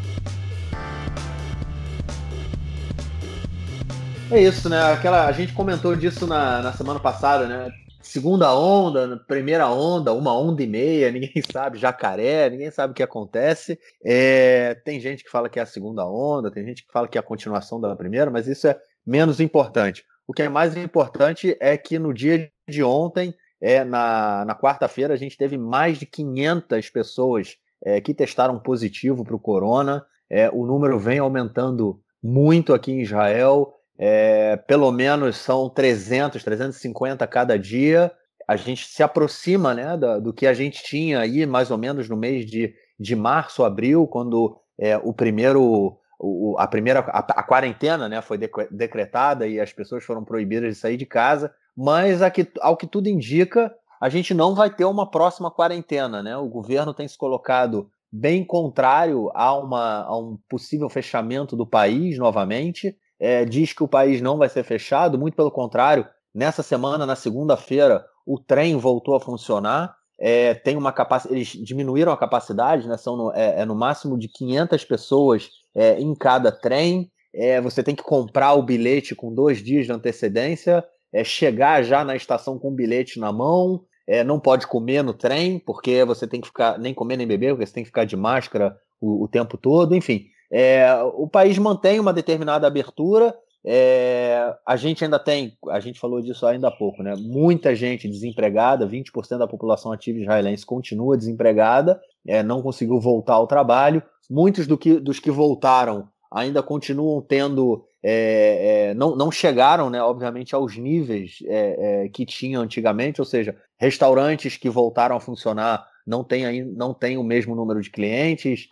É 4.31 4.41
isso, 4.41 4.69
né? 4.69 4.81
Aquela, 4.93 5.25
a 5.27 5.31
gente 5.33 5.51
comentou 5.51 5.93
disso 5.93 6.25
na, 6.25 6.61
na 6.61 6.71
semana 6.71 7.01
passada, 7.01 7.45
né? 7.47 7.69
Segunda 8.01 8.55
onda, 8.55 9.21
primeira 9.27 9.69
onda, 9.69 10.13
uma 10.13 10.33
onda 10.33 10.63
e 10.63 10.67
meia, 10.67 11.11
ninguém 11.11 11.43
sabe, 11.51 11.77
jacaré, 11.77 12.49
ninguém 12.49 12.71
sabe 12.71 12.91
o 12.91 12.95
que 12.95 13.03
acontece. 13.03 13.77
É, 14.05 14.73
tem 14.85 15.01
gente 15.01 15.25
que 15.25 15.29
fala 15.29 15.49
que 15.49 15.59
é 15.59 15.63
a 15.63 15.65
segunda 15.65 16.07
onda, 16.07 16.49
tem 16.49 16.65
gente 16.65 16.85
que 16.85 16.91
fala 16.93 17.09
que 17.09 17.17
é 17.17 17.19
a 17.19 17.23
continuação 17.23 17.81
da 17.81 17.93
primeira, 17.93 18.31
mas 18.31 18.47
isso 18.47 18.69
é 18.69 18.79
menos 19.05 19.41
importante. 19.41 20.05
O 20.27 20.33
que 20.33 20.43
é 20.43 20.49
mais 20.49 20.75
importante 20.75 21.55
é 21.59 21.77
que 21.77 21.97
no 21.97 22.13
dia 22.13 22.51
de 22.67 22.83
ontem, 22.83 23.33
é, 23.61 23.85
na, 23.85 24.43
na 24.45 24.53
quarta-feira, 24.53 25.13
a 25.13 25.17
gente 25.17 25.37
teve 25.37 25.57
mais 25.57 25.97
de 25.97 26.05
500 26.05 26.89
pessoas 26.89 27.55
é, 27.83 28.01
que 28.01 28.13
testaram 28.13 28.59
positivo 28.59 29.23
para 29.23 29.35
o 29.35 29.39
corona. 29.39 30.05
É, 30.29 30.49
o 30.49 30.65
número 30.65 30.99
vem 30.99 31.19
aumentando 31.19 32.01
muito 32.21 32.73
aqui 32.73 32.91
em 32.91 33.01
Israel. 33.01 33.73
É, 33.97 34.57
pelo 34.57 34.91
menos 34.91 35.37
são 35.37 35.69
300, 35.69 36.43
350 36.43 37.25
cada 37.25 37.57
dia. 37.57 38.11
A 38.45 38.57
gente 38.57 38.85
se 38.85 39.01
aproxima 39.01 39.73
né, 39.73 39.95
do, 39.95 40.21
do 40.21 40.33
que 40.33 40.45
a 40.45 40.53
gente 40.53 40.83
tinha 40.83 41.19
aí, 41.19 41.45
mais 41.45 41.71
ou 41.71 41.77
menos 41.77 42.09
no 42.09 42.17
mês 42.17 42.45
de, 42.45 42.73
de 42.99 43.15
março, 43.15 43.63
abril, 43.63 44.05
quando 44.07 44.57
é, 44.77 44.97
o 44.97 45.13
primeiro 45.13 45.97
o, 46.19 46.55
a 46.57 46.67
primeira 46.67 46.99
a, 46.99 47.19
a, 47.19 47.43
quarentena 47.43 48.09
né, 48.09 48.21
foi 48.21 48.37
decretada 48.71 49.47
e 49.47 49.59
as 49.59 49.71
pessoas 49.71 50.03
foram 50.03 50.23
proibidas 50.23 50.73
de 50.73 50.79
sair 50.79 50.97
de 50.97 51.05
casa, 51.05 51.53
mas 51.75 52.21
ao 52.61 52.75
que 52.75 52.87
tudo 52.87 53.07
indica, 53.07 53.73
a 54.01 54.09
gente 54.09 54.33
não 54.33 54.55
vai 54.55 54.69
ter 54.69 54.85
uma 54.85 55.09
próxima 55.09 55.51
quarentena. 55.51 56.23
Né? 56.23 56.35
O 56.37 56.47
governo 56.47 56.93
tem 56.93 57.07
se 57.07 57.17
colocado 57.17 57.89
bem 58.11 58.43
contrário 58.43 59.29
a, 59.33 59.53
uma, 59.53 60.03
a 60.03 60.17
um 60.17 60.37
possível 60.49 60.89
fechamento 60.89 61.55
do 61.55 61.67
país 61.67 62.17
novamente. 62.17 62.97
É, 63.19 63.43
diz 63.45 63.73
que 63.73 63.83
o 63.83 63.87
país 63.87 64.21
não 64.21 64.37
vai 64.37 64.49
ser 64.49 64.63
fechado, 64.63 65.17
muito 65.17 65.35
pelo 65.35 65.51
contrário. 65.51 66.07
Nessa 66.33 66.61
semana, 66.61 67.05
na 67.05 67.15
segunda-feira, 67.15 68.05
o 68.25 68.39
trem 68.39 68.75
voltou 68.75 69.15
a 69.15 69.19
funcionar. 69.19 69.95
É, 70.19 70.53
tem 70.53 70.75
uma 70.75 70.91
capacidade, 70.91 71.35
eles 71.35 71.47
diminuíram 71.47 72.11
a 72.11 72.17
capacidade, 72.17 72.87
né? 72.87 72.97
São 72.97 73.15
no, 73.15 73.31
é, 73.33 73.61
é 73.61 73.65
no 73.65 73.75
máximo 73.75 74.17
de 74.17 74.27
500 74.27 74.83
pessoas 74.85 75.49
é, 75.77 75.99
em 75.99 76.13
cada 76.15 76.51
trem. 76.51 77.11
É, 77.33 77.61
você 77.61 77.83
tem 77.83 77.95
que 77.95 78.03
comprar 78.03 78.55
o 78.55 78.63
bilhete 78.63 79.13
com 79.13 79.33
dois 79.33 79.63
dias 79.63 79.85
de 79.85 79.91
antecedência, 79.91 80.83
é, 81.13 81.23
chegar 81.23 81.83
já 81.83 82.03
na 82.03 82.15
estação 82.15 82.57
com 82.57 82.69
o 82.69 82.75
bilhete 82.75 83.19
na 83.19 83.31
mão, 83.31 83.83
é, 84.07 84.23
não 84.23 84.39
pode 84.39 84.65
comer 84.65 85.03
no 85.03 85.13
trem, 85.13 85.59
porque 85.59 86.03
você 86.03 86.25
tem 86.25 86.41
que 86.41 86.47
ficar, 86.47 86.79
nem 86.79 86.93
comer 86.93 87.17
nem 87.17 87.27
beber, 87.27 87.51
porque 87.51 87.65
você 87.67 87.73
tem 87.73 87.83
que 87.83 87.89
ficar 87.89 88.05
de 88.05 88.15
máscara 88.15 88.75
o, 88.99 89.25
o 89.25 89.27
tempo 89.27 89.57
todo, 89.57 89.95
enfim. 89.95 90.25
É, 90.51 90.91
o 91.13 91.27
país 91.27 91.57
mantém 91.57 91.99
uma 91.99 92.13
determinada 92.13 92.65
abertura, 92.65 93.35
é, 93.65 94.55
a 94.65 94.77
gente 94.77 95.03
ainda 95.03 95.19
tem, 95.19 95.57
a 95.69 95.79
gente 95.81 95.99
falou 95.99 96.21
disso 96.21 96.45
ainda 96.45 96.69
há 96.69 96.71
pouco, 96.71 97.03
né? 97.03 97.15
Muita 97.17 97.75
gente 97.75 98.07
desempregada, 98.07 98.87
20% 98.87 99.37
da 99.37 99.47
população 99.47 99.91
ativa 99.91 100.19
israelense 100.19 100.65
continua 100.65 101.17
desempregada, 101.17 101.99
é, 102.27 102.43
não 102.43 102.61
conseguiu 102.61 102.99
voltar 102.99 103.35
ao 103.35 103.47
trabalho. 103.47 104.03
Muitos 104.29 104.67
do 104.67 104.77
que, 104.77 104.99
dos 104.99 105.19
que 105.19 105.31
voltaram 105.31 106.07
ainda 106.31 106.61
continuam 106.61 107.21
tendo, 107.21 107.85
é, 108.03 108.89
é 108.89 108.93
não, 108.93 109.15
não 109.15 109.31
chegaram, 109.31 109.89
né, 109.89 110.01
obviamente, 110.01 110.53
aos 110.53 110.77
níveis 110.77 111.39
é, 111.45 112.03
é, 112.05 112.09
que 112.09 112.25
tinham 112.25 112.61
antigamente, 112.61 113.21
ou 113.21 113.25
seja, 113.25 113.55
restaurantes 113.79 114.57
que 114.57 114.69
voltaram 114.69 115.15
a 115.15 115.19
funcionar 115.19 115.87
não 116.05 116.23
têm, 116.23 116.63
não 116.65 116.93
têm 116.93 117.17
o 117.17 117.23
mesmo 117.23 117.55
número 117.55 117.81
de 117.81 117.89
clientes, 117.89 118.67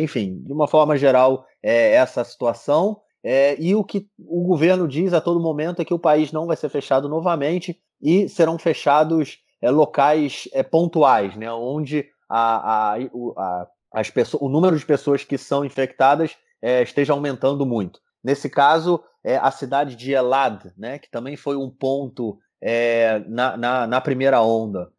enfim, 0.00 0.42
de 0.44 0.52
uma 0.52 0.66
forma 0.66 0.96
geral, 0.96 1.46
é 1.62 1.94
essa 1.94 2.24
situação. 2.24 3.00
É, 3.24 3.56
e 3.60 3.74
o 3.74 3.84
que 3.84 4.06
o 4.18 4.42
governo 4.42 4.88
diz 4.88 5.12
a 5.12 5.20
todo 5.20 5.40
momento 5.40 5.80
é 5.80 5.84
que 5.84 5.94
o 5.94 5.98
país 5.98 6.32
não 6.32 6.46
vai 6.46 6.56
ser 6.56 6.68
fechado 6.68 7.08
novamente 7.08 7.78
e 8.00 8.28
serão 8.28 8.58
fechados 8.58 9.38
é, 9.60 9.70
locais 9.70 10.48
é, 10.52 10.62
pontuais, 10.62 11.36
né, 11.36 11.50
onde 11.52 12.06
a, 12.32 12.94
a, 12.94 12.96
a, 13.36 13.68
as 13.92 14.10
pessoas, 14.10 14.42
o 14.42 14.48
número 14.48 14.78
de 14.78 14.86
pessoas 14.86 15.22
que 15.22 15.36
são 15.36 15.64
infectadas 15.64 16.36
é, 16.62 16.82
esteja 16.82 17.12
aumentando 17.12 17.66
muito. 17.66 18.00
Nesse 18.24 18.48
caso, 18.48 19.02
é, 19.22 19.36
a 19.36 19.50
cidade 19.50 19.96
de 19.96 20.12
Elad, 20.12 20.72
né, 20.78 20.98
que 20.98 21.10
também 21.10 21.36
foi 21.36 21.56
um 21.56 21.68
ponto 21.68 22.38
é, 22.60 23.18
na, 23.28 23.56
na, 23.56 23.86
na, 23.86 24.00
primeira 24.00 24.40
onda, 24.40 24.90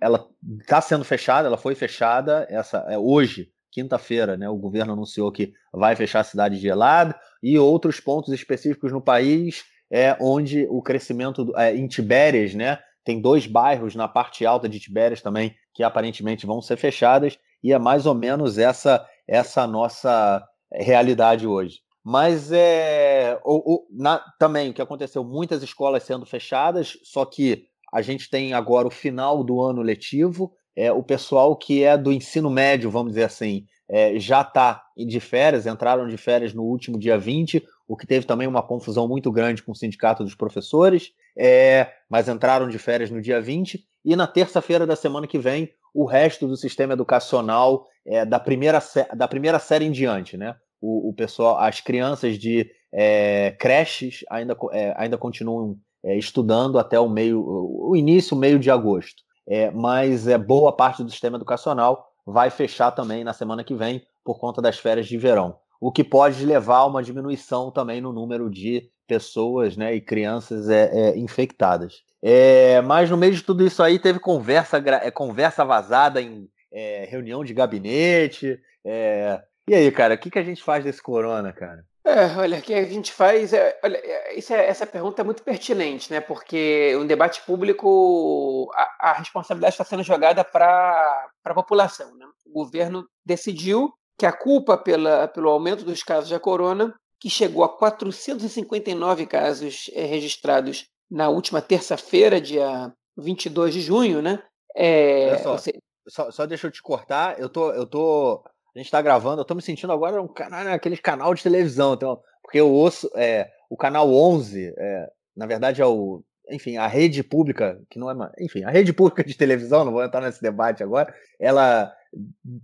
ela 0.00 0.26
está 0.60 0.80
sendo 0.80 1.04
fechada, 1.04 1.46
ela 1.46 1.56
foi 1.56 1.76
fechada 1.76 2.46
essa, 2.50 2.84
hoje 2.98 3.52
quinta-feira, 3.74 4.36
né? 4.36 4.48
O 4.48 4.56
governo 4.56 4.92
anunciou 4.92 5.32
que 5.32 5.52
vai 5.72 5.96
fechar 5.96 6.20
a 6.20 6.24
cidade 6.24 6.60
de 6.60 6.68
Elad 6.68 7.12
e 7.42 7.58
outros 7.58 7.98
pontos 7.98 8.32
específicos 8.32 8.92
no 8.92 9.00
país 9.00 9.64
é 9.90 10.16
onde 10.20 10.66
o 10.70 10.80
crescimento 10.80 11.52
é, 11.56 11.74
em 11.74 11.88
Tibérias, 11.88 12.54
né? 12.54 12.78
Tem 13.04 13.20
dois 13.20 13.46
bairros 13.46 13.94
na 13.94 14.08
parte 14.08 14.46
alta 14.46 14.68
de 14.68 14.80
Tibérias 14.80 15.20
também 15.20 15.54
que 15.74 15.82
aparentemente 15.82 16.46
vão 16.46 16.62
ser 16.62 16.76
fechadas 16.76 17.38
e 17.62 17.72
é 17.72 17.78
mais 17.78 18.06
ou 18.06 18.14
menos 18.14 18.58
essa 18.58 19.06
essa 19.26 19.66
nossa 19.66 20.46
realidade 20.72 21.46
hoje. 21.46 21.80
Mas 22.02 22.52
é 22.52 23.40
o, 23.44 23.74
o, 23.74 23.86
na, 23.90 24.18
também 24.38 24.70
o 24.70 24.74
que 24.74 24.82
aconteceu, 24.82 25.24
muitas 25.24 25.62
escolas 25.62 26.02
sendo 26.02 26.26
fechadas, 26.26 26.98
só 27.02 27.24
que 27.24 27.64
a 27.92 28.02
gente 28.02 28.28
tem 28.28 28.52
agora 28.52 28.86
o 28.86 28.90
final 28.90 29.42
do 29.42 29.62
ano 29.62 29.80
letivo, 29.80 30.52
é, 30.76 30.92
o 30.92 31.02
pessoal 31.02 31.56
que 31.56 31.82
é 31.82 31.96
do 31.96 32.12
ensino 32.12 32.50
médio, 32.50 32.90
vamos 32.90 33.12
dizer 33.12 33.24
assim, 33.24 33.64
é, 33.88 34.18
já 34.18 34.42
está 34.42 34.82
de 34.96 35.20
férias, 35.20 35.66
entraram 35.66 36.06
de 36.08 36.16
férias 36.16 36.52
no 36.52 36.64
último 36.64 36.98
dia 36.98 37.16
20, 37.16 37.64
o 37.86 37.96
que 37.96 38.06
teve 38.06 38.26
também 38.26 38.48
uma 38.48 38.62
confusão 38.62 39.06
muito 39.06 39.30
grande 39.30 39.62
com 39.62 39.72
o 39.72 39.76
sindicato 39.76 40.24
dos 40.24 40.34
professores, 40.34 41.12
é, 41.36 41.90
mas 42.08 42.28
entraram 42.28 42.68
de 42.68 42.78
férias 42.78 43.10
no 43.10 43.20
dia 43.20 43.40
20, 43.40 43.84
e 44.04 44.16
na 44.16 44.26
terça-feira 44.26 44.86
da 44.86 44.96
semana 44.96 45.26
que 45.26 45.38
vem, 45.38 45.70
o 45.94 46.04
resto 46.04 46.46
do 46.46 46.56
sistema 46.56 46.92
educacional 46.92 47.86
é, 48.06 48.24
da, 48.24 48.38
primeira, 48.38 48.82
da 49.16 49.26
primeira 49.26 49.58
série 49.58 49.84
em 49.84 49.92
diante, 49.92 50.36
né? 50.36 50.56
O, 50.80 51.10
o 51.10 51.14
pessoal, 51.14 51.58
as 51.58 51.80
crianças 51.80 52.38
de 52.38 52.68
é, 52.92 53.52
creches 53.58 54.24
ainda, 54.28 54.56
é, 54.72 54.94
ainda 54.96 55.16
continuam 55.16 55.76
é, 56.04 56.16
estudando 56.16 56.78
até 56.78 57.00
o 57.00 57.08
meio, 57.08 57.42
o 57.42 57.96
início, 57.96 58.36
meio 58.36 58.58
de 58.58 58.70
agosto. 58.70 59.22
É, 59.46 59.70
mas 59.70 60.26
é 60.26 60.36
boa 60.36 60.74
parte 60.74 61.02
do 61.02 61.10
sistema 61.10 61.36
educacional 61.36 62.06
vai 62.26 62.50
fechar 62.50 62.90
também 62.90 63.22
na 63.24 63.32
semana 63.32 63.64
que 63.64 63.74
vem 63.74 64.02
por 64.24 64.38
conta 64.38 64.62
das 64.62 64.78
férias 64.78 65.06
de 65.06 65.18
verão, 65.18 65.56
o 65.80 65.92
que 65.92 66.02
pode 66.02 66.44
levar 66.46 66.78
a 66.78 66.86
uma 66.86 67.02
diminuição 67.02 67.70
também 67.70 68.00
no 68.00 68.12
número 68.12 68.48
de 68.50 68.88
pessoas 69.06 69.76
né, 69.76 69.94
e 69.94 70.00
crianças 70.00 70.68
é, 70.68 70.90
é, 70.92 71.18
infectadas. 71.18 72.02
É, 72.22 72.80
mas 72.82 73.10
no 73.10 73.16
meio 73.16 73.34
de 73.34 73.42
tudo 73.42 73.66
isso 73.66 73.82
aí 73.82 73.98
teve 73.98 74.18
conversa, 74.18 74.78
é, 74.78 75.10
conversa 75.10 75.64
vazada 75.64 76.20
em 76.20 76.48
é, 76.72 77.06
reunião 77.08 77.44
de 77.44 77.54
gabinete. 77.54 78.58
É, 78.84 79.42
e 79.68 79.74
aí, 79.74 79.90
cara, 79.90 80.14
o 80.14 80.18
que, 80.18 80.30
que 80.30 80.38
a 80.38 80.44
gente 80.44 80.62
faz 80.62 80.84
desse 80.84 81.02
corona, 81.02 81.52
cara? 81.52 81.84
É, 82.06 82.36
olha, 82.36 82.58
o 82.58 82.62
que 82.62 82.74
a 82.74 82.84
gente 82.84 83.12
faz. 83.12 83.54
É, 83.54 83.78
olha, 83.82 83.98
isso 84.38 84.52
é, 84.52 84.66
essa 84.66 84.86
pergunta 84.86 85.22
é 85.22 85.24
muito 85.24 85.42
pertinente, 85.42 86.12
né? 86.12 86.20
Porque 86.20 86.94
um 87.00 87.06
debate 87.06 87.40
público, 87.46 88.70
a, 88.74 89.10
a 89.10 89.12
responsabilidade 89.14 89.72
está 89.72 89.84
sendo 89.84 90.02
jogada 90.02 90.44
para 90.44 91.28
a 91.42 91.54
população. 91.54 92.14
Né? 92.16 92.26
O 92.44 92.52
governo 92.52 93.08
decidiu 93.24 93.90
que 94.18 94.26
a 94.26 94.32
culpa 94.32 94.76
pela, 94.76 95.28
pelo 95.28 95.48
aumento 95.48 95.82
dos 95.82 96.02
casos 96.02 96.28
da 96.28 96.38
corona, 96.38 96.94
que 97.24 97.30
chegou 97.30 97.64
a 97.64 97.70
459 97.70 99.24
casos 99.24 99.90
é, 99.94 100.04
registrados 100.04 100.84
na 101.10 101.30
última 101.30 101.62
terça-feira, 101.62 102.38
dia 102.38 102.92
22 103.16 103.72
de 103.72 103.80
junho, 103.80 104.20
né? 104.20 104.42
É, 104.76 105.38
só, 105.38 105.56
você... 105.56 105.72
só, 106.06 106.30
só, 106.30 106.44
deixa 106.44 106.66
eu 106.66 106.70
te 106.70 106.82
cortar, 106.82 107.40
eu 107.40 107.48
tô, 107.48 107.72
eu 107.72 107.86
tô, 107.86 108.44
a 108.76 108.78
gente 108.78 108.90
tá 108.90 109.00
gravando, 109.00 109.40
eu 109.40 109.44
tô 109.46 109.54
me 109.54 109.62
sentindo 109.62 109.90
agora 109.90 110.20
um 110.20 110.28
canal, 110.28 110.74
aquele 110.74 110.98
canal 110.98 111.32
de 111.32 111.42
televisão, 111.42 111.94
então, 111.94 112.20
porque 112.42 112.60
eu 112.60 112.70
ouço, 112.70 113.10
é, 113.14 113.50
o 113.70 113.76
canal 113.78 114.12
11, 114.12 114.74
é, 114.76 115.08
na 115.34 115.46
verdade 115.46 115.80
é 115.80 115.86
o, 115.86 116.22
enfim, 116.50 116.76
a 116.76 116.86
rede 116.86 117.24
pública, 117.24 117.80
que 117.88 117.98
não 117.98 118.10
é, 118.10 118.32
enfim, 118.38 118.64
a 118.64 118.70
rede 118.70 118.92
pública 118.92 119.24
de 119.24 119.34
televisão, 119.34 119.82
não 119.82 119.92
vou 119.92 120.04
entrar 120.04 120.20
nesse 120.20 120.42
debate 120.42 120.82
agora, 120.82 121.14
ela, 121.40 121.90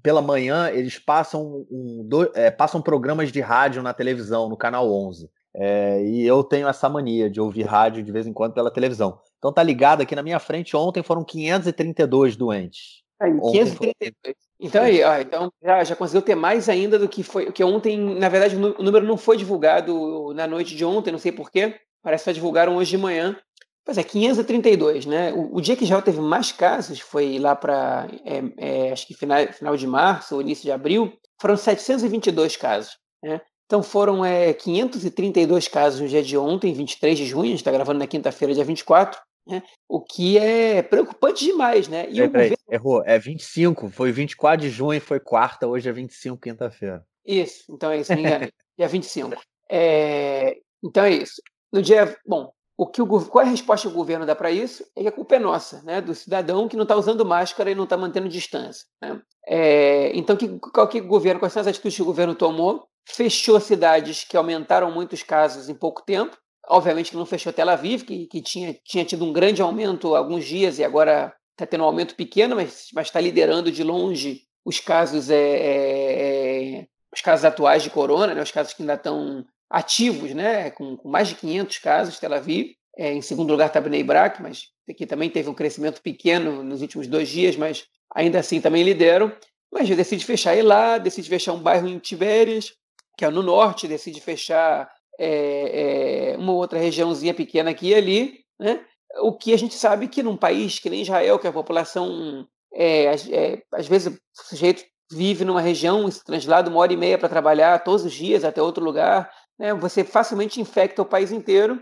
pela 0.03 0.23
manhã, 0.23 0.71
eles 0.71 0.99
passam, 0.99 1.67
um, 1.71 2.05
do, 2.07 2.31
é, 2.35 2.51
passam 2.51 2.81
programas 2.81 3.33
de 3.33 3.41
rádio 3.41 3.83
na 3.83 3.93
televisão, 3.93 4.49
no 4.49 4.57
canal 4.57 4.91
11. 4.91 5.31
É, 5.55 6.03
e 6.05 6.25
eu 6.25 6.45
tenho 6.45 6.69
essa 6.69 6.89
mania 6.89 7.29
de 7.29 7.41
ouvir 7.41 7.65
rádio 7.65 8.03
de 8.03 8.13
vez 8.13 8.27
em 8.27 8.33
quando 8.33 8.55
pela 8.55 8.71
televisão. 8.71 9.19
Então 9.39 9.53
tá 9.53 9.63
ligado 9.63 10.03
aqui 10.03 10.15
na 10.15 10.23
minha 10.23 10.39
frente, 10.39 10.77
ontem 10.77 11.03
foram 11.03 11.25
532 11.25 12.37
doentes. 12.37 13.03
Aí, 13.21 13.33
532. 13.33 14.15
Foi... 14.25 14.35
Então 14.61 14.83
aí, 14.83 15.03
ó, 15.03 15.19
então 15.19 15.53
já, 15.63 15.85
já 15.85 15.97
conseguiu 15.97 16.23
ter 16.23 16.35
mais 16.35 16.69
ainda 16.69 16.99
do 16.99 17.09
que 17.09 17.23
foi. 17.23 17.51
Que 17.51 17.65
ontem, 17.65 17.99
na 17.99 18.29
verdade, 18.29 18.57
o 18.57 18.83
número 18.83 19.07
não 19.07 19.17
foi 19.17 19.37
divulgado 19.37 20.33
na 20.35 20.47
noite 20.47 20.77
de 20.77 20.85
ontem, 20.85 21.11
não 21.11 21.19
sei 21.19 21.33
porquê. 21.33 21.75
Parece 22.03 22.25
que 22.25 22.31
só 22.31 22.35
divulgaram 22.35 22.77
hoje 22.77 22.91
de 22.91 22.99
manhã. 22.99 23.37
Pois 23.85 23.97
é, 23.99 24.03
532, 24.03 25.07
né? 25.07 25.33
O, 25.33 25.57
o 25.57 25.61
dia 25.61 25.77
que 25.77 25.87
já 25.87 26.01
teve 26.01 26.21
mais 26.21 26.53
casos 26.53 27.01
foi 27.01 27.39
lá 27.39 27.57
para, 27.57 28.09
é, 28.25 28.89
é, 28.89 28.93
acho 28.93 29.07
que 29.07 29.15
final, 29.15 29.53
final 29.53 29.77
de 29.77 29.87
março 29.87 30.35
ou 30.35 30.41
início 30.41 30.65
de 30.65 30.73
abril, 30.73 31.13
foram 31.41 31.57
722 31.57 32.57
casos. 32.57 32.99
Né? 33.23 33.41
Então 33.67 33.83
foram 33.83 34.25
é, 34.25 34.53
532 34.53 35.69
casos 35.69 36.01
no 36.01 36.09
dia 36.09 36.23
de 36.23 36.37
ontem, 36.37 36.73
23 36.73 37.17
de 37.17 37.27
junho, 37.27 37.45
a 37.45 37.49
gente 37.49 37.59
está 37.59 37.71
gravando 37.71 37.99
na 37.99 38.07
quinta-feira, 38.07 38.55
dia 38.55 38.65
24, 38.65 39.21
né? 39.47 39.63
o 39.89 40.01
que 40.01 40.37
é 40.39 40.83
preocupante 40.83 41.45
demais, 41.45 41.89
né? 41.89 42.07
E 42.11 42.15
peraí, 42.15 42.27
o 42.27 42.31
governo... 42.31 42.57
Errou, 42.69 43.03
é 43.05 43.19
25, 43.19 43.91
foi 43.91 44.13
24 44.13 44.67
de 44.67 44.71
junho, 44.71 45.01
foi 45.01 45.21
quarta, 45.21 45.67
hoje 45.67 45.89
é 45.89 45.93
25, 45.93 46.37
quinta-feira. 46.37 47.05
Isso, 47.25 47.65
então 47.71 47.91
é 47.91 48.01
isso, 48.01 48.13
me 48.15 48.21
engano, 48.21 48.49
dia 48.77 48.89
25. 48.89 49.37
É... 49.71 50.57
Então 50.83 51.05
é 51.05 51.13
isso. 51.13 51.41
No 51.73 51.81
dia, 51.81 52.17
bom, 52.27 52.51
o 52.81 52.87
que 52.87 53.03
o, 53.03 53.07
qual 53.07 53.45
é 53.45 53.47
a 53.47 53.51
resposta 53.51 53.87
que 53.87 53.93
o 53.93 53.97
governo 53.97 54.25
dá 54.25 54.35
para 54.35 54.51
isso? 54.51 54.83
É 54.97 55.03
que 55.03 55.09
a 55.09 55.13
culpa 55.13 55.37
é 55.37 55.39
nossa, 55.39 55.83
né? 55.83 56.01
do 56.01 56.15
cidadão 56.15 56.67
que 56.67 56.79
não 56.79 56.85
está 56.85 56.97
usando 56.97 57.27
máscara 57.27 57.71
e 57.71 57.75
não 57.75 57.85
está 57.85 57.95
mantendo 57.95 58.27
distância. 58.27 58.87
Né? 59.03 59.21
É, 59.47 60.17
então, 60.17 60.35
que, 60.35 60.49
que 60.49 61.01
o 61.03 61.07
governo, 61.07 61.39
quais 61.39 61.53
são 61.53 61.61
as 61.61 61.67
atitudes 61.67 61.95
que 61.95 62.01
o 62.01 62.07
governo 62.07 62.35
tomou? 62.35 62.87
Fechou 63.07 63.61
cidades 63.61 64.25
que 64.25 64.35
aumentaram 64.35 64.91
muitos 64.91 65.23
casos 65.23 65.69
em 65.69 65.75
pouco 65.75 66.03
tempo. 66.07 66.35
Obviamente 66.69 67.11
que 67.11 67.19
não 67.19 67.27
fechou 67.27 67.53
Tel 67.53 67.69
Aviv, 67.69 68.05
que, 68.05 68.27
que 68.27 68.41
tinha, 68.41 68.75
tinha 68.83 69.05
tido 69.05 69.27
um 69.27 69.33
grande 69.33 69.61
aumento 69.61 70.15
há 70.15 70.19
alguns 70.19 70.47
dias 70.47 70.79
e 70.79 70.85
agora 70.85 71.35
está 71.53 71.67
tendo 71.67 71.83
um 71.83 71.87
aumento 71.87 72.15
pequeno, 72.15 72.57
mas 72.57 72.89
está 72.99 73.21
liderando 73.21 73.71
de 73.71 73.85
longe 73.85 74.45
os 74.65 74.81
casos, 74.81 75.29
é, 75.29 75.37
é, 75.37 76.79
é, 76.79 76.87
os 77.13 77.21
casos 77.21 77.45
atuais 77.45 77.83
de 77.83 77.91
corona, 77.91 78.35
né? 78.35 78.43
os 78.43 78.51
casos 78.51 78.73
que 78.73 78.83
ainda 78.83 78.95
estão 78.95 79.45
ativos, 79.71 80.35
né, 80.35 80.71
com, 80.71 80.97
com 80.97 81.09
mais 81.09 81.29
de 81.29 81.37
500 81.37 81.79
casos, 81.79 82.19
Tel 82.19 82.35
Aviv. 82.35 82.75
É, 82.99 83.13
em 83.13 83.23
segundo 83.23 83.51
lugar 83.51 83.69
está 83.69 83.81
Bnei 83.81 84.03
Brak, 84.03 84.43
mas 84.43 84.65
aqui 84.89 85.07
também 85.07 85.31
teve 85.31 85.49
um 85.49 85.55
crescimento 85.55 86.03
pequeno 86.03 86.63
nos 86.63 86.83
últimos 86.83 87.07
dois 87.07 87.29
dias, 87.29 87.57
mas 87.57 87.85
ainda 88.15 88.41
assim 88.41 88.61
também 88.61 88.83
lideram. 88.83 89.33
Mas 89.73 89.89
decide 89.89 90.25
fechar 90.25 90.63
lá, 90.65 90.99
decide 90.99 91.29
fechar 91.29 91.53
um 91.53 91.63
bairro 91.63 91.87
em 91.87 91.99
Tibérias, 91.99 92.73
que 93.17 93.25
é 93.25 93.31
no 93.31 93.43
norte, 93.43 93.87
decide 93.87 94.21
fechar 94.21 94.91
é, 95.19 96.33
é, 96.33 96.37
uma 96.37 96.53
outra 96.53 96.79
regiãozinha 96.79 97.33
pequena 97.33 97.71
aqui 97.71 97.89
e 97.89 97.95
ali, 97.95 98.39
né? 98.59 98.85
O 99.23 99.33
que 99.37 99.53
a 99.53 99.57
gente 99.57 99.75
sabe 99.75 100.09
que 100.09 100.23
num 100.23 100.37
país 100.37 100.79
que 100.79 100.91
nem 100.91 101.03
Israel, 101.03 101.39
que 101.39 101.47
a 101.47 101.53
população 101.53 102.47
é, 102.73 103.05
é, 103.05 103.63
às 103.73 103.87
vezes 103.87 104.13
o 104.13 104.19
sujeito 104.49 104.85
vive 105.11 105.45
numa 105.45 105.61
região 105.61 106.09
se 106.11 106.25
translada 106.25 106.71
uma 106.71 106.79
hora 106.79 106.93
e 106.93 106.97
meia 106.97 107.19
para 107.19 107.29
trabalhar 107.29 107.83
todos 107.83 108.05
os 108.05 108.13
dias 108.13 108.45
até 108.45 108.63
outro 108.63 108.85
lugar, 108.85 109.31
né, 109.61 109.75
você 109.75 110.03
facilmente 110.03 110.59
infecta 110.59 111.03
o 111.03 111.07
país 111.07 111.31
inteiro. 111.31 111.79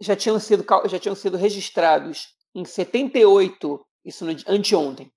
Já 0.00 0.14
tinham 0.14 0.38
sido, 0.38 0.64
já 0.84 0.98
tinham 0.98 1.16
sido 1.16 1.36
registrados 1.36 2.28
em 2.54 2.64
78, 2.64 3.84
isso 4.04 4.24
no, 4.24 4.36
anteontem, 4.46 5.10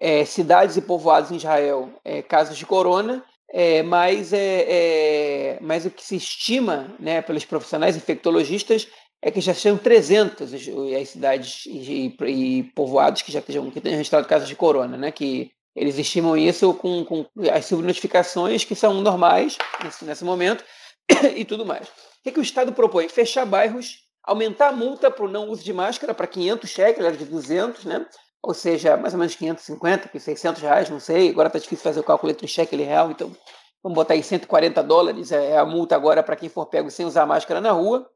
é, 0.00 0.24
cidades 0.24 0.76
e 0.76 0.82
povoados 0.82 1.32
em 1.32 1.36
Israel, 1.36 1.92
é, 2.04 2.22
casos 2.22 2.56
de 2.56 2.64
corona, 2.64 3.24
é, 3.52 3.82
mas, 3.82 4.32
é, 4.32 5.58
mas 5.60 5.84
o 5.84 5.90
que 5.90 6.04
se 6.04 6.14
estima 6.14 6.94
né, 7.00 7.20
pelos 7.20 7.44
profissionais 7.44 7.96
infectologistas 7.96 8.86
é 9.20 9.30
que 9.30 9.40
já 9.40 9.52
sejam 9.52 9.76
300 9.76 10.54
as 10.54 11.08
cidades 11.08 11.66
e, 11.66 12.16
e, 12.20 12.60
e 12.60 12.62
povoados 12.74 13.22
que 13.22 13.32
já 13.32 13.42
tenham, 13.42 13.70
que 13.70 13.80
tenham 13.80 13.96
registrado 13.96 14.28
casos 14.28 14.48
de 14.48 14.54
corona, 14.54 14.96
né, 14.96 15.10
que 15.10 15.50
eles 15.74 15.98
estimam 15.98 16.36
isso 16.36 16.72
com, 16.74 17.04
com 17.04 17.26
as 17.52 17.66
subnotificações 17.66 18.64
que 18.64 18.74
são 18.74 19.00
normais 19.00 19.58
nesse, 19.82 20.04
nesse 20.04 20.24
momento, 20.24 20.64
e 21.36 21.44
tudo 21.44 21.64
mais. 21.64 21.88
O 21.88 22.22
que, 22.22 22.32
que 22.32 22.40
o 22.40 22.42
Estado 22.42 22.72
propõe? 22.72 23.08
Fechar 23.08 23.46
bairros, 23.46 23.98
aumentar 24.22 24.68
a 24.68 24.72
multa 24.72 25.10
para 25.10 25.24
o 25.24 25.28
não 25.28 25.48
uso 25.48 25.64
de 25.64 25.72
máscara 25.72 26.14
para 26.14 26.26
500 26.26 26.68
cheques, 26.70 27.04
era 27.04 27.16
de 27.16 27.24
200, 27.24 27.84
né? 27.84 28.06
ou 28.42 28.54
seja, 28.54 28.96
mais 28.96 29.12
ou 29.12 29.18
menos 29.18 29.34
550, 29.34 30.18
600 30.18 30.62
reais, 30.62 30.90
não 30.90 31.00
sei. 31.00 31.30
Agora 31.30 31.48
está 31.48 31.58
difícil 31.58 31.82
fazer 31.82 32.00
o 32.00 32.04
cálculo 32.04 32.32
entre 32.32 32.46
cheque 32.48 32.74
e 32.74 32.82
real, 32.82 33.10
então 33.10 33.30
vamos 33.82 33.94
botar 33.94 34.14
aí 34.14 34.22
140 34.22 34.82
dólares, 34.82 35.30
é, 35.32 35.52
é 35.52 35.58
a 35.58 35.64
multa 35.64 35.94
agora 35.94 36.22
para 36.22 36.36
quem 36.36 36.48
for 36.48 36.66
pego 36.66 36.90
sem 36.90 37.06
usar 37.06 37.26
máscara 37.26 37.60
na 37.60 37.72
rua. 37.72 38.08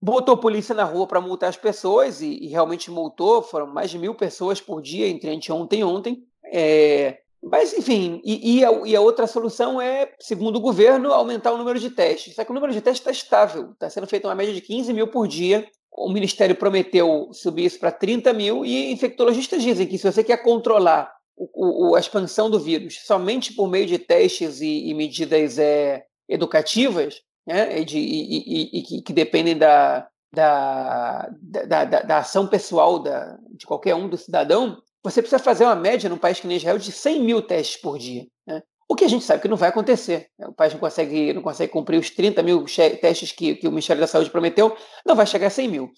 Botou 0.00 0.36
polícia 0.36 0.74
na 0.74 0.82
rua 0.82 1.06
para 1.06 1.20
multar 1.20 1.48
as 1.48 1.56
pessoas 1.56 2.20
e, 2.20 2.26
e, 2.26 2.48
realmente 2.48 2.90
multou, 2.90 3.40
foram 3.40 3.68
mais 3.68 3.88
de 3.88 3.98
mil 3.98 4.14
pessoas 4.14 4.60
por 4.60 4.82
dia 4.82 5.06
entre 5.06 5.30
anteontem 5.30 5.80
e 5.80 5.84
ontem. 5.84 6.24
É, 6.44 7.20
mas, 7.42 7.72
enfim, 7.72 8.20
e, 8.24 8.58
e, 8.58 8.64
a, 8.64 8.70
e, 8.84 8.94
a, 8.94 9.00
outra 9.00 9.26
solução 9.26 9.80
é, 9.80 10.12
segundo 10.20 10.56
o 10.56 10.60
governo, 10.60 11.12
aumentar 11.12 11.52
o 11.52 11.58
número 11.58 11.80
de 11.80 11.90
testes. 11.90 12.36
Só 12.36 12.44
que 12.44 12.52
o 12.52 12.54
número 12.54 12.72
de 12.72 12.80
testes 12.80 13.00
está 13.00 13.10
estável, 13.10 13.72
está 13.72 13.90
sendo 13.90 14.06
feita 14.06 14.28
uma 14.28 14.34
média 14.34 14.54
de 14.54 14.60
15 14.60 14.92
mil 14.92 15.08
por 15.08 15.26
dia. 15.26 15.66
O 15.90 16.08
Ministério 16.08 16.54
prometeu 16.54 17.30
subir 17.32 17.64
isso 17.64 17.80
para 17.80 17.90
30 17.90 18.32
mil, 18.32 18.64
e 18.64 18.92
infectologistas 18.92 19.62
dizem 19.62 19.86
que 19.88 19.98
se 19.98 20.10
você 20.10 20.22
quer 20.22 20.42
controlar 20.42 21.12
o, 21.36 21.90
o, 21.90 21.96
a 21.96 22.00
expansão 22.00 22.48
do 22.48 22.60
vírus 22.60 23.00
somente 23.04 23.52
por 23.54 23.68
meio 23.68 23.86
de 23.86 23.98
testes 23.98 24.60
e, 24.60 24.88
e 24.88 24.94
medidas 24.94 25.58
é, 25.58 26.04
educativas, 26.28 27.22
né, 27.44 27.80
e, 27.80 27.84
de, 27.84 27.98
e 27.98 28.82
que, 28.82 29.02
que, 29.02 29.12
dependem 29.12 29.58
da, 29.58 30.06
da, 30.32 31.28
da, 31.40 31.84
da, 31.84 32.02
da 32.02 32.18
ação 32.18 32.46
pessoal 32.46 33.00
da, 33.00 33.36
de 33.50 33.66
qualquer 33.66 33.96
um 33.96 34.08
do 34.08 34.16
cidadão, 34.16 34.80
você 35.02 35.20
precisa 35.20 35.42
fazer 35.42 35.64
uma 35.64 35.74
média 35.74 36.08
num 36.08 36.18
país 36.18 36.38
que 36.38 36.46
nem 36.46 36.56
Israel 36.56 36.78
de 36.78 36.92
100 36.92 37.20
mil 37.22 37.42
testes 37.42 37.80
por 37.80 37.98
dia. 37.98 38.26
Né? 38.46 38.62
O 38.88 38.94
que 38.94 39.04
a 39.04 39.08
gente 39.08 39.24
sabe 39.24 39.42
que 39.42 39.48
não 39.48 39.56
vai 39.56 39.68
acontecer. 39.68 40.28
Né? 40.38 40.46
O 40.46 40.52
país 40.52 40.72
não 40.72 40.80
consegue, 40.80 41.32
não 41.32 41.42
consegue 41.42 41.72
cumprir 41.72 41.98
os 41.98 42.10
30 42.10 42.42
mil 42.42 42.64
testes 43.00 43.32
que, 43.32 43.56
que 43.56 43.66
o 43.66 43.70
Ministério 43.70 44.00
da 44.00 44.06
Saúde 44.06 44.30
prometeu, 44.30 44.76
não 45.04 45.16
vai 45.16 45.26
chegar 45.26 45.48
a 45.48 45.50
100 45.50 45.68
mil. 45.68 45.90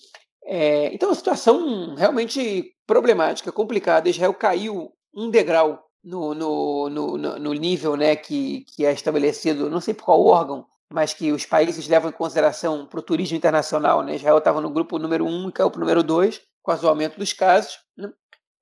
É, 0.46 0.94
então, 0.94 1.09
é 1.09 1.11
uma 1.11 1.16
situação 1.16 1.94
realmente 1.94 2.72
problemática, 2.86 3.50
complicada. 3.50 4.09
Israel 4.09 4.34
caiu 4.34 4.92
um 5.14 5.30
degrau 5.30 5.82
no, 6.02 6.34
no, 6.34 6.90
no, 6.90 7.16
no 7.16 7.52
nível 7.55 7.96
né, 7.96 8.14
que, 8.14 8.64
que 8.74 8.84
é 8.84 8.92
estabelecido, 8.92 9.70
não 9.70 9.80
sei 9.80 9.94
por 9.94 10.05
qual 10.05 10.24
órgão, 10.24 10.66
mas 10.92 11.14
que 11.14 11.32
os 11.32 11.46
países 11.46 11.88
levam 11.88 12.11
em 12.11 12.14
consideração 12.14 12.86
para 12.86 13.00
o 13.00 13.02
turismo 13.02 13.36
internacional. 13.36 14.02
Né? 14.02 14.16
Israel 14.16 14.38
estava 14.38 14.61
no 14.61 14.70
grupo 14.70 14.98
número 14.98 15.24
1 15.24 15.28
um, 15.28 15.48
e 15.48 15.52
caiu 15.52 15.70
para 15.70 15.78
o 15.78 15.80
número 15.80 16.02
2, 16.02 16.40
com 16.62 16.72
o 16.72 16.88
aumento 16.88 17.18
dos 17.18 17.32
casos. 17.32 17.78
Né? 17.96 18.11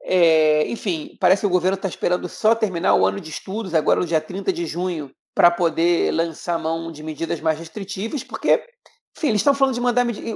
É, 0.05 0.67
enfim, 0.69 1.17
parece 1.21 1.41
que 1.41 1.47
o 1.47 1.51
governo 1.51 1.77
está 1.77 1.89
esperando 1.89 2.29
só 2.29 2.55
terminar 2.55 2.95
o 2.95 3.07
ano 3.07 3.21
de 3.21 3.31
estudos, 3.31 3.75
agora 3.75 4.01
no 4.01 4.07
dia 4.07 4.21
30 4.21 4.53
de 4.53 4.67
junho, 4.67 5.11
para 5.35 5.51
poder 5.51 6.13
lançar 6.13 6.59
mão 6.59 6.91
de 6.91 7.03
medidas 7.03 7.41
mais 7.41 7.59
restritivas, 7.59 8.25
porque, 8.25 8.65
enfim, 9.17 9.29
eles 9.29 9.41
estão 9.41 9.55
falando 9.55 9.75
de 9.75 9.81
mandar 9.81 10.05
medidas. 10.05 10.35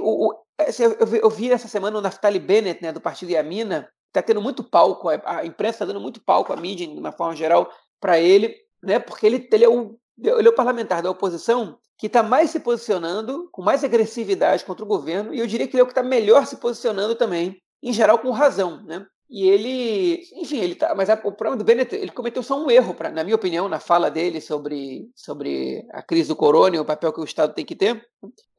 Assim, 0.59 0.83
eu, 0.83 1.29
vi 1.29 1.51
essa 1.51 1.67
semana 1.67 1.97
o 1.97 2.01
Naftali 2.01 2.39
Bennett, 2.39 2.81
né, 2.81 2.91
do 2.91 3.01
partido 3.01 3.31
Yamina, 3.31 3.89
está 4.07 4.21
tendo 4.21 4.41
muito 4.41 4.63
palco, 4.63 5.09
a 5.09 5.45
imprensa 5.45 5.75
está 5.75 5.85
dando 5.85 5.99
muito 5.99 6.21
palco, 6.21 6.53
a 6.53 6.55
mídia, 6.55 6.87
de 6.87 6.97
uma 6.97 7.11
forma 7.11 7.35
geral, 7.35 7.69
para 7.99 8.19
ele, 8.19 8.55
né, 8.81 8.99
porque 8.99 9.25
ele, 9.25 9.47
ele, 9.51 9.65
é 9.65 9.69
o, 9.69 9.99
ele 10.17 10.47
é 10.47 10.51
o 10.51 10.55
parlamentar 10.55 11.01
da 11.01 11.11
oposição 11.11 11.77
que 11.97 12.07
está 12.07 12.23
mais 12.23 12.51
se 12.51 12.59
posicionando, 12.59 13.49
com 13.51 13.61
mais 13.61 13.83
agressividade 13.83 14.63
contra 14.63 14.85
o 14.85 14.87
governo, 14.87 15.33
e 15.33 15.39
eu 15.39 15.47
diria 15.47 15.67
que 15.67 15.75
ele 15.75 15.81
é 15.81 15.83
o 15.83 15.87
que 15.87 15.91
está 15.91 16.03
melhor 16.03 16.45
se 16.45 16.57
posicionando 16.57 17.15
também, 17.15 17.59
em 17.81 17.91
geral 17.91 18.19
com 18.19 18.29
razão. 18.31 18.83
Né? 18.83 19.05
E 19.29 19.49
ele, 19.49 20.23
enfim, 20.35 20.59
ele 20.59 20.75
tá, 20.75 20.95
mas 20.95 21.09
a, 21.09 21.15
o 21.15 21.33
problema 21.33 21.57
do 21.57 21.63
Bennett, 21.63 21.93
ele 21.93 22.11
cometeu 22.11 22.41
só 22.41 22.57
um 22.63 22.71
erro, 22.71 22.93
pra, 22.93 23.11
na 23.11 23.25
minha 23.25 23.35
opinião, 23.35 23.67
na 23.67 23.79
fala 23.79 24.09
dele 24.09 24.39
sobre, 24.39 25.09
sobre 25.13 25.85
a 25.91 26.01
crise 26.01 26.29
do 26.29 26.35
corona 26.35 26.77
e 26.77 26.79
o 26.79 26.85
papel 26.85 27.11
que 27.11 27.19
o 27.19 27.25
Estado 27.25 27.53
tem 27.53 27.65
que 27.65 27.75
ter, 27.75 28.01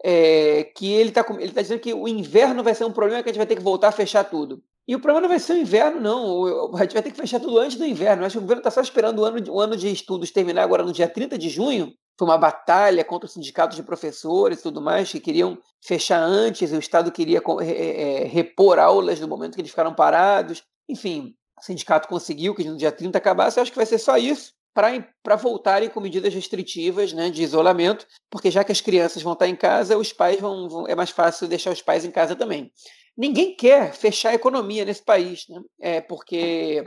é, 0.04 0.64
que 0.64 0.92
ele 0.92 1.08
está 1.08 1.24
ele 1.38 1.52
tá 1.52 1.62
dizendo 1.62 1.80
que 1.80 1.94
o 1.94 2.06
inverno 2.06 2.62
vai 2.62 2.74
ser 2.74 2.84
um 2.84 2.92
problema 2.92 3.22
que 3.22 3.30
a 3.30 3.32
gente 3.32 3.38
vai 3.38 3.46
ter 3.46 3.56
que 3.56 3.62
voltar 3.62 3.88
a 3.88 3.92
fechar 3.92 4.24
tudo. 4.24 4.62
E 4.86 4.94
o 4.94 5.00
problema 5.00 5.22
não 5.22 5.28
vai 5.28 5.38
ser 5.38 5.52
o 5.54 5.58
inverno, 5.58 6.00
não. 6.00 6.74
A 6.76 6.82
gente 6.82 6.94
vai 6.94 7.02
ter 7.02 7.10
que 7.10 7.16
fechar 7.16 7.40
tudo 7.40 7.58
antes 7.58 7.76
do 7.76 7.84
inverno. 7.84 8.24
acho 8.24 8.34
que 8.34 8.38
o 8.38 8.42
governo 8.42 8.60
está 8.60 8.70
só 8.70 8.80
esperando 8.80 9.20
o 9.20 9.24
ano, 9.24 9.52
o 9.52 9.60
ano 9.60 9.76
de 9.76 9.90
estudos 9.92 10.30
terminar 10.30 10.62
agora 10.62 10.82
no 10.82 10.92
dia 10.92 11.08
30 11.08 11.36
de 11.36 11.50
junho. 11.50 11.92
Foi 12.18 12.26
uma 12.26 12.36
batalha 12.36 13.04
contra 13.04 13.26
os 13.26 13.32
sindicatos 13.32 13.76
de 13.76 13.82
professores 13.82 14.58
e 14.58 14.62
tudo 14.62 14.80
mais, 14.80 15.10
que 15.10 15.20
queriam 15.20 15.56
fechar 15.80 16.20
antes, 16.20 16.72
e 16.72 16.76
o 16.76 16.80
Estado 16.80 17.12
queria 17.12 17.40
é, 17.62 18.24
repor 18.24 18.78
aulas 18.78 19.20
no 19.20 19.28
momento 19.28 19.54
que 19.54 19.60
eles 19.60 19.70
ficaram 19.70 19.94
parados. 19.94 20.64
Enfim, 20.88 21.34
o 21.56 21.64
sindicato 21.64 22.08
conseguiu 22.08 22.54
que 22.54 22.64
no 22.64 22.76
dia 22.76 22.90
30 22.90 23.16
acabasse. 23.16 23.58
Eu 23.58 23.62
acho 23.62 23.70
que 23.70 23.78
vai 23.78 23.86
ser 23.86 23.98
só 23.98 24.16
isso 24.16 24.52
para 24.74 25.36
voltarem 25.36 25.88
com 25.88 26.00
medidas 26.00 26.32
restritivas 26.32 27.12
né, 27.12 27.30
de 27.30 27.42
isolamento, 27.42 28.06
porque 28.30 28.50
já 28.50 28.62
que 28.62 28.70
as 28.70 28.80
crianças 28.80 29.22
vão 29.22 29.32
estar 29.32 29.48
em 29.48 29.56
casa, 29.56 29.98
os 29.98 30.12
pais 30.12 30.40
vão, 30.40 30.68
vão 30.68 30.86
é 30.86 30.94
mais 30.94 31.10
fácil 31.10 31.48
deixar 31.48 31.72
os 31.72 31.82
pais 31.82 32.04
em 32.04 32.10
casa 32.10 32.36
também. 32.36 32.70
Ninguém 33.16 33.56
quer 33.56 33.92
fechar 33.92 34.30
a 34.30 34.34
economia 34.34 34.84
nesse 34.84 35.02
país, 35.02 35.46
né? 35.48 35.60
É 35.80 36.00
porque 36.00 36.84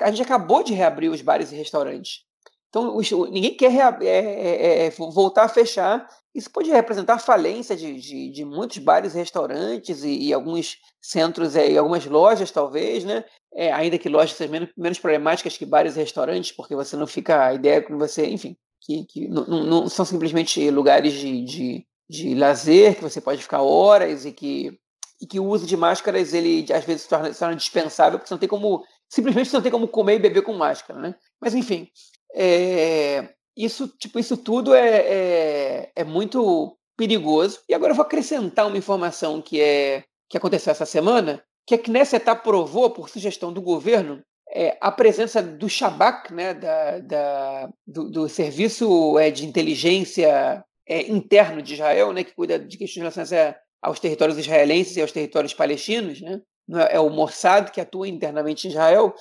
a 0.00 0.10
gente 0.10 0.22
acabou 0.22 0.62
de 0.62 0.72
reabrir 0.72 1.10
os 1.10 1.20
bares 1.20 1.52
e 1.52 1.56
restaurantes. 1.56 2.24
Então, 2.70 2.96
ninguém 3.30 3.56
quer 3.56 3.72
é, 3.74 4.06
é, 4.06 4.86
é, 4.86 4.90
voltar 4.90 5.42
a 5.44 5.48
fechar. 5.48 6.08
Isso 6.32 6.48
pode 6.48 6.70
representar 6.70 7.18
falência 7.18 7.76
de, 7.76 8.00
de, 8.00 8.30
de 8.30 8.44
muitos 8.44 8.78
bares 8.78 9.12
restaurantes 9.12 10.04
e, 10.04 10.28
e 10.28 10.32
alguns 10.32 10.76
centros 11.02 11.56
é, 11.56 11.68
e 11.68 11.76
algumas 11.76 12.06
lojas, 12.06 12.52
talvez, 12.52 13.04
né? 13.04 13.24
É, 13.52 13.72
ainda 13.72 13.98
que 13.98 14.08
lojas 14.08 14.36
sejam 14.36 14.52
menos, 14.52 14.68
menos 14.76 15.00
problemáticas 15.00 15.56
que 15.56 15.66
bares 15.66 15.96
e 15.96 15.98
restaurantes, 15.98 16.52
porque 16.52 16.76
você 16.76 16.96
não 16.96 17.08
fica 17.08 17.46
a 17.46 17.54
ideia 17.54 17.82
que 17.82 17.92
você, 17.92 18.26
enfim, 18.28 18.56
que, 18.80 19.04
que 19.04 19.28
não, 19.28 19.44
não, 19.46 19.88
são 19.88 20.04
simplesmente 20.04 20.70
lugares 20.70 21.12
de, 21.12 21.44
de, 21.44 21.86
de 22.08 22.34
lazer 22.36 22.94
que 22.94 23.02
você 23.02 23.20
pode 23.20 23.42
ficar 23.42 23.62
horas 23.62 24.24
e 24.24 24.32
que 24.32 24.78
e 25.20 25.26
que 25.26 25.38
o 25.38 25.44
uso 25.44 25.66
de 25.66 25.76
máscaras 25.76 26.32
ele 26.32 26.64
às 26.72 26.84
vezes 26.84 27.02
se 27.02 27.08
torna, 27.10 27.30
se 27.30 27.38
torna 27.38 27.54
dispensável 27.54 28.18
porque 28.18 28.28
você 28.28 28.34
não 28.34 28.38
tem 28.38 28.48
como 28.48 28.82
simplesmente 29.06 29.52
não 29.52 29.60
tem 29.60 29.70
como 29.70 29.86
comer 29.86 30.14
e 30.14 30.18
beber 30.18 30.42
com 30.42 30.54
máscara, 30.54 30.98
né? 30.98 31.14
Mas 31.38 31.54
enfim, 31.54 31.88
é, 32.34 33.28
isso 33.56 33.88
tipo 33.98 34.18
isso 34.18 34.36
tudo 34.36 34.74
é, 34.74 34.96
é, 34.96 35.92
é, 35.96 36.04
muito 36.04 36.76
perigoso. 36.96 37.60
E 37.68 37.74
agora 37.74 37.92
eu 37.92 37.96
vou 37.96 38.04
acrescentar 38.04 38.66
uma 38.66 38.78
informação 38.78 39.40
que 39.40 39.60
é 39.60 40.04
que 40.28 40.36
aconteceu 40.36 40.70
essa 40.70 40.86
semana, 40.86 41.42
que 41.66 41.74
a 41.74 41.78
Knesset 41.78 42.28
aprovou 42.30 42.90
por 42.90 43.08
sugestão 43.08 43.52
do 43.52 43.60
governo 43.60 44.22
é, 44.52 44.76
a 44.80 44.90
presença 44.90 45.42
do 45.42 45.68
Shabak, 45.68 46.32
né, 46.32 46.54
da, 46.54 46.98
da 46.98 47.70
do, 47.86 48.10
do, 48.10 48.28
serviço 48.28 49.18
é, 49.18 49.30
de 49.30 49.46
inteligência 49.46 50.64
é, 50.88 51.10
interno 51.10 51.62
de 51.62 51.74
Israel, 51.74 52.12
né, 52.12 52.24
que 52.24 52.34
cuida 52.34 52.58
de 52.58 52.76
questões 52.76 53.02
relacionadas 53.14 53.56
aos 53.80 54.00
territórios 54.00 54.38
israelenses 54.38 54.96
e 54.96 55.02
aos 55.02 55.12
territórios 55.12 55.54
palestinos, 55.54 56.20
né? 56.20 56.40
É, 56.72 56.96
é 56.96 57.00
o 57.00 57.10
Mossad 57.10 57.70
que 57.70 57.80
atua 57.80 58.08
internamente 58.08 58.66
em 58.66 58.70
Israel. 58.70 59.14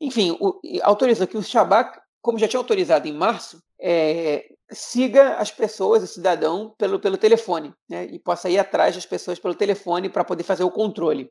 Enfim, 0.00 0.36
o, 0.40 0.58
autoriza 0.82 1.26
que 1.26 1.36
o 1.36 1.42
Shabak, 1.42 1.99
como 2.22 2.38
já 2.38 2.46
tinha 2.48 2.60
autorizado 2.60 3.08
em 3.08 3.12
março, 3.12 3.62
é, 3.80 4.46
siga 4.70 5.34
as 5.36 5.50
pessoas, 5.50 6.02
o 6.02 6.06
cidadão, 6.06 6.74
pelo, 6.78 6.98
pelo 6.98 7.16
telefone, 7.16 7.72
né? 7.88 8.06
e 8.06 8.18
possa 8.18 8.48
ir 8.48 8.58
atrás 8.58 8.94
das 8.94 9.06
pessoas 9.06 9.38
pelo 9.38 9.54
telefone 9.54 10.08
para 10.08 10.24
poder 10.24 10.42
fazer 10.42 10.64
o 10.64 10.70
controle. 10.70 11.30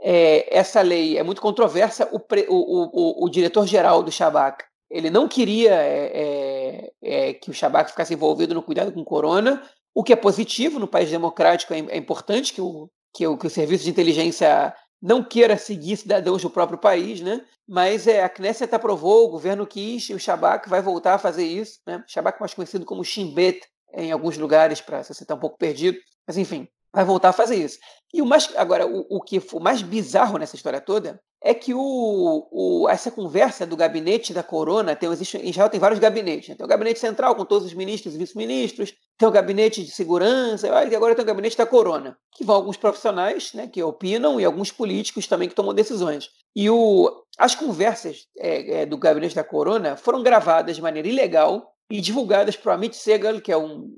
É, 0.00 0.58
essa 0.58 0.80
lei 0.80 1.16
é 1.16 1.22
muito 1.22 1.40
controversa. 1.40 2.08
O, 2.12 2.18
o, 2.18 3.22
o, 3.22 3.24
o 3.24 3.28
diretor-geral 3.28 4.02
do 4.02 4.10
Shabak 4.10 4.64
ele 4.92 5.08
não 5.08 5.26
queria 5.26 5.74
é, 5.74 6.10
é, 6.12 6.92
é, 7.02 7.32
que 7.32 7.50
o 7.50 7.54
Shabak 7.54 7.90
ficasse 7.90 8.12
envolvido 8.12 8.52
no 8.52 8.62
cuidado 8.62 8.92
com 8.92 9.02
corona, 9.02 9.62
o 9.94 10.04
que 10.04 10.12
é 10.12 10.16
positivo 10.16 10.78
no 10.78 10.86
país 10.86 11.10
democrático, 11.10 11.72
é, 11.72 11.78
é 11.78 11.96
importante 11.96 12.52
que 12.52 12.60
o, 12.60 12.90
que 13.14 13.26
o, 13.26 13.38
que 13.38 13.46
o 13.46 13.50
serviço 13.50 13.84
de 13.84 13.90
inteligência 13.90 14.74
não 15.02 15.24
queira 15.24 15.58
seguir 15.58 15.96
cidadãos 15.96 16.42
do 16.42 16.48
próprio 16.48 16.78
país, 16.78 17.20
né? 17.20 17.44
Mas 17.66 18.06
é, 18.06 18.22
a 18.22 18.28
Knesset 18.28 18.72
aprovou, 18.72 19.26
o 19.26 19.30
governo 19.30 19.66
quis, 19.66 20.08
e 20.08 20.14
o 20.14 20.18
Shabak 20.18 20.68
vai 20.68 20.80
voltar 20.80 21.14
a 21.14 21.18
fazer 21.18 21.44
isso, 21.44 21.80
né? 21.84 22.04
Shabak 22.06 22.40
mais 22.40 22.54
conhecido 22.54 22.84
como 22.84 23.04
Shimbet 23.04 23.60
em 23.94 24.12
alguns 24.12 24.38
lugares, 24.38 24.80
para 24.80 25.02
você 25.02 25.24
está 25.24 25.34
um 25.34 25.40
pouco 25.40 25.58
perdido. 25.58 25.98
Mas 26.26 26.38
enfim, 26.38 26.68
vai 26.92 27.04
voltar 27.04 27.30
a 27.30 27.32
fazer 27.32 27.56
isso. 27.56 27.78
E 28.14 28.22
o 28.22 28.26
mais, 28.26 28.48
agora, 28.56 28.86
o, 28.86 29.06
o 29.10 29.20
que 29.20 29.40
foi 29.40 29.60
mais 29.60 29.82
bizarro 29.82 30.38
nessa 30.38 30.54
história 30.54 30.80
toda 30.80 31.20
é 31.44 31.52
que 31.52 31.74
o, 31.74 32.46
o, 32.52 32.88
essa 32.88 33.10
conversa 33.10 33.66
do 33.66 33.76
gabinete 33.76 34.32
da 34.32 34.44
corona, 34.44 34.94
tem, 34.94 35.10
existe, 35.10 35.36
em 35.38 35.50
Israel 35.50 35.68
tem 35.68 35.80
vários 35.80 35.98
gabinetes. 35.98 36.48
Né? 36.48 36.54
Tem 36.54 36.64
o 36.64 36.68
gabinete 36.68 37.00
central 37.00 37.34
com 37.34 37.44
todos 37.44 37.66
os 37.66 37.74
ministros 37.74 38.14
e 38.14 38.18
vice-ministros, 38.18 38.94
tem 39.18 39.28
o 39.28 39.32
gabinete 39.32 39.82
de 39.82 39.90
segurança, 39.90 40.68
e 40.68 40.94
agora 40.94 41.14
tem 41.16 41.24
o 41.24 41.26
gabinete 41.26 41.56
da 41.56 41.66
corona, 41.66 42.16
que 42.36 42.44
vão 42.44 42.54
alguns 42.54 42.76
profissionais 42.76 43.52
né, 43.54 43.66
que 43.66 43.82
opinam 43.82 44.40
e 44.40 44.44
alguns 44.44 44.70
políticos 44.70 45.26
também 45.26 45.48
que 45.48 45.54
tomam 45.54 45.74
decisões. 45.74 46.30
E 46.54 46.70
o, 46.70 47.10
as 47.36 47.56
conversas 47.56 48.28
é, 48.38 48.82
é, 48.82 48.86
do 48.86 48.96
gabinete 48.96 49.34
da 49.34 49.42
corona 49.42 49.96
foram 49.96 50.22
gravadas 50.22 50.76
de 50.76 50.82
maneira 50.82 51.08
ilegal 51.08 51.72
e 51.90 52.00
divulgadas 52.00 52.56
por 52.56 52.70
Amit 52.70 52.96
Segal, 52.96 53.40
que 53.40 53.50
é 53.50 53.56
um, 53.56 53.92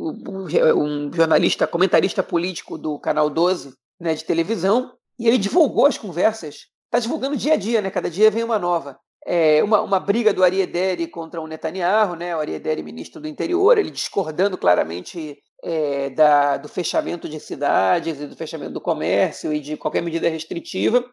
um, 0.00 0.44
um 0.74 1.12
jornalista, 1.12 1.66
comentarista 1.66 2.22
político 2.22 2.78
do 2.78 2.98
Canal 2.98 3.28
12 3.28 3.74
né, 4.00 4.14
de 4.14 4.24
televisão, 4.24 4.92
e 5.18 5.28
ele 5.28 5.38
divulgou 5.38 5.86
as 5.86 5.98
conversas 5.98 6.66
está 6.86 6.98
divulgando 6.98 7.36
dia 7.36 7.54
a 7.54 7.56
dia, 7.56 7.82
né? 7.82 7.90
Cada 7.90 8.10
dia 8.10 8.30
vem 8.30 8.44
uma 8.44 8.58
nova. 8.58 8.98
É, 9.26 9.62
uma, 9.62 9.82
uma 9.82 9.98
briga 9.98 10.32
do 10.32 10.44
Ariederi 10.44 11.08
contra 11.08 11.40
o 11.40 11.46
Netanyahu, 11.46 12.14
né? 12.14 12.34
O 12.34 12.40
Ariederi, 12.40 12.82
ministro 12.82 13.20
do 13.20 13.28
interior, 13.28 13.76
ele 13.76 13.90
discordando 13.90 14.56
claramente 14.56 15.36
é, 15.62 16.10
da, 16.10 16.56
do 16.56 16.68
fechamento 16.68 17.28
de 17.28 17.40
cidades 17.40 18.20
e 18.20 18.26
do 18.26 18.36
fechamento 18.36 18.72
do 18.72 18.80
comércio 18.80 19.52
e 19.52 19.60
de 19.60 19.76
qualquer 19.76 20.02
medida 20.02 20.28
restritiva. 20.28 21.04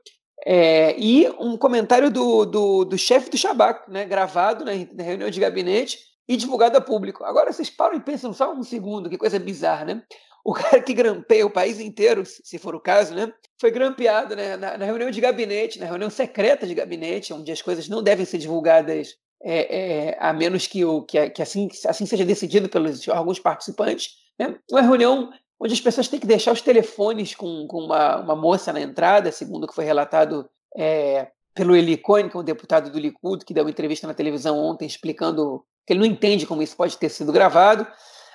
É, 0.46 0.96
e 1.00 1.30
um 1.40 1.58
comentário 1.58 2.12
do, 2.12 2.46
do, 2.46 2.86
do 2.86 2.98
chefe 2.98 3.30
do 3.30 3.38
Shabak, 3.38 3.90
né, 3.90 4.06
gravado 4.06 4.66
na, 4.66 4.72
na, 4.94 5.04
reunião 5.04 5.30
de 5.30 5.40
gabinete 5.40 5.98
e 6.28 6.36
divulgado 6.36 6.78
a 6.78 6.82
público. 6.82 7.24
Agora 7.24 7.52
vocês 7.52 7.70
param 7.70 7.96
e 7.96 8.02
pensam 8.02 8.34
só 8.34 8.54
um 8.54 8.64
segundo, 8.64 9.10
que 9.10 9.18
coisa 9.18 9.40
bizarra, 9.40 9.86
né? 9.86 10.04
O 10.44 10.54
cara 10.54 10.82
que 10.82 10.94
grampeia 10.94 11.46
o 11.46 11.50
país 11.50 11.80
inteiro, 11.80 12.24
se 12.26 12.58
for 12.58 12.76
o 12.76 12.80
caso, 12.80 13.16
né, 13.16 13.32
foi 13.60 13.72
grampeado 13.72 14.36
né, 14.36 14.58
na, 14.58 14.78
na, 14.78 14.86
reunião 14.86 15.10
de 15.10 15.22
gabinete, 15.22 15.80
na 15.80 15.86
reunião 15.86 16.10
secreta 16.10 16.68
de 16.68 16.74
gabinete, 16.76 17.34
onde 17.34 17.52
as 17.52 17.62
coisas 17.62 17.88
não 17.88 18.04
devem 18.04 18.26
ser 18.26 18.38
divulgadas 18.38 19.16
é, 19.42 20.10
é, 20.10 20.18
a 20.20 20.34
menos 20.34 20.68
que, 20.68 20.84
o, 20.84 21.04
que, 21.04 21.30
que 21.30 21.42
assim, 21.42 21.70
assim 21.88 22.06
seja 22.06 22.26
decidido 22.26 22.68
pelos 22.68 23.08
alguns 23.08 23.40
participantes. 23.40 24.16
Né, 24.38 24.58
uma 24.70 24.82
reunião 24.82 25.32
onde 25.60 25.74
as 25.74 25.82
pessoas 25.82 26.10
têm 26.10 26.20
que 26.20 26.28
deixar 26.28 26.52
os 26.52 26.62
telefones 26.62 27.34
com, 27.34 27.66
com 27.68 27.78
uma, 27.78 28.18
uma 28.18 28.36
moça 28.36 28.74
na 28.74 28.82
entrada, 28.82 29.32
segundo 29.32 29.64
o 29.64 29.68
que 29.68 29.76
foi 29.76 29.86
relatado 29.86 30.50
é, 30.76 31.28
pelo 31.54 31.76
Eli 31.76 31.98
Cohen, 31.98 32.28
que 32.28 32.36
é 32.36 32.40
um 32.40 32.44
deputado 32.44 32.92
do 32.92 33.00
Likud, 33.00 33.46
que 33.46 33.54
deu 33.54 33.64
uma 33.64 33.70
entrevista 33.70 34.08
na 34.08 34.14
televisão 34.14 34.58
ontem 34.58 34.86
explicando 34.86 35.64
que 35.86 35.94
ele 35.94 36.00
não 36.00 36.06
entende 36.08 36.46
como 36.46 36.62
isso 36.62 36.76
pode 36.76 36.98
ter 36.98 37.10
sido 37.10 37.32
gravado. 37.32 37.88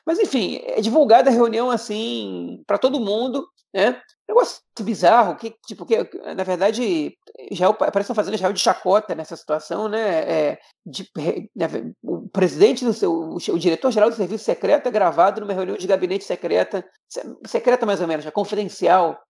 Mas, 0.09 0.19
enfim, 0.19 0.59
é 0.65 0.81
divulgada 0.81 1.29
a 1.29 1.33
reunião 1.33 1.71
assim 1.71 2.63
para 2.67 2.79
todo 2.79 2.99
mundo, 2.99 3.47
né? 3.75 4.01
Negócio 4.27 4.63
bizarro, 4.81 5.37
que, 5.37 5.55
tipo, 5.67 5.85
que, 5.85 5.99
na 6.35 6.45
verdade, 6.45 7.15
Israel, 7.51 7.75
parece 7.75 7.93
que 7.93 8.01
estão 8.01 8.17
fazendo 8.17 8.33
Israel 8.33 8.55
de 8.55 8.59
chacota 8.59 9.15
nessa 9.15 9.37
situação, 9.37 9.87
né? 9.87 10.21
É, 10.21 10.59
de, 10.87 11.07
o 12.03 12.27
presidente 12.31 12.87
do 12.87 12.95
seu, 12.95 13.13
o 13.13 13.59
diretor-geral 13.59 14.09
do 14.09 14.17
serviço 14.17 14.45
secreto 14.45 14.87
é 14.87 14.91
gravado 14.91 15.43
numa 15.43 15.53
reunião 15.53 15.77
de 15.77 15.87
gabinete 15.87 16.25
secreta, 16.25 16.83
secreta 17.47 17.85
mais 17.85 18.01
ou 18.01 18.09
menos, 18.09 18.25
é 18.25 18.31
confidencial, 18.31 19.21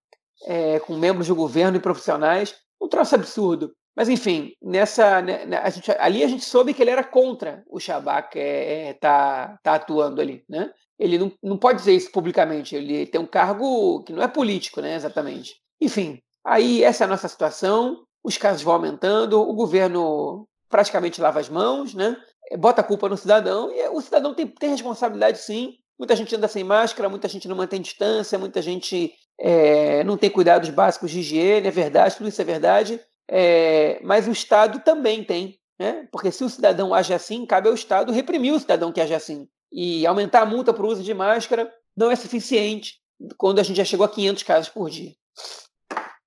é, 0.47 0.79
com 0.79 0.97
membros 0.97 1.27
do 1.27 1.35
governo 1.35 1.77
e 1.77 1.81
profissionais, 1.81 2.55
um 2.81 2.89
troço 2.89 3.17
absurdo. 3.17 3.73
Mas 3.99 4.09
enfim, 4.09 4.53
nessa, 4.63 5.21
né, 5.21 5.45
né, 5.45 5.57
a 5.57 5.69
gente, 5.71 5.91
ali 5.99 6.23
a 6.23 6.29
gente 6.29 6.45
soube 6.45 6.73
que 6.73 6.81
ele 6.81 6.93
era 6.93 7.03
contra 7.03 7.65
o 7.69 7.81
Shabak 7.81 8.39
é, 8.39 8.91
é, 8.91 8.95
tá, 8.95 9.59
tá 9.61 9.75
atuando 9.75 10.21
ali, 10.21 10.45
né? 10.49 10.71
Ele 10.97 11.19
não, 11.19 11.33
não 11.43 11.59
pode 11.59 11.79
dizer 11.79 11.97
isso 11.97 12.13
publicamente, 12.13 12.77
ele 12.77 13.07
tem 13.07 13.21
um 13.21 13.27
cargo 13.27 14.05
que 14.05 14.13
não 14.13 14.23
é 14.23 14.29
político, 14.29 14.81
né, 14.81 14.95
exatamente. 14.95 15.57
Enfim, 15.81 16.21
aí 16.47 16.85
essa 16.85 17.03
é 17.03 17.07
a 17.07 17.09
nossa 17.09 17.27
situação, 17.27 18.05
os 18.23 18.39
casos 18.39 18.63
vão 18.63 18.75
aumentando, 18.75 19.41
o 19.41 19.53
governo 19.53 20.47
praticamente 20.69 21.21
lava 21.21 21.41
as 21.41 21.49
mãos, 21.49 21.93
né? 21.93 22.17
Bota 22.57 22.83
a 22.83 22.85
culpa 22.85 23.09
no 23.09 23.17
cidadão 23.17 23.69
e 23.73 23.89
o 23.89 24.01
cidadão 24.01 24.33
tem, 24.33 24.47
tem 24.47 24.71
responsabilidade 24.71 25.39
sim. 25.39 25.75
Muita 25.99 26.15
gente 26.15 26.37
anda 26.37 26.47
sem 26.47 26.63
máscara, 26.63 27.09
muita 27.09 27.27
gente 27.27 27.49
não 27.49 27.57
mantém 27.57 27.83
distância, 27.83 28.39
muita 28.39 28.63
gente 28.63 29.13
é, 29.41 30.05
não 30.05 30.17
tem 30.17 30.31
cuidados 30.31 30.71
básicos 30.71 31.11
de 31.11 31.19
higiene, 31.19 31.67
é 31.67 31.73
verdade, 31.73 32.17
tudo 32.17 32.29
isso 32.29 32.41
é 32.41 32.45
verdade. 32.45 33.01
É, 33.31 34.01
mas 34.03 34.27
o 34.27 34.33
Estado 34.33 34.81
também 34.81 35.23
tem, 35.23 35.59
né? 35.79 36.09
porque 36.11 36.33
se 36.33 36.43
o 36.43 36.49
cidadão 36.49 36.95
age 36.95 37.13
assim, 37.13 37.45
cabe 37.45 37.69
ao 37.69 37.75
Estado 37.75 38.13
reprimir 38.13 38.55
o 38.55 38.61
cidadão 38.61 38.93
que 38.93 39.01
age 39.01 39.15
assim. 39.15 39.49
E 39.71 40.07
aumentar 40.07 40.43
a 40.43 40.47
multa 40.47 40.73
para 40.73 40.85
o 40.85 40.89
uso 40.89 41.03
de 41.03 41.13
máscara 41.13 41.71
não 41.97 42.11
é 42.11 42.17
suficiente 42.17 42.95
quando 43.37 43.59
a 43.59 43.63
gente 43.63 43.77
já 43.77 43.85
chegou 43.85 44.07
a 44.07 44.09
500 44.09 44.43
casos 44.43 44.69
por 44.69 44.89
dia. 44.89 45.13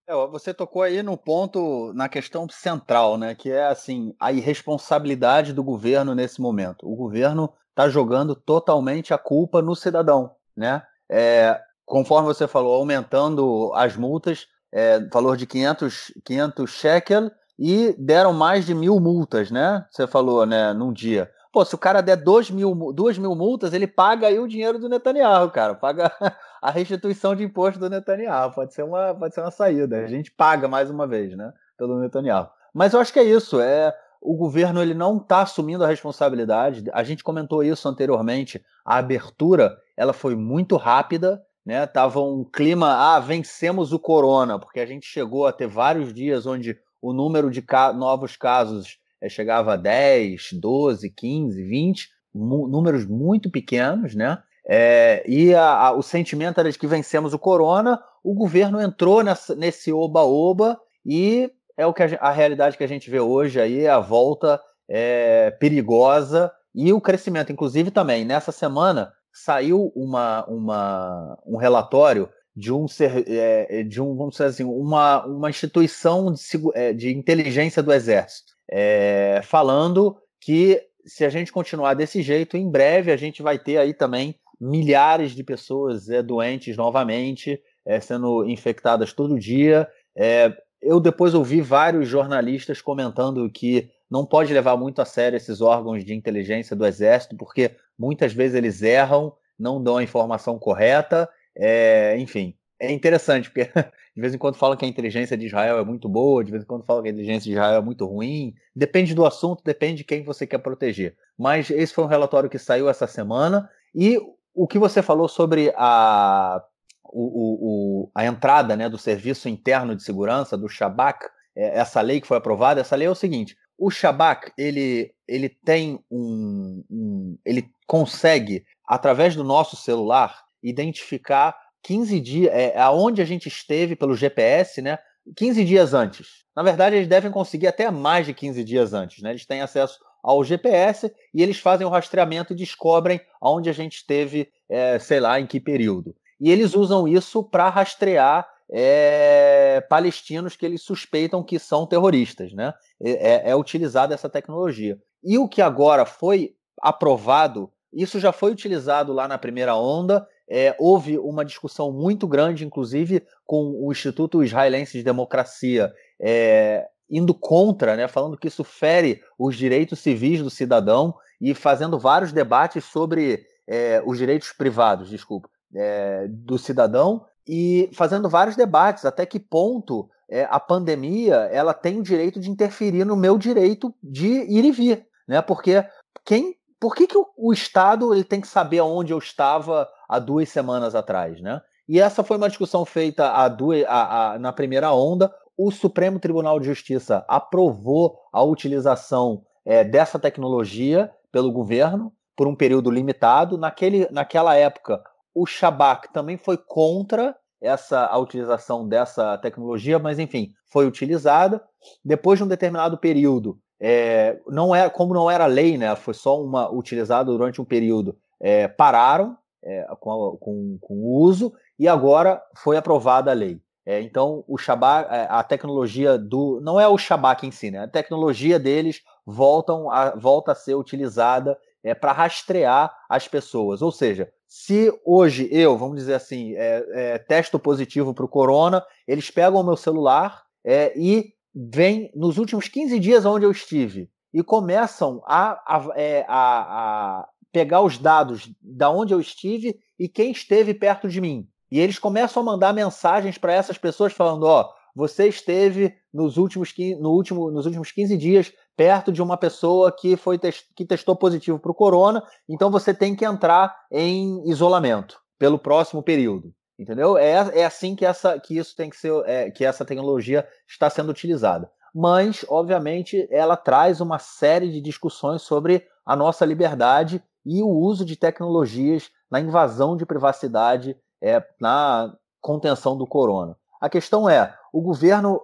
É, 0.08 0.14
você 0.28 0.54
tocou 0.54 0.82
aí 0.82 1.02
no 1.02 1.18
ponto, 1.18 1.94
na 1.94 2.10
questão 2.10 2.48
central, 2.50 3.18
né? 3.18 3.34
Que 3.34 3.52
é 3.52 3.66
assim 3.66 4.14
a 4.20 4.32
irresponsabilidade 4.32 5.54
do 5.54 5.64
governo 5.64 6.14
nesse 6.14 6.42
momento. 6.42 6.88
O 6.88 6.96
governo 6.96 7.54
está 7.70 7.90
jogando 7.90 8.36
totalmente 8.36 9.14
a 9.14 9.18
culpa 9.18 9.62
no 9.62 9.76
cidadão, 9.76 10.36
né? 10.56 10.84
É, 11.10 11.60
conforme 11.86 12.28
você 12.28 12.48
falou, 12.48 12.74
aumentando 12.74 13.72
as 13.74 13.96
multas, 13.96 14.48
é, 14.72 15.00
valor 15.12 15.36
de 15.36 15.46
500, 15.46 16.14
500 16.24 16.70
shekel 16.70 17.32
e 17.58 17.96
deram 17.98 18.34
mais 18.34 18.66
de 18.66 18.74
mil 18.74 19.00
multas, 19.00 19.52
né? 19.52 19.86
Você 19.92 20.08
falou, 20.08 20.46
né, 20.46 20.74
num 20.74 20.92
dia. 20.92 21.30
Pô, 21.52 21.66
se 21.66 21.76
o 21.76 21.78
cara 21.78 22.02
der 22.02 22.16
dois 22.16 22.50
mil, 22.50 22.74
duas 22.94 23.18
mil 23.18 23.36
multas, 23.36 23.74
ele 23.74 23.86
paga 23.86 24.28
aí 24.28 24.40
o 24.40 24.48
dinheiro 24.48 24.80
do 24.80 24.88
Netanyahu, 24.88 25.52
cara. 25.52 25.76
Paga 25.76 26.12
a 26.62 26.72
restituição 26.72 27.36
de 27.36 27.44
imposto 27.44 27.80
do 27.80 27.90
Netanyahu. 27.90 28.54
Pode 28.54 28.74
ser 28.74 28.84
uma, 28.84 29.14
pode 29.14 29.36
ser 29.36 29.42
uma 29.42 29.52
saída. 29.52 29.98
A 29.98 30.08
gente 30.08 30.32
paga 30.32 30.68
mais 30.68 30.90
uma 30.90 31.06
vez, 31.06 31.36
né? 31.36 31.52
Pelo 31.78 32.00
Netanyahu. 32.00 32.50
Mas 32.74 32.94
eu 32.94 33.02
acho 33.02 33.12
que 33.12 33.20
é 33.20 33.24
isso. 33.24 33.60
É 33.60 33.94
o 34.22 34.36
governo 34.36 34.82
ele 34.82 34.94
não 34.94 35.18
está 35.18 35.42
assumindo 35.42 35.84
a 35.84 35.88
responsabilidade. 35.88 36.84
A 36.94 37.04
gente 37.04 37.24
comentou 37.24 37.64
isso 37.64 37.90
anteriormente. 37.90 38.64
A 38.86 38.98
abertura 38.98 39.76
ela 39.98 40.14
foi 40.14 40.36
muito 40.36 40.78
rápida 40.78 41.44
né? 41.66 41.86
Tava 41.86 42.22
um 42.22 42.44
clima, 42.44 43.16
ah, 43.16 43.20
vencemos 43.20 43.94
o 43.94 44.00
corona, 44.00 44.60
porque 44.60 44.80
a 44.80 44.86
gente 44.86 45.06
chegou 45.06 45.46
a 45.46 45.54
ter 45.54 45.68
vários 45.68 46.14
dias 46.14 46.46
onde 46.46 46.78
o 47.02 47.14
número 47.14 47.50
de 47.50 47.62
ca 47.62 47.94
novos 47.94 48.36
casos 48.36 49.00
é, 49.20 49.30
chegava 49.30 49.74
a 49.74 49.78
10, 49.78 50.54
12, 50.54 51.10
15, 51.10 51.64
20, 51.64 52.10
números 52.34 53.06
muito 53.06 53.50
pequenos, 53.50 54.16
né? 54.16 54.42
É, 54.66 55.24
e 55.28 55.54
a, 55.54 55.88
a, 55.88 55.92
o 55.92 56.02
sentimento 56.02 56.60
era 56.60 56.72
de 56.72 56.78
que 56.78 56.88
vencemos 56.88 57.34
o 57.34 57.40
corona, 57.40 58.02
o 58.24 58.34
governo 58.34 58.80
entrou 58.80 59.24
nessa, 59.24 59.56
nesse 59.56 59.92
oba-oba 59.92 60.80
e 61.06 61.52
é 61.76 61.86
o 61.86 61.94
que 61.94 62.04
a, 62.04 62.18
a, 62.22 62.32
realidade 62.32 62.78
que 62.78 62.84
a 62.84 62.88
gente 62.88 63.10
vê 63.10 63.20
hoje 63.20 63.60
aí, 63.60 63.88
a 63.88 64.00
volta 64.00 64.62
é, 64.88 65.52
perigosa 65.52 66.52
e 66.74 66.94
o 66.94 67.02
crescimento, 67.02 67.52
inclusive 67.52 67.92
também 67.92 68.24
nessa 68.24 68.52
semana 68.52 69.12
saiu 69.34 69.92
uma, 69.96 70.46
uma, 70.46 71.38
um 71.46 71.58
relatório 71.58 72.30
de 72.56 72.72
um, 72.72 72.86
é, 73.28 73.84
de 73.84 74.02
um 74.02 74.16
vamos 74.16 74.34
dizer 74.34 74.46
assim, 74.46 74.64
uma, 74.64 75.26
uma 75.26 75.50
instituição 75.50 76.34
de, 76.34 76.42
é, 76.74 76.94
de 76.94 77.16
inteligência 77.16 77.82
do 77.82 77.94
Exército, 77.94 78.54
é, 78.70 79.42
falando 79.44 80.18
que 80.40 80.82
se 81.06 81.24
a 81.26 81.30
gente 81.30 81.52
continuar 81.52 81.94
desse 81.94 82.22
jeito, 82.22 82.58
em 82.58 82.70
breve 82.70 83.12
a 83.12 83.18
gente 83.18 83.42
vai 83.42 83.58
ter 83.58 83.78
aí 83.78 83.94
também 83.94 84.36
milhares 84.60 85.32
de 85.32 85.44
pessoas 85.44 86.10
é, 86.10 86.22
doentes 86.22 86.78
novamente, 86.78 87.60
é, 87.86 88.00
sendo 88.00 88.46
infectadas 88.46 89.14
todo 89.14 89.40
dia. 89.40 89.88
É, 90.16 90.56
eu 90.82 91.00
depois 91.00 91.34
ouvi 91.34 91.62
vários 91.62 92.08
jornalistas 92.08 92.82
comentando 92.82 93.50
que 93.50 93.90
não 94.12 94.26
pode 94.26 94.54
levar 94.54 94.76
muito 94.76 95.02
a 95.02 95.06
sério 95.06 95.38
esses 95.38 95.62
órgãos 95.62 96.04
de 96.04 96.14
inteligência 96.14 96.76
do 96.76 96.86
Exército, 96.86 97.38
porque 97.38 97.72
muitas 97.98 98.34
vezes 98.34 98.58
eles 98.58 98.82
erram, 98.82 99.34
não 99.58 99.82
dão 99.82 99.98
a 99.98 100.04
informação 100.04 100.60
correta, 100.60 101.30
é, 101.56 102.18
enfim. 102.20 102.54
É 102.78 102.92
interessante, 102.92 103.50
porque 103.50 103.66
de 104.14 104.22
vez 104.22 104.34
em 104.34 104.38
quando 104.38 104.56
falam 104.56 104.76
que 104.76 104.84
a 104.84 104.88
inteligência 104.88 105.38
de 105.38 105.46
Israel 105.46 105.78
é 105.78 105.86
muito 105.86 106.10
boa, 106.10 106.44
de 106.44 106.52
vez 106.52 106.64
em 106.64 106.66
quando 106.66 106.84
falam 106.84 107.02
que 107.04 107.10
a 107.10 107.12
inteligência 107.12 107.44
de 107.44 107.52
Israel 107.52 107.78
é 107.78 107.82
muito 107.82 108.06
ruim. 108.06 108.54
Depende 108.76 109.16
do 109.16 109.26
assunto, 109.26 109.64
depende 109.64 109.98
de 109.98 110.04
quem 110.04 110.24
você 110.24 110.46
quer 110.46 110.58
proteger. 110.58 111.16
Mas 111.38 111.70
esse 111.70 111.94
foi 111.94 112.04
um 112.04 112.08
relatório 112.08 112.50
que 112.50 112.60
saiu 112.60 112.90
essa 112.90 113.08
semana. 113.08 113.70
E 113.96 114.20
o 114.54 114.68
que 114.68 114.78
você 114.78 115.02
falou 115.02 115.30
sobre 115.30 115.72
a, 115.78 116.62
o, 117.06 118.04
o, 118.04 118.12
a 118.14 118.26
entrada 118.26 118.76
né, 118.76 118.90
do 118.90 118.98
Serviço 118.98 119.48
Interno 119.48 119.96
de 119.96 120.04
Segurança, 120.04 120.58
do 120.58 120.68
Shabak, 120.68 121.26
é, 121.56 121.80
essa 121.80 122.02
lei 122.02 122.20
que 122.20 122.28
foi 122.28 122.38
aprovada, 122.38 122.82
essa 122.82 122.96
lei 122.96 123.08
é 123.08 123.12
o 123.12 123.16
seguinte: 123.16 123.56
o 123.82 123.90
Shabak 123.90 124.52
ele, 124.56 125.12
ele 125.28 125.50
tem 125.50 126.00
um, 126.12 126.84
um, 126.88 127.38
ele 127.44 127.68
consegue 127.88 128.64
através 128.88 129.36
do 129.36 129.44
nosso 129.44 129.76
celular 129.76 130.44
identificar 130.62 131.58
15 131.82 132.20
dias 132.20 132.54
é, 132.54 132.78
aonde 132.78 133.24
a 133.24 133.26
gente 133.26 133.48
esteve 133.48 133.96
pelo 133.96 134.16
GPS, 134.16 134.84
né? 134.84 135.00
15 135.36 135.66
dias 135.66 135.96
antes. 135.96 136.44
Na 136.56 136.62
verdade, 136.62 136.96
eles 136.96 137.08
devem 137.08 137.32
conseguir 137.32 137.66
até 137.66 137.90
mais 137.90 138.28
de 138.28 138.36
15 138.36 138.64
dias 138.64 138.94
antes, 138.94 139.24
né? 139.24 139.32
Eles 139.32 139.48
têm 139.48 139.62
acesso 139.62 139.98
ao 140.22 140.44
GPS 140.44 141.12
e 141.34 141.42
eles 141.42 141.58
fazem 141.58 141.88
o 141.88 141.90
rastreamento 141.90 142.54
e 142.54 142.56
descobrem 142.56 143.20
aonde 143.42 143.68
a 143.68 143.74
gente 143.74 143.96
esteve, 143.96 144.48
é, 144.70 145.00
sei 145.00 145.20
lá, 145.20 145.40
em 145.40 145.48
que 145.48 145.60
período. 145.60 146.16
E 146.40 146.52
eles 146.52 146.76
usam 146.76 147.08
isso 147.08 147.44
para 147.44 147.68
rastrear 147.68 148.48
é, 148.72 149.82
palestinos 149.90 150.56
que 150.56 150.66
eles 150.66 150.82
suspeitam 150.82 151.44
que 151.44 151.60
são 151.60 151.86
terroristas, 151.86 152.54
né? 152.54 152.74
É, 153.02 153.52
é, 153.52 153.56
utilizada 153.56 154.14
essa 154.14 154.30
tecnologia. 154.30 154.98
E 155.22 155.38
o 155.38 155.48
que 155.48 155.62
agora 155.62 156.06
foi 156.06 156.56
aprovado, 156.82 157.70
isso 157.92 158.20
já 158.20 158.32
foi 158.32 158.52
utilizado 158.52 159.12
lá 159.12 159.28
na 159.28 159.38
primeira 159.38 159.76
onda. 159.76 160.26
É, 160.50 160.76
houve 160.80 161.18
uma 161.18 161.44
discussão 161.44 161.92
muito 161.92 162.28
grande, 162.28 162.66
inclusive 162.66 163.24
com 163.46 163.78
o 163.80 163.92
Instituto 163.92 164.44
Israelense 164.44 164.98
de 164.98 165.04
Democracia, 165.04 165.94
é, 166.20 166.88
indo 167.10 167.34
contra, 167.34 167.96
né, 167.96 168.08
falando 168.08 168.38
que 168.38 168.48
isso 168.48 168.64
fere 168.64 169.22
os 169.38 169.56
direitos 169.58 170.00
civis 170.00 170.42
do 170.42 170.50
cidadão 170.50 171.14
e 171.42 171.54
fazendo 171.54 172.00
vários 172.00 172.32
debates 172.32 172.86
sobre 172.86 173.46
é, 173.68 174.02
os 174.06 174.18
direitos 174.18 174.52
privados, 174.54 175.10
desculpa, 175.10 175.50
é, 175.76 176.28
do 176.30 176.58
cidadão 176.58 177.26
e 177.48 177.90
fazendo 177.94 178.30
vários 178.30 178.56
debates 178.56 179.06
até 179.06 179.26
que 179.26 179.40
ponto 179.40 180.10
é, 180.30 180.48
a 180.50 180.60
pandemia 180.60 181.36
ela 181.52 181.74
tem 181.74 182.00
o 182.00 182.04
direito 182.04 182.40
de 182.40 182.50
interferir 182.50 183.06
no 183.06 183.16
meu 183.16 183.38
direito 183.38 183.94
de 184.02 184.28
ir 184.28 184.64
e 184.66 184.72
vir, 184.72 185.06
né? 185.28 185.42
Porque 185.42 185.86
quem, 186.26 186.56
por 186.80 186.96
que, 186.96 187.08
que 187.08 187.18
o, 187.18 187.28
o 187.38 187.52
Estado 187.52 188.14
ele 188.14 188.24
tem 188.24 188.40
que 188.40 188.48
saber 188.48 188.80
aonde 188.80 189.12
eu 189.12 189.18
estava 189.18 189.90
há 190.08 190.20
duas 190.20 190.50
semanas 190.50 190.96
atrás, 190.96 191.42
né? 191.42 191.62
E 191.88 192.00
essa 192.00 192.24
foi 192.24 192.38
uma 192.38 192.48
discussão 192.48 192.86
feita 192.86 193.32
a 193.32 193.50
duas, 193.50 193.84
a, 193.86 194.34
a, 194.34 194.40
na 194.40 194.54
primeira 194.54 194.94
onda. 194.94 195.34
O 195.58 195.72
Supremo 195.72 196.20
Tribunal 196.20 196.60
de 196.60 196.68
Justiça 196.68 197.26
aprovou 197.28 198.18
a 198.32 198.42
utilização 198.42 199.44
é, 199.66 199.84
dessa 199.84 200.18
tecnologia 200.18 201.12
pelo 201.32 201.52
governo 201.52 202.14
por 202.36 202.48
um 202.48 202.56
período 202.56 202.90
limitado. 202.90 203.58
Naquele, 203.58 204.08
naquela 204.10 204.56
época, 204.56 205.04
o 205.34 205.46
Shabak 205.46 206.12
também 206.14 206.38
foi 206.38 206.58
contra 206.58 207.36
essa 207.62 208.08
a 208.08 208.18
utilização 208.18 208.88
dessa 208.88 209.38
tecnologia, 209.38 210.00
mas 210.00 210.18
enfim, 210.18 210.52
foi 210.66 210.88
utilizada. 210.88 211.64
Depois 212.04 212.40
de 212.40 212.44
um 212.44 212.48
determinado 212.48 212.98
período, 212.98 213.60
é, 213.80 214.40
não 214.48 214.76
é 214.76 214.90
como 214.90 215.14
não 215.14 215.30
era 215.30 215.46
lei, 215.46 215.78
né? 215.78 215.96
Foi 215.96 216.14
só 216.14 216.42
uma 216.42 216.72
utilizada 216.72 217.32
durante 217.32 217.62
um 217.62 217.66
período. 217.66 218.18
É, 218.40 218.68
pararam 218.68 219.38
é, 219.64 219.88
com, 220.00 220.38
com, 220.40 220.78
com 220.82 220.94
o 220.96 221.22
uso 221.22 221.54
e 221.78 221.88
agora 221.88 222.42
foi 222.58 222.78
aprovada 222.78 223.32
a 223.32 223.34
lei. 223.36 223.60
É, 223.86 224.00
então, 224.02 224.44
o 224.48 224.58
Shabak, 224.58 225.12
é, 225.12 225.28
a 225.30 225.44
tecnologia 225.44 226.18
do. 226.18 226.60
Não 226.62 226.80
é 226.80 226.88
o 226.88 226.98
Shabak 226.98 227.46
em 227.46 227.52
si, 227.52 227.72
né? 227.72 227.80
A 227.80 227.88
tecnologia 227.88 228.60
deles 228.60 229.02
voltam 229.26 229.90
a, 229.90 230.16
volta 230.16 230.52
a 230.52 230.56
ser 230.56 230.76
utilizada 230.76 231.58
para 232.00 232.12
rastrear 232.12 232.96
as 233.10 233.28
pessoas. 233.28 233.82
Ou 233.82 233.92
seja, 233.92 234.32
se 234.54 234.94
hoje 235.06 235.48
eu, 235.50 235.78
vamos 235.78 235.96
dizer 235.96 236.16
assim, 236.16 236.54
é, 236.58 236.86
é, 236.92 237.18
testo 237.18 237.58
positivo 237.58 238.14
para 238.14 238.26
o 238.26 238.28
corona, 238.28 238.86
eles 239.08 239.32
pegam 239.32 239.62
o 239.62 239.64
meu 239.64 239.78
celular 239.78 240.44
é, 240.62 240.92
e 240.94 241.34
vêm 241.56 242.12
nos 242.14 242.38
últimos 242.38 242.68
15 242.68 243.00
dias 243.00 243.24
onde 243.26 243.46
eu 243.46 243.52
estive 243.52 244.10
e 244.34 244.44
começam 244.44 245.24
a, 245.26 245.52
a, 245.66 245.88
é, 245.96 246.26
a, 246.28 247.20
a 247.22 247.30
pegar 247.50 247.80
os 247.80 247.98
dados 247.98 248.54
da 248.62 248.92
onde 248.92 249.14
eu 249.14 249.22
estive 249.22 249.80
e 249.98 250.10
quem 250.10 250.32
esteve 250.32 250.74
perto 250.74 251.08
de 251.08 251.22
mim. 251.22 251.48
E 251.72 251.80
eles 251.80 251.98
começam 251.98 252.44
a 252.44 252.46
mandar 252.46 252.74
mensagens 252.74 253.38
para 253.38 253.54
essas 253.54 253.78
pessoas 253.78 254.12
falando: 254.12 254.44
ó, 254.44 254.70
você 254.94 255.30
esteve 255.30 255.96
nos 256.14 256.36
últimos, 256.36 256.74
no 257.00 257.12
último, 257.12 257.50
nos 257.52 257.66
últimos 257.66 257.90
15 257.94 258.18
dias 258.18 258.52
perto 258.76 259.12
de 259.12 259.22
uma 259.22 259.38
pessoa 259.38 259.92
que 259.92 260.16
foi 260.16 260.40
que 260.76 260.86
testou 260.86 261.16
positivo 261.16 261.60
para 261.60 261.72
o 261.72 261.76
corona, 261.76 262.24
então 262.50 262.72
você 262.72 262.94
tem 262.94 263.16
que 263.16 263.26
entrar 263.26 263.76
em 263.92 264.50
isolamento 264.50 265.20
pelo 265.38 265.60
próximo 265.60 266.02
período. 266.02 266.54
Entendeu? 266.80 267.16
É, 267.16 267.60
é 267.60 267.66
assim 267.66 267.96
que, 267.96 268.04
essa, 268.04 268.40
que 268.40 268.58
isso 268.58 268.76
tem 268.76 268.90
que 268.90 268.98
ser, 268.98 269.14
é, 269.28 269.52
que 269.52 269.64
essa 269.64 269.86
tecnologia 269.86 270.48
está 270.68 270.90
sendo 270.90 271.12
utilizada. 271.12 271.70
Mas, 271.94 272.44
obviamente, 272.50 273.28
ela 273.30 273.56
traz 273.56 274.02
uma 274.02 274.18
série 274.18 274.72
de 274.72 274.82
discussões 274.82 275.44
sobre 275.44 275.86
a 276.06 276.16
nossa 276.16 276.46
liberdade 276.46 277.24
e 277.46 277.62
o 277.62 277.68
uso 277.68 278.04
de 278.06 278.16
tecnologias 278.16 279.12
na 279.30 279.40
invasão 279.40 279.96
de 279.96 280.06
privacidade, 280.06 280.98
é, 281.22 281.44
na 281.60 282.16
contenção 282.40 282.98
do 282.98 283.06
corona. 283.06 283.56
A 283.80 283.90
questão 283.90 284.30
é, 284.30 284.56
o 284.72 284.82
governo 284.82 285.42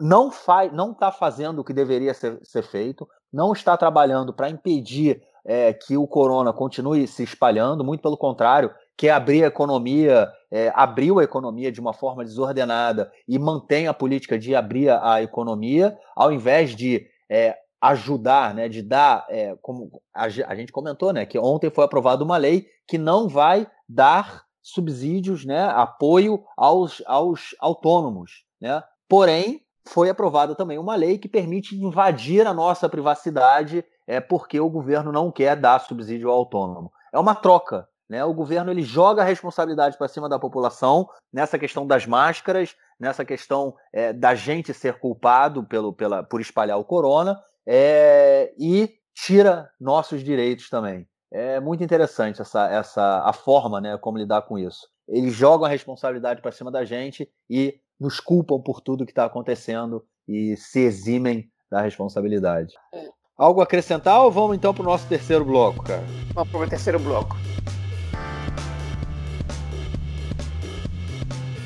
não 0.00 0.30
faz, 0.30 0.72
não 0.72 0.92
está 0.92 1.10
fazendo 1.10 1.60
o 1.60 1.64
que 1.64 1.72
deveria 1.72 2.14
ser, 2.14 2.38
ser 2.42 2.62
feito, 2.62 3.08
não 3.32 3.52
está 3.52 3.76
trabalhando 3.76 4.32
para 4.32 4.50
impedir 4.50 5.22
é, 5.44 5.72
que 5.72 5.96
o 5.96 6.06
corona 6.06 6.52
continue 6.52 7.06
se 7.06 7.22
espalhando, 7.22 7.84
muito 7.84 8.02
pelo 8.02 8.16
contrário, 8.16 8.72
quer 8.96 9.10
abrir 9.10 9.44
a 9.44 9.48
economia, 9.48 10.30
é, 10.50 10.70
abriu 10.74 11.18
a 11.18 11.24
economia 11.24 11.72
de 11.72 11.80
uma 11.80 11.94
forma 11.94 12.24
desordenada 12.24 13.10
e 13.26 13.38
mantém 13.38 13.86
a 13.88 13.94
política 13.94 14.38
de 14.38 14.54
abrir 14.54 14.90
a 14.90 15.22
economia, 15.22 15.96
ao 16.14 16.30
invés 16.30 16.76
de 16.76 17.06
é, 17.28 17.56
ajudar, 17.80 18.54
né, 18.54 18.68
de 18.68 18.82
dar, 18.82 19.24
é, 19.30 19.56
como 19.62 19.90
a, 20.12 20.24
a, 20.24 20.54
gente 20.54 20.70
comentou, 20.70 21.12
né, 21.12 21.24
que 21.24 21.38
ontem 21.38 21.70
foi 21.70 21.84
aprovada 21.84 22.22
uma 22.22 22.36
lei 22.36 22.66
que 22.86 22.98
não 22.98 23.26
vai 23.26 23.66
dar 23.88 24.44
subsídios, 24.60 25.46
né, 25.46 25.64
apoio 25.64 26.44
aos, 26.56 27.02
aos 27.06 27.54
autônomos, 27.58 28.44
né? 28.60 28.82
Porém, 29.08 29.62
foi 29.86 30.10
aprovada 30.10 30.54
também 30.54 30.78
uma 30.78 30.94
lei 30.94 31.18
que 31.18 31.28
permite 31.28 31.76
invadir 31.76 32.46
a 32.46 32.54
nossa 32.54 32.88
privacidade, 32.88 33.84
é 34.06 34.20
porque 34.20 34.60
o 34.60 34.70
governo 34.70 35.12
não 35.12 35.30
quer 35.30 35.56
dar 35.56 35.80
subsídio 35.80 36.30
ao 36.30 36.36
autônomo. 36.36 36.92
É 37.12 37.18
uma 37.18 37.34
troca, 37.34 37.88
né? 38.08 38.24
O 38.24 38.34
governo 38.34 38.70
ele 38.70 38.82
joga 38.82 39.22
a 39.22 39.24
responsabilidade 39.24 39.96
para 39.96 40.08
cima 40.08 40.28
da 40.28 40.38
população 40.38 41.08
nessa 41.32 41.58
questão 41.58 41.86
das 41.86 42.06
máscaras, 42.06 42.76
nessa 42.98 43.24
questão 43.24 43.74
é, 43.92 44.12
da 44.12 44.34
gente 44.34 44.74
ser 44.74 44.98
culpado 44.98 45.64
pelo, 45.64 45.92
pela, 45.92 46.22
por 46.22 46.40
espalhar 46.40 46.78
o 46.78 46.84
corona, 46.84 47.40
é, 47.66 48.52
e 48.58 48.90
tira 49.14 49.70
nossos 49.80 50.22
direitos 50.22 50.68
também. 50.68 51.06
É 51.32 51.60
muito 51.60 51.84
interessante 51.84 52.42
essa, 52.42 52.68
essa 52.68 53.22
a 53.22 53.32
forma, 53.32 53.80
né, 53.80 53.96
como 53.96 54.18
lidar 54.18 54.42
com 54.42 54.58
isso. 54.58 54.88
Eles 55.06 55.32
jogam 55.32 55.64
a 55.64 55.68
responsabilidade 55.68 56.42
para 56.42 56.50
cima 56.50 56.72
da 56.72 56.84
gente 56.84 57.30
e 57.48 57.78
nos 58.00 58.18
culpam 58.18 58.60
por 58.60 58.80
tudo 58.80 59.06
que 59.06 59.12
está 59.12 59.26
acontecendo 59.26 60.04
e 60.26 60.56
se 60.56 60.80
eximem 60.80 61.48
da 61.70 61.80
responsabilidade. 61.80 62.74
É. 62.92 63.08
Algo 63.38 63.60
a 63.60 63.64
acrescentar 63.64 64.20
ou 64.22 64.30
vamos 64.30 64.56
então 64.56 64.74
para 64.74 64.82
o 64.82 64.86
nosso 64.86 65.06
terceiro 65.06 65.44
bloco, 65.44 65.84
cara? 65.84 66.02
Vamos 66.34 66.50
para 66.50 66.60
o 66.60 66.68
terceiro 66.68 66.98
bloco. 66.98 67.36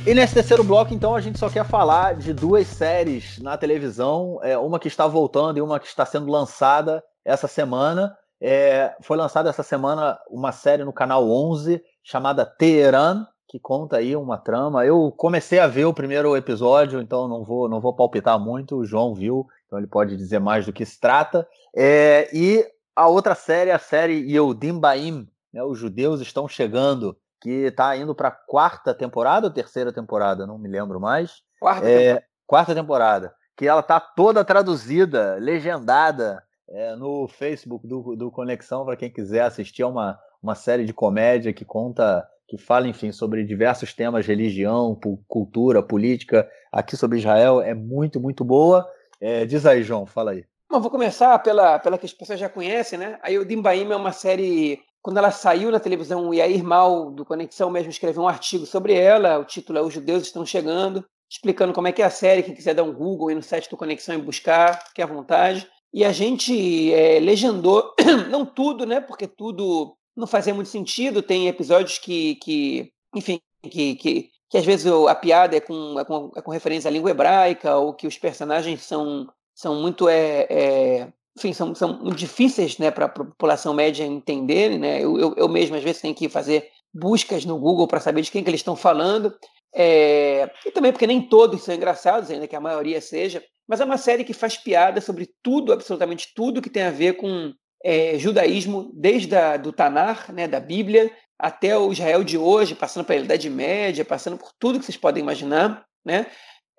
E 0.06 0.12
nesse 0.12 0.34
terceiro 0.34 0.62
bloco, 0.62 0.92
então, 0.92 1.16
a 1.16 1.20
gente 1.22 1.38
só 1.38 1.48
quer 1.48 1.64
falar 1.64 2.16
de 2.16 2.34
duas 2.34 2.66
séries 2.66 3.38
na 3.38 3.56
televisão, 3.56 4.38
é, 4.42 4.58
uma 4.58 4.78
que 4.78 4.88
está 4.88 5.06
voltando 5.06 5.56
e 5.56 5.62
uma 5.62 5.80
que 5.80 5.86
está 5.86 6.04
sendo 6.04 6.30
lançada 6.30 7.02
essa 7.24 7.48
semana. 7.48 8.14
É, 8.40 8.94
foi 9.02 9.16
lançada 9.16 9.48
essa 9.48 9.62
semana 9.62 10.18
uma 10.28 10.52
série 10.52 10.84
no 10.84 10.92
canal 10.92 11.28
11 11.30 11.82
chamada 12.02 12.44
Teheran, 12.44 13.26
que 13.48 13.58
conta 13.58 13.98
aí 13.98 14.16
uma 14.16 14.36
trama. 14.36 14.84
Eu 14.84 15.12
comecei 15.16 15.58
a 15.58 15.66
ver 15.66 15.84
o 15.84 15.94
primeiro 15.94 16.36
episódio, 16.36 17.00
então 17.00 17.28
não 17.28 17.44
vou 17.44 17.68
não 17.68 17.80
vou 17.80 17.94
palpitar 17.94 18.38
muito. 18.38 18.76
O 18.76 18.84
João 18.84 19.14
viu, 19.14 19.46
então 19.66 19.78
ele 19.78 19.86
pode 19.86 20.16
dizer 20.16 20.40
mais 20.40 20.66
do 20.66 20.72
que 20.72 20.84
se 20.84 21.00
trata. 21.00 21.46
É, 21.74 22.28
e 22.32 22.66
a 22.94 23.08
outra 23.08 23.34
série, 23.34 23.70
a 23.70 23.78
série 23.78 24.30
Yehudim 24.30 24.78
Baim, 24.78 25.28
né, 25.52 25.62
os 25.62 25.78
judeus 25.78 26.20
estão 26.20 26.46
chegando 26.48 27.16
que 27.40 27.66
está 27.66 27.96
indo 27.96 28.14
para 28.14 28.28
a 28.28 28.32
quarta 28.32 28.94
temporada 28.94 29.46
ou 29.46 29.52
terceira 29.52 29.92
temporada, 29.92 30.46
não 30.46 30.58
me 30.58 30.68
lembro 30.68 30.98
mais. 30.98 31.42
Quarta, 31.60 31.86
é, 31.86 31.98
temporada. 31.98 32.26
quarta 32.46 32.74
temporada. 32.74 33.34
Que 33.56 33.68
ela 33.68 33.80
está 33.80 34.00
toda 34.00 34.44
traduzida, 34.44 35.36
legendada 35.38 36.42
é, 36.74 36.96
no 36.96 37.28
Facebook 37.28 37.86
do, 37.86 38.16
do 38.16 38.30
Conexão, 38.30 38.84
para 38.84 38.96
quem 38.96 39.08
quiser 39.08 39.42
assistir. 39.42 39.82
É 39.82 39.86
uma, 39.86 40.18
uma 40.42 40.54
série 40.54 40.84
de 40.84 40.92
comédia 40.92 41.52
que 41.52 41.64
conta, 41.64 42.26
que 42.48 42.58
fala, 42.58 42.88
enfim, 42.88 43.12
sobre 43.12 43.44
diversos 43.44 43.94
temas, 43.94 44.26
religião, 44.26 44.98
cultura, 45.28 45.82
política. 45.82 46.48
Aqui 46.72 46.96
sobre 46.96 47.18
Israel 47.18 47.60
é 47.60 47.74
muito, 47.74 48.20
muito 48.20 48.44
boa. 48.44 48.84
É, 49.20 49.44
diz 49.44 49.64
aí, 49.64 49.82
João, 49.84 50.04
fala 50.04 50.32
aí. 50.32 50.44
Bom, 50.68 50.80
vou 50.80 50.90
começar 50.90 51.38
pela, 51.38 51.78
pela 51.78 51.96
que 51.96 52.06
as 52.06 52.12
pessoas 52.12 52.40
já 52.40 52.48
conhecem, 52.48 52.98
né? 52.98 53.18
A 53.22 53.28
Yodim 53.28 53.62
Baim 53.62 53.90
é 53.90 53.96
uma 53.96 54.12
série 54.12 54.80
quando 55.00 55.18
ela 55.18 55.30
saiu 55.30 55.70
na 55.70 55.78
televisão, 55.78 56.28
o 56.28 56.34
Yair 56.34 56.64
Mal, 56.64 57.10
do 57.10 57.26
Conexão, 57.26 57.70
mesmo 57.70 57.90
escreveu 57.90 58.22
um 58.22 58.28
artigo 58.28 58.64
sobre 58.64 58.94
ela. 58.94 59.38
O 59.38 59.44
título 59.44 59.78
é 59.78 59.82
Os 59.82 59.92
Judeus 59.92 60.22
Estão 60.22 60.46
Chegando, 60.46 61.04
explicando 61.30 61.74
como 61.74 61.86
é 61.86 61.92
que 61.92 62.02
é 62.02 62.06
a 62.06 62.10
série. 62.10 62.42
Quem 62.42 62.54
quiser 62.54 62.74
dar 62.74 62.82
um 62.82 62.92
Google 62.92 63.28
aí 63.28 63.34
no 63.34 63.42
site 63.42 63.68
do 63.68 63.76
Conexão 63.76 64.14
e 64.14 64.22
buscar, 64.22 64.82
fique 64.88 65.02
à 65.02 65.06
vontade. 65.06 65.68
E 65.94 66.04
a 66.04 66.10
gente 66.10 66.92
é, 66.92 67.20
legendou, 67.20 67.94
não 68.28 68.44
tudo, 68.44 68.84
né? 68.84 69.00
Porque 69.00 69.28
tudo 69.28 69.96
não 70.16 70.26
fazia 70.26 70.52
muito 70.52 70.68
sentido. 70.68 71.22
Tem 71.22 71.46
episódios 71.46 71.98
que, 71.98 72.34
que 72.42 72.90
enfim, 73.14 73.38
que, 73.62 73.94
que, 73.94 74.30
que 74.50 74.58
às 74.58 74.64
vezes 74.64 74.90
a 74.90 75.14
piada 75.14 75.56
é 75.56 75.60
com, 75.60 76.00
é 76.00 76.04
com, 76.04 76.32
é 76.34 76.42
com 76.42 76.50
referência 76.50 76.88
à 76.88 76.90
língua 76.90 77.12
hebraica, 77.12 77.76
ou 77.76 77.94
que 77.94 78.08
os 78.08 78.18
personagens 78.18 78.82
são, 78.82 79.28
são 79.54 79.80
muito 79.80 80.08
é, 80.08 80.48
é 80.50 81.12
enfim, 81.38 81.52
são, 81.52 81.72
são 81.76 82.00
muito 82.00 82.16
difíceis 82.16 82.76
né, 82.76 82.90
para 82.90 83.04
a 83.04 83.08
população 83.08 83.72
média 83.72 84.04
entender. 84.04 84.76
Né? 84.76 85.00
Eu, 85.00 85.16
eu, 85.16 85.34
eu, 85.36 85.48
mesmo, 85.48 85.76
às 85.76 85.84
vezes, 85.84 86.02
tenho 86.02 86.14
que 86.14 86.28
fazer 86.28 86.70
buscas 86.92 87.44
no 87.44 87.56
Google 87.56 87.86
para 87.86 88.00
saber 88.00 88.22
de 88.22 88.32
quem 88.32 88.42
que 88.42 88.50
eles 88.50 88.60
estão 88.60 88.74
falando. 88.74 89.32
É... 89.72 90.50
E 90.66 90.72
também 90.72 90.90
porque 90.90 91.06
nem 91.06 91.22
todos 91.22 91.62
são 91.62 91.72
engraçados, 91.72 92.30
ainda 92.30 92.48
que 92.48 92.56
a 92.56 92.60
maioria 92.60 93.00
seja. 93.00 93.40
Mas 93.68 93.80
é 93.80 93.84
uma 93.84 93.98
série 93.98 94.24
que 94.24 94.32
faz 94.32 94.56
piada 94.56 95.00
sobre 95.00 95.30
tudo, 95.42 95.72
absolutamente 95.72 96.32
tudo 96.34 96.60
que 96.60 96.70
tem 96.70 96.82
a 96.82 96.90
ver 96.90 97.14
com 97.14 97.52
é, 97.84 98.18
judaísmo, 98.18 98.90
desde 98.94 99.34
a, 99.36 99.56
do 99.56 99.72
Tanar, 99.72 100.32
né, 100.32 100.48
da 100.48 100.60
Bíblia, 100.60 101.10
até 101.38 101.76
o 101.76 101.92
Israel 101.92 102.24
de 102.24 102.38
hoje, 102.38 102.74
passando 102.74 103.04
pela 103.04 103.24
Idade 103.24 103.50
Média, 103.50 104.04
passando 104.04 104.38
por 104.38 104.50
tudo 104.58 104.78
que 104.78 104.84
vocês 104.84 104.96
podem 104.96 105.22
imaginar. 105.22 105.84
Né? 106.04 106.26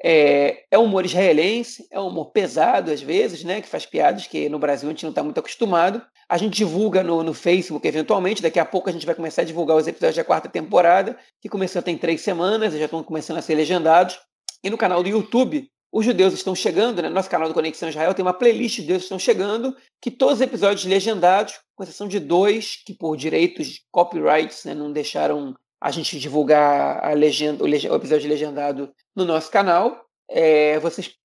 É, 0.03 0.63
é 0.71 0.77
humor 0.77 1.05
israelense, 1.05 1.87
é 1.91 1.99
um 1.99 2.07
humor 2.07 2.31
pesado 2.31 2.91
às 2.91 3.01
vezes, 3.01 3.43
né, 3.43 3.61
que 3.61 3.67
faz 3.67 3.85
piadas 3.85 4.27
que 4.27 4.49
no 4.49 4.59
Brasil 4.59 4.89
a 4.89 4.91
gente 4.91 5.03
não 5.03 5.11
está 5.11 5.23
muito 5.23 5.39
acostumado. 5.39 6.01
A 6.27 6.37
gente 6.37 6.55
divulga 6.55 7.03
no, 7.03 7.21
no 7.21 7.33
Facebook 7.33 7.87
eventualmente, 7.87 8.41
daqui 8.41 8.59
a 8.59 8.65
pouco 8.65 8.89
a 8.89 8.91
gente 8.91 9.05
vai 9.05 9.13
começar 9.13 9.43
a 9.43 9.45
divulgar 9.45 9.77
os 9.77 9.87
episódios 9.87 10.15
da 10.15 10.23
quarta 10.23 10.49
temporada, 10.49 11.17
que 11.39 11.47
começou 11.47 11.81
tem 11.81 11.97
três 11.97 12.21
semanas, 12.21 12.73
já 12.73 12.85
estão 12.85 13.03
começando 13.03 13.37
a 13.37 13.41
ser 13.41 13.53
legendados. 13.53 14.19
E 14.63 14.69
no 14.69 14.77
canal 14.77 15.03
do 15.03 15.09
YouTube, 15.09 15.69
os 15.95 16.03
judeus 16.03 16.33
estão 16.33 16.53
chegando, 16.53 17.01
né? 17.01 17.07
Nosso 17.07 17.29
canal 17.29 17.47
do 17.47 17.53
Conexão 17.53 17.87
Israel 17.87 18.13
tem 18.13 18.21
uma 18.21 18.33
playlist 18.33 18.75
de 18.75 18.81
judeus 18.81 19.03
estão 19.03 19.17
chegando, 19.17 19.73
que 20.01 20.11
todos 20.11 20.35
os 20.35 20.41
episódios 20.41 20.83
legendados, 20.83 21.53
com 21.73 21.83
exceção 21.83 22.05
de 22.05 22.19
dois, 22.19 22.83
que 22.85 22.93
por 22.93 23.15
direitos 23.15 23.79
copyrights 23.91 24.65
né, 24.65 24.73
não 24.73 24.91
deixaram 24.91 25.55
a 25.79 25.91
gente 25.91 26.19
divulgar 26.19 27.01
a 27.01 27.13
legenda, 27.13 27.63
o, 27.63 27.67
o 27.67 27.95
episódio 27.95 28.27
legendado 28.27 28.91
no 29.15 29.23
nosso 29.23 29.49
canal. 29.49 30.05
É, 30.29 30.77
vocês 30.79 31.15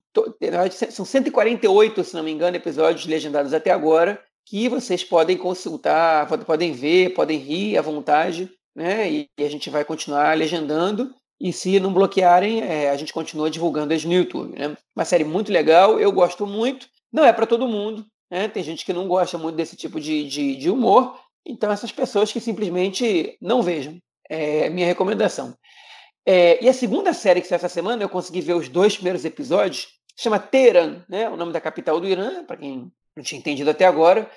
são 0.90 1.04
148, 1.04 2.04
se 2.04 2.14
não 2.14 2.22
me 2.22 2.30
engano, 2.30 2.56
episódios 2.56 3.06
legendados 3.06 3.52
até 3.52 3.72
agora 3.72 4.22
que 4.46 4.68
vocês 4.68 5.02
podem 5.02 5.36
consultar, 5.36 6.28
podem 6.44 6.72
ver, 6.72 7.14
podem 7.14 7.38
rir 7.38 7.76
à 7.76 7.82
vontade, 7.82 8.48
né? 8.74 9.10
E, 9.10 9.28
a 9.38 9.48
gente 9.48 9.68
vai 9.68 9.84
continuar 9.84 10.36
legendando. 10.36 11.12
E 11.40 11.52
se 11.52 11.80
não 11.80 11.92
bloquearem, 11.92 12.60
é, 12.60 12.90
a 12.90 12.96
gente 12.96 13.12
continua 13.12 13.50
divulgando 13.50 13.92
eles 13.92 14.04
no 14.04 14.12
YouTube. 14.12 14.58
Né? 14.58 14.76
Uma 14.94 15.04
série 15.04 15.24
muito 15.24 15.50
legal, 15.50 15.98
eu 15.98 16.12
gosto 16.12 16.46
muito. 16.46 16.86
Não 17.10 17.24
é 17.24 17.32
para 17.32 17.46
todo 17.46 17.66
mundo, 17.66 18.04
né? 18.30 18.46
Tem 18.46 18.62
gente 18.62 18.84
que 18.84 18.92
não 18.92 19.08
gosta 19.08 19.38
muito 19.38 19.56
desse 19.56 19.74
tipo 19.74 19.98
de, 19.98 20.28
de, 20.28 20.56
de 20.56 20.70
humor. 20.70 21.18
Então, 21.44 21.72
essas 21.72 21.90
pessoas 21.90 22.30
que 22.30 22.40
simplesmente 22.40 23.36
não 23.40 23.62
vejam. 23.62 23.98
É 24.28 24.68
minha 24.68 24.86
recomendação. 24.86 25.56
É, 26.24 26.62
e 26.62 26.68
a 26.68 26.72
segunda 26.72 27.12
série 27.12 27.40
que 27.40 27.48
saiu 27.48 27.56
essa 27.56 27.68
semana, 27.68 28.02
eu 28.02 28.08
consegui 28.08 28.40
ver 28.40 28.54
os 28.54 28.68
dois 28.68 28.94
primeiros 28.94 29.24
episódios, 29.24 29.88
chama 30.16 30.38
Teheran, 30.38 31.02
né? 31.08 31.28
o 31.28 31.36
nome 31.36 31.52
da 31.52 31.60
capital 31.60 31.98
do 31.98 32.06
Irã, 32.06 32.44
para 32.44 32.58
quem 32.58 32.92
não 33.16 33.24
tinha 33.24 33.38
entendido 33.38 33.70
até 33.70 33.86
agora. 33.86 34.30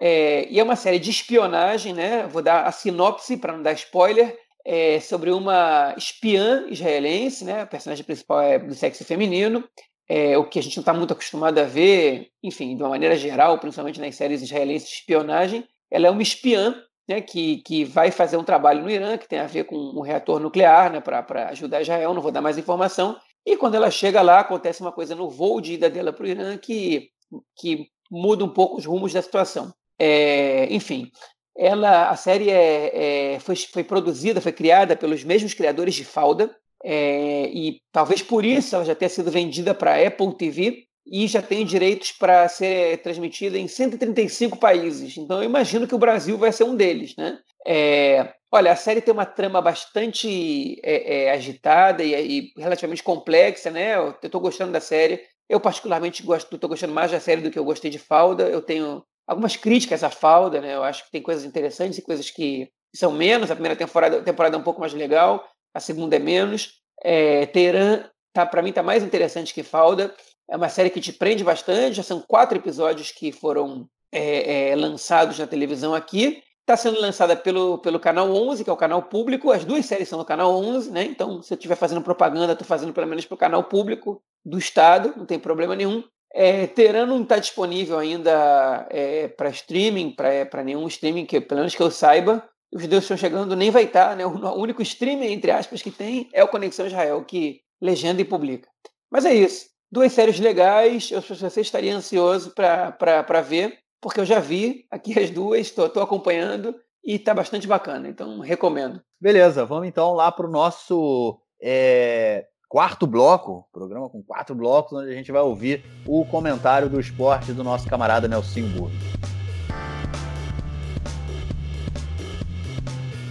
É, 0.00 0.48
e 0.50 0.58
é 0.58 0.62
uma 0.62 0.76
série 0.76 0.98
de 0.98 1.10
espionagem, 1.10 1.92
né? 1.92 2.26
Vou 2.26 2.42
dar 2.42 2.64
a 2.64 2.72
sinopse 2.72 3.36
para 3.36 3.52
não 3.52 3.62
dar 3.62 3.72
spoiler. 3.72 4.38
É 4.64 4.98
sobre 5.00 5.30
uma 5.30 5.94
espiã 5.96 6.66
israelense, 6.68 7.44
né? 7.44 7.62
A 7.62 7.66
personagem 7.66 8.04
principal 8.04 8.40
é 8.40 8.58
do 8.58 8.74
sexo 8.74 9.04
feminino, 9.04 9.62
é, 10.08 10.36
o 10.36 10.48
que 10.48 10.58
a 10.58 10.62
gente 10.62 10.76
não 10.76 10.82
está 10.82 10.92
muito 10.92 11.12
acostumado 11.12 11.58
a 11.58 11.64
ver, 11.64 12.30
enfim, 12.42 12.76
de 12.76 12.82
uma 12.82 12.90
maneira 12.90 13.16
geral, 13.16 13.58
principalmente 13.58 14.00
nas 14.00 14.14
séries 14.14 14.42
israelenses 14.42 14.88
de 14.88 14.94
espionagem. 14.94 15.66
Ela 15.90 16.06
é 16.08 16.10
uma 16.10 16.22
espiã 16.22 16.74
né, 17.08 17.20
que, 17.20 17.58
que 17.58 17.84
vai 17.84 18.10
fazer 18.10 18.36
um 18.36 18.44
trabalho 18.44 18.82
no 18.82 18.90
Irã 18.90 19.16
que 19.16 19.28
tem 19.28 19.38
a 19.38 19.46
ver 19.46 19.64
com 19.64 19.76
um 19.76 20.00
reator 20.00 20.40
nuclear 20.40 20.92
né, 20.92 21.00
para 21.00 21.48
ajudar 21.50 21.82
Israel. 21.82 22.14
Não 22.14 22.22
vou 22.22 22.32
dar 22.32 22.40
mais 22.40 22.58
informação. 22.58 23.16
E 23.46 23.56
quando 23.56 23.74
ela 23.74 23.90
chega 23.90 24.22
lá, 24.22 24.40
acontece 24.40 24.80
uma 24.80 24.92
coisa 24.92 25.14
no 25.14 25.28
voo 25.28 25.60
de 25.60 25.74
ida 25.74 25.90
dela 25.90 26.12
para 26.12 26.24
o 26.24 26.28
Irã 26.28 26.56
que, 26.56 27.10
que 27.56 27.88
muda 28.10 28.44
um 28.44 28.48
pouco 28.48 28.78
os 28.78 28.86
rumos 28.86 29.12
da 29.12 29.22
situação. 29.22 29.72
É, 29.98 30.66
enfim, 30.74 31.10
ela, 31.56 32.10
a 32.10 32.16
série 32.16 32.50
é, 32.50 33.34
é, 33.34 33.40
foi, 33.40 33.54
foi 33.56 33.84
produzida, 33.84 34.40
foi 34.40 34.52
criada 34.52 34.96
pelos 34.96 35.22
mesmos 35.22 35.54
criadores 35.54 35.94
de 35.94 36.04
Falda, 36.04 36.54
é, 36.82 37.48
e 37.48 37.80
talvez 37.90 38.22
por 38.22 38.44
isso 38.44 38.74
ela 38.74 38.84
já 38.84 38.94
tenha 38.94 39.08
sido 39.08 39.30
vendida 39.30 39.74
para 39.74 39.94
a 39.94 40.06
Apple 40.06 40.36
TV 40.36 40.84
e 41.06 41.26
já 41.26 41.40
tem 41.40 41.64
direitos 41.64 42.12
para 42.12 42.48
ser 42.48 42.98
transmitida 43.02 43.58
em 43.58 43.68
135 43.68 44.58
países. 44.58 45.16
Então 45.16 45.38
eu 45.38 45.44
imagino 45.44 45.86
que 45.86 45.94
o 45.94 45.98
Brasil 45.98 46.36
vai 46.36 46.52
ser 46.52 46.64
um 46.64 46.76
deles, 46.76 47.14
né? 47.16 47.38
É, 47.66 48.34
olha, 48.52 48.72
a 48.72 48.76
série 48.76 49.00
tem 49.00 49.12
uma 49.12 49.26
trama 49.26 49.60
bastante 49.60 50.78
é, 50.82 51.24
é 51.24 51.30
agitada 51.30 52.02
e, 52.02 52.14
e, 52.14 52.52
relativamente 52.56 53.02
complexa, 53.02 53.70
né? 53.70 53.96
Eu 53.96 54.10
estou 54.22 54.40
gostando 54.40 54.72
da 54.72 54.80
série. 54.80 55.20
Eu 55.48 55.60
particularmente 55.60 56.22
gosto, 56.22 56.54
estou 56.54 56.68
gostando 56.70 56.94
mais 56.94 57.10
da 57.10 57.20
série 57.20 57.42
do 57.42 57.50
que 57.50 57.58
eu 57.58 57.64
gostei 57.64 57.90
de 57.90 57.98
Falda. 57.98 58.44
Eu 58.44 58.62
tenho 58.62 59.02
algumas 59.26 59.56
críticas 59.56 60.04
à 60.04 60.10
Falda, 60.10 60.60
né? 60.60 60.74
Eu 60.74 60.84
acho 60.84 61.04
que 61.04 61.10
tem 61.10 61.22
coisas 61.22 61.44
interessantes 61.44 61.98
e 61.98 62.02
coisas 62.02 62.30
que 62.30 62.70
são 62.94 63.12
menos. 63.12 63.50
A 63.50 63.54
primeira 63.54 63.76
temporada, 63.76 64.22
temporada 64.22 64.56
é 64.56 64.58
um 64.58 64.62
pouco 64.62 64.80
mais 64.80 64.92
legal 64.92 65.44
a 65.74 65.80
segunda 65.80 66.16
é 66.16 66.20
menos. 66.20 66.80
É, 67.02 67.46
Teherã, 67.46 68.04
tá, 68.32 68.46
para 68.46 68.62
mim, 68.62 68.68
está 68.68 68.82
mais 68.82 69.02
interessante 69.02 69.52
que 69.52 69.62
Falda. 69.62 70.14
É 70.48 70.56
uma 70.56 70.68
série 70.68 70.90
que 70.90 71.00
te 71.00 71.12
prende 71.12 71.42
bastante, 71.42 71.96
já 71.96 72.02
são 72.02 72.20
quatro 72.20 72.56
episódios 72.56 73.10
que 73.10 73.32
foram 73.32 73.88
é, 74.12 74.70
é, 74.70 74.76
lançados 74.76 75.38
na 75.38 75.46
televisão 75.46 75.94
aqui. 75.94 76.42
Está 76.60 76.76
sendo 76.76 77.00
lançada 77.00 77.36
pelo, 77.36 77.78
pelo 77.78 78.00
canal 78.00 78.30
11, 78.30 78.64
que 78.64 78.70
é 78.70 78.72
o 78.72 78.76
canal 78.76 79.02
público. 79.02 79.50
As 79.50 79.64
duas 79.64 79.84
séries 79.84 80.08
são 80.08 80.18
no 80.18 80.24
canal 80.24 80.54
11, 80.54 80.90
né? 80.90 81.04
Então, 81.04 81.42
se 81.42 81.52
eu 81.52 81.56
estiver 81.56 81.76
fazendo 81.76 82.00
propaganda, 82.00 82.52
estou 82.52 82.66
fazendo 82.66 82.92
pelo 82.92 83.06
menos 83.06 83.26
para 83.26 83.34
o 83.34 83.38
canal 83.38 83.64
público 83.64 84.22
do 84.44 84.58
Estado, 84.58 85.12
não 85.16 85.26
tem 85.26 85.38
problema 85.38 85.74
nenhum. 85.74 86.04
É, 86.36 86.66
Teherã 86.66 87.06
não 87.06 87.22
está 87.22 87.38
disponível 87.38 87.96
ainda 87.96 88.88
é, 88.90 89.28
para 89.28 89.50
streaming, 89.50 90.10
para 90.10 90.64
nenhum 90.64 90.86
streaming, 90.88 91.26
que, 91.26 91.40
pelo 91.40 91.60
menos 91.60 91.74
que 91.74 91.82
eu 91.82 91.90
saiba 91.90 92.42
os 92.74 92.82
judeus 92.82 93.04
estão 93.04 93.16
chegando, 93.16 93.54
nem 93.54 93.70
vai 93.70 93.84
estar, 93.84 94.16
né? 94.16 94.26
O 94.26 94.60
único 94.60 94.82
streaming, 94.82 95.32
entre 95.32 95.52
aspas, 95.52 95.80
que 95.80 95.92
tem 95.92 96.28
é 96.32 96.42
o 96.42 96.48
Conexão 96.48 96.86
Israel, 96.86 97.24
que 97.24 97.60
legenda 97.80 98.20
e 98.20 98.24
publica. 98.24 98.68
Mas 99.10 99.24
é 99.24 99.32
isso. 99.32 99.66
Duas 99.90 100.12
séries 100.12 100.40
legais, 100.40 101.10
eu 101.12 101.22
se 101.22 101.34
você 101.36 101.60
estaria 101.60 101.94
ansioso 101.94 102.52
para 102.52 103.40
ver, 103.42 103.78
porque 104.02 104.18
eu 104.18 104.24
já 104.24 104.40
vi 104.40 104.86
aqui 104.90 105.16
as 105.18 105.30
duas, 105.30 105.60
estou 105.60 106.02
acompanhando 106.02 106.74
e 107.04 107.14
está 107.14 107.32
bastante 107.32 107.68
bacana, 107.68 108.08
então 108.08 108.40
recomendo. 108.40 109.00
Beleza, 109.20 109.64
vamos 109.64 109.86
então 109.86 110.12
lá 110.14 110.32
para 110.32 110.46
o 110.46 110.50
nosso 110.50 111.38
é, 111.62 112.44
quarto 112.74 113.06
bloco, 113.06 113.64
programa 113.72 114.10
com 114.10 114.20
quatro 114.20 114.52
blocos, 114.52 114.98
onde 114.98 115.08
a 115.08 115.14
gente 115.14 115.30
vai 115.30 115.42
ouvir 115.42 115.84
o 116.04 116.24
comentário 116.24 116.88
do 116.88 116.98
esporte 116.98 117.52
do 117.52 117.62
nosso 117.62 117.88
camarada 117.88 118.26
Nelson 118.26 118.62
Burro. 118.62 118.90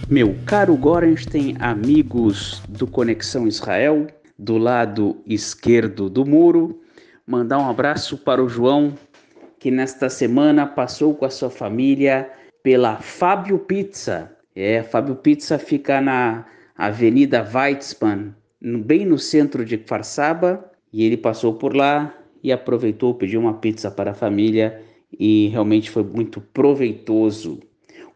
Meu 0.08 0.34
caro 0.46 0.74
Gorenstein, 0.74 1.58
amigos 1.60 2.62
do 2.70 2.86
Conexão 2.86 3.46
Israel, 3.46 4.06
do 4.38 4.56
lado 4.56 5.22
esquerdo 5.26 6.08
do 6.08 6.24
muro, 6.24 6.80
mandar 7.26 7.58
um 7.58 7.68
abraço 7.68 8.16
para 8.16 8.42
o 8.42 8.48
João, 8.48 8.94
que 9.58 9.70
nesta 9.70 10.08
semana 10.08 10.66
passou 10.66 11.14
com 11.14 11.26
a 11.26 11.30
sua 11.30 11.50
família 11.50 12.32
pela 12.62 12.96
Fábio 12.96 13.58
Pizza. 13.58 14.34
É, 14.56 14.82
Fábio 14.82 15.16
Pizza 15.16 15.58
fica 15.58 16.00
na 16.00 16.46
Avenida 16.78 17.46
Weizmann, 17.54 18.34
bem 18.64 19.04
no 19.04 19.18
centro 19.18 19.64
de 19.64 19.76
Farsaba, 19.76 20.70
e 20.92 21.04
ele 21.04 21.16
passou 21.16 21.54
por 21.54 21.76
lá 21.76 22.16
e 22.42 22.50
aproveitou, 22.50 23.14
pediu 23.14 23.40
uma 23.40 23.54
pizza 23.54 23.90
para 23.90 24.12
a 24.12 24.14
família 24.14 24.80
e 25.18 25.48
realmente 25.48 25.90
foi 25.90 26.02
muito 26.02 26.40
proveitoso. 26.40 27.60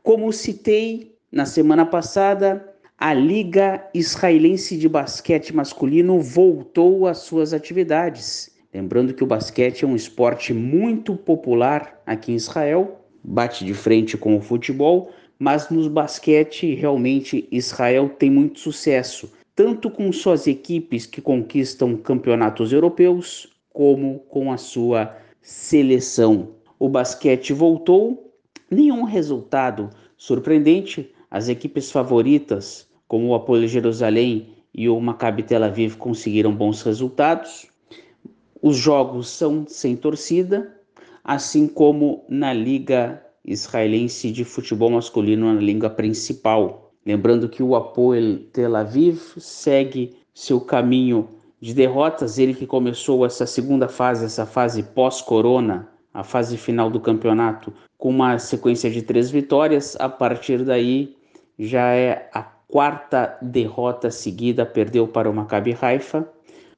Como 0.03 0.33
citei 0.33 1.15
na 1.31 1.45
semana 1.45 1.85
passada, 1.85 2.67
a 2.97 3.13
Liga 3.13 3.85
Israelense 3.95 4.77
de 4.77 4.89
Basquete 4.89 5.55
Masculino 5.55 6.21
voltou 6.21 7.07
às 7.07 7.19
suas 7.19 7.53
atividades. 7.53 8.51
Lembrando 8.73 9.15
que 9.15 9.23
o 9.23 9.27
basquete 9.27 9.85
é 9.85 9.89
um 9.89 9.97
esporte 9.97 10.53
muito 10.55 11.15
popular 11.15 12.01
aqui 12.07 12.33
em 12.33 12.37
Israel, 12.37 13.01
bate 13.23 13.65
de 13.65 13.75
frente 13.75 14.17
com 14.17 14.37
o 14.37 14.41
futebol, 14.41 15.11
mas 15.39 15.71
no 15.71 15.89
basquete 15.89 16.75
realmente 16.75 17.47
Israel 17.53 18.09
tem 18.09 18.31
muito 18.31 18.59
sucesso, 18.59 19.31
tanto 19.59 19.91
com 19.91 20.13
suas 20.13 20.47
equipes 20.47 21.05
que 21.05 21.21
conquistam 21.21 21.97
campeonatos 21.97 22.73
europeus, 22.73 23.49
como 23.73 24.21
com 24.29 24.53
a 24.53 24.57
sua 24.57 25.17
seleção. 25.43 26.51
O 26.79 26.89
basquete 26.89 27.53
voltou, 27.53 28.33
nenhum 28.71 29.03
resultado 29.03 29.91
surpreendente, 30.17 31.13
as 31.29 31.49
equipes 31.49 31.91
favoritas, 31.91 32.89
como 33.09 33.27
o 33.27 33.35
Apoio 33.35 33.67
Jerusalém 33.67 34.55
e 34.73 34.89
o 34.89 35.01
Maccabi 35.01 35.43
Tel 35.43 35.65
Aviv, 35.65 35.97
conseguiram 35.97 36.55
bons 36.55 36.83
resultados. 36.83 37.67
Os 38.63 38.77
jogos 38.77 39.29
são 39.29 39.65
sem 39.67 39.97
torcida, 39.97 40.73
assim 41.25 41.67
como 41.67 42.25
na 42.29 42.53
Liga 42.53 43.21
Israelense 43.45 44.31
de 44.31 44.45
Futebol 44.45 44.91
Masculino, 44.91 45.53
na 45.53 45.61
língua 45.61 45.91
principal. 45.91 46.88
Lembrando 47.09 47.49
que 47.49 47.63
o 47.63 47.75
Apoel 47.75 48.41
Tel 48.53 48.77
Aviv 48.77 49.19
segue 49.39 50.15
seu 50.35 50.61
caminho 50.61 51.27
de 51.59 51.73
derrotas, 51.73 52.39
ele 52.39 52.53
que 52.53 52.67
começou 52.67 53.25
essa 53.25 53.47
segunda 53.47 53.89
fase, 53.89 54.27
essa 54.27 54.45
fase 54.45 54.83
pós-corona, 54.83 55.89
a 56.13 56.23
fase 56.23 56.59
final 56.59 56.91
do 56.91 57.01
campeonato, 57.01 57.73
com 57.97 58.11
uma 58.11 58.39
sequência 58.39 58.91
de 58.91 59.01
três 59.01 59.31
vitórias. 59.31 59.97
A 59.99 60.07
partir 60.07 60.63
daí, 60.67 61.17
já 61.59 61.95
é 61.95 62.29
a 62.31 62.43
quarta 62.43 63.39
derrota 63.41 64.11
seguida, 64.11 64.67
perdeu 64.67 65.09
para 65.09 65.31
o 65.31 65.35
Maccabi 65.35 65.75
Haifa. 65.81 66.29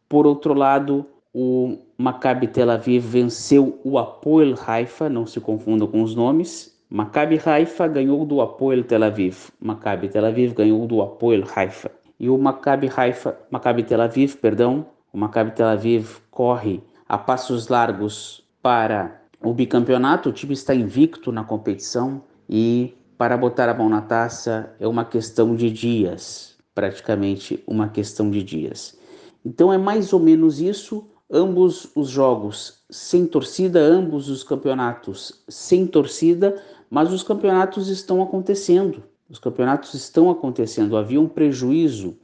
Por 0.09 0.29
outro 0.29 0.55
lado, 0.55 1.05
o 1.35 1.77
Maccabi 1.99 2.47
Tel 2.47 2.71
Aviv 2.71 3.05
venceu 3.05 3.81
o 3.83 3.99
Apoel 3.99 4.55
Haifa, 4.65 5.09
não 5.09 5.27
se 5.27 5.41
confundam 5.41 5.89
com 5.89 6.05
os 6.05 6.15
nomes. 6.15 6.70
Maccabi 6.93 7.41
Haifa 7.47 7.87
ganhou 7.87 8.25
do 8.25 8.41
Apoel 8.41 8.83
Tel 8.83 9.05
Aviv. 9.05 9.53
Maccabi 9.61 10.09
Tel 10.09 10.27
Aviv 10.27 10.55
ganhou 10.55 10.89
do 10.89 11.01
Apoel 11.01 11.45
Haifa. 11.55 11.89
E 12.19 12.29
o 12.29 12.37
Maccabi 12.37 12.91
Haifa, 12.95 13.39
Maccabi 13.49 13.85
Tel 13.85 14.01
Aviv, 14.01 14.35
perdão, 14.39 14.85
o 15.13 15.17
Maccabi 15.17 15.53
Tel 15.53 15.69
Aviv 15.69 16.19
corre 16.33 16.83
a 17.09 17.17
passos 17.17 17.69
largos 17.69 18.43
para 18.61 19.23
o 19.41 19.55
bicampeonato. 19.55 20.31
O 20.31 20.33
time 20.33 20.53
está 20.53 20.75
invicto 20.75 21.31
na 21.31 21.45
competição 21.45 22.23
e 22.49 22.93
para 23.17 23.37
botar 23.37 23.69
a 23.69 23.75
mão 23.75 23.89
na 23.89 24.03
taça 24.03 24.75
é 24.81 24.89
uma 24.89 25.05
questão 25.05 25.55
de 25.55 25.71
dias, 25.71 26.57
praticamente 26.75 27.63
uma 27.69 27.89
questão 27.89 28.29
de 28.29 28.43
dias. 28.43 28.99
Então 29.45 29.73
é 29.73 29.79
mais 29.79 30.13
ou 30.13 30.19
menos 30.19 30.61
isso, 30.61 31.07
ambos 31.31 31.89
os 31.95 32.09
jogos 32.09 32.81
sem 32.91 33.27
torcida, 33.27 33.79
ambos 33.79 34.29
os 34.29 34.43
campeonatos 34.43 35.45
sem 35.49 35.87
torcida, 35.87 36.61
mas 36.91 37.13
os 37.13 37.23
campeonatos 37.23 37.89
estão 37.89 38.21
acontecendo. 38.21 39.05
Os 39.29 39.39
campeonatos 39.39 39.95
estão 39.95 40.29
acontecendo. 40.29 40.97
Havia 40.97 41.21
um 41.21 41.29
prejuízo 41.29 42.19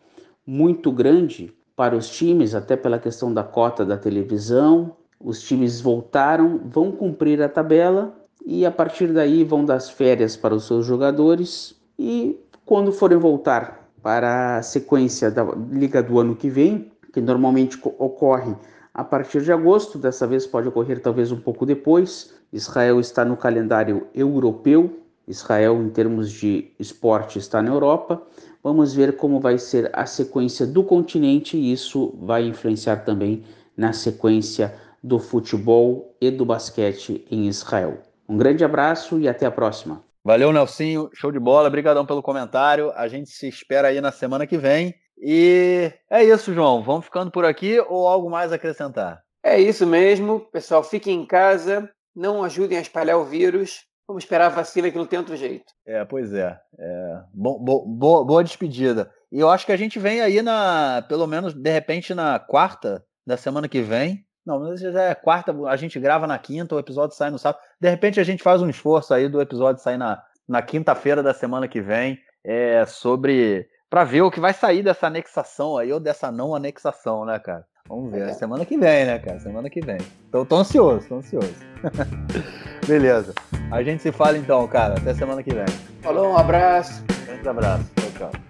muito 0.44 0.90
grande 0.90 1.54
para 1.76 1.96
os 1.96 2.08
times, 2.08 2.54
até 2.54 2.76
pela 2.76 2.98
questão 2.98 3.32
da 3.32 3.44
cota 3.44 3.84
da 3.84 3.96
televisão. 3.96 4.96
Os 5.20 5.40
times 5.40 5.80
voltaram, 5.80 6.60
vão 6.64 6.90
cumprir 6.90 7.40
a 7.40 7.48
tabela 7.48 8.14
e 8.44 8.66
a 8.66 8.70
partir 8.70 9.12
daí 9.12 9.44
vão 9.44 9.64
dar 9.64 9.80
férias 9.80 10.36
para 10.36 10.54
os 10.54 10.66
seus 10.66 10.84
jogadores 10.84 11.74
e 11.98 12.38
quando 12.64 12.92
forem 12.92 13.18
voltar 13.18 13.88
para 14.02 14.58
a 14.58 14.62
sequência 14.62 15.30
da 15.30 15.44
liga 15.70 16.02
do 16.02 16.18
ano 16.18 16.36
que 16.36 16.48
vem, 16.48 16.90
que 17.12 17.20
normalmente 17.20 17.78
ocorre 17.98 18.54
a 18.92 19.04
partir 19.04 19.42
de 19.42 19.52
agosto, 19.52 19.98
dessa 19.98 20.26
vez 20.26 20.46
pode 20.46 20.68
ocorrer 20.68 21.00
talvez 21.00 21.30
um 21.30 21.40
pouco 21.40 21.66
depois. 21.66 22.34
Israel 22.52 23.00
está 23.00 23.24
no 23.24 23.36
calendário 23.36 24.06
europeu, 24.14 25.00
Israel 25.26 25.82
em 25.82 25.90
termos 25.90 26.30
de 26.30 26.72
esporte 26.78 27.38
está 27.38 27.60
na 27.60 27.70
Europa. 27.70 28.22
Vamos 28.62 28.94
ver 28.94 29.16
como 29.16 29.40
vai 29.40 29.58
ser 29.58 29.90
a 29.92 30.06
sequência 30.06 30.66
do 30.66 30.84
continente 30.84 31.56
e 31.56 31.72
isso 31.72 32.16
vai 32.20 32.44
influenciar 32.44 33.04
também 33.04 33.44
na 33.76 33.92
sequência 33.92 34.74
do 35.02 35.18
futebol 35.18 36.16
e 36.20 36.30
do 36.30 36.44
basquete 36.44 37.24
em 37.30 37.46
Israel. 37.46 37.98
Um 38.28 38.36
grande 38.36 38.64
abraço 38.64 39.18
e 39.20 39.28
até 39.28 39.46
a 39.46 39.50
próxima. 39.50 40.02
Valeu, 40.24 40.52
Nelsinho. 40.52 41.08
Show 41.14 41.30
de 41.30 41.38
bola. 41.38 41.68
Obrigadão 41.68 42.04
pelo 42.04 42.22
comentário. 42.22 42.90
A 42.96 43.06
gente 43.06 43.30
se 43.30 43.46
espera 43.46 43.88
aí 43.88 44.00
na 44.00 44.10
semana 44.10 44.46
que 44.46 44.58
vem. 44.58 44.94
E 45.16 45.92
é 46.10 46.24
isso, 46.24 46.52
João. 46.52 46.82
Vamos 46.82 47.04
ficando 47.04 47.30
por 47.30 47.44
aqui 47.44 47.78
ou 47.88 48.08
algo 48.08 48.28
mais 48.28 48.50
a 48.50 48.56
acrescentar? 48.56 49.22
É 49.44 49.60
isso 49.60 49.86
mesmo. 49.86 50.40
Pessoal, 50.40 50.82
fiquem 50.82 51.22
em 51.22 51.26
casa. 51.26 51.88
Não 52.16 52.42
ajudem 52.42 52.78
a 52.78 52.80
espalhar 52.80 53.18
o 53.18 53.24
vírus. 53.24 53.84
Vamos 54.08 54.24
esperar 54.24 54.46
a 54.46 54.54
vacina 54.54 54.90
que 54.90 54.96
não 54.96 55.06
tem 55.06 55.18
outro 55.18 55.36
jeito. 55.36 55.66
É, 55.86 56.04
pois 56.04 56.32
é. 56.32 56.58
é 56.78 57.20
bo, 57.34 57.58
bo, 57.58 57.84
bo, 57.86 58.24
boa 58.24 58.42
despedida. 58.42 59.12
E 59.30 59.38
eu 59.38 59.50
acho 59.50 59.66
que 59.66 59.72
a 59.72 59.76
gente 59.76 59.98
vem 59.98 60.22
aí 60.22 60.40
na, 60.40 61.04
pelo 61.08 61.26
menos, 61.26 61.52
de 61.52 61.70
repente, 61.70 62.14
na 62.14 62.38
quarta 62.38 63.04
da 63.26 63.36
semana 63.36 63.68
que 63.68 63.82
vem. 63.82 64.24
Não, 64.46 64.60
mas 64.60 64.80
já 64.80 65.02
é 65.02 65.14
quarta, 65.14 65.52
a 65.66 65.76
gente 65.76 65.98
grava 65.98 66.26
na 66.26 66.38
quinta, 66.38 66.74
o 66.74 66.78
episódio 66.78 67.16
sai 67.16 67.30
no 67.30 67.38
sábado. 67.38 67.60
De 67.80 67.90
repente 67.90 68.20
a 68.20 68.24
gente 68.24 68.44
faz 68.44 68.62
um 68.62 68.70
esforço 68.70 69.12
aí 69.12 69.28
do 69.28 69.42
episódio 69.42 69.82
sair 69.82 69.98
na, 69.98 70.22
na 70.48 70.62
quinta-feira 70.62 71.22
da 71.22 71.34
semana 71.34 71.66
que 71.66 71.80
vem. 71.80 72.18
É, 72.44 72.86
sobre. 72.86 73.68
para 73.90 74.04
ver 74.04 74.22
o 74.22 74.30
que 74.30 74.38
vai 74.38 74.54
sair 74.54 74.82
dessa 74.84 75.08
anexação 75.08 75.76
aí, 75.76 75.92
ou 75.92 75.98
dessa 75.98 76.30
não 76.30 76.54
anexação, 76.54 77.24
né, 77.24 77.40
cara? 77.40 77.66
Vamos 77.88 78.10
ver. 78.10 78.28
É. 78.28 78.32
Semana 78.34 78.64
que 78.64 78.76
vem, 78.76 79.06
né, 79.06 79.18
cara? 79.18 79.38
Semana 79.40 79.70
que 79.70 79.80
vem. 79.80 79.98
Tô, 80.30 80.44
tô 80.44 80.56
ansioso, 80.56 81.06
tô 81.08 81.16
ansioso. 81.16 81.54
Beleza. 82.86 83.32
A 83.70 83.82
gente 83.82 84.02
se 84.02 84.12
fala 84.12 84.36
então, 84.36 84.66
cara. 84.68 84.94
Até 84.94 85.14
semana 85.14 85.42
que 85.42 85.54
vem. 85.54 85.66
Falou, 86.02 86.32
um 86.32 86.36
abraço. 86.36 87.02
Um 87.22 87.26
grande 87.26 87.48
abraço. 87.48 87.84
Tchau, 87.96 88.30
tchau. 88.30 88.45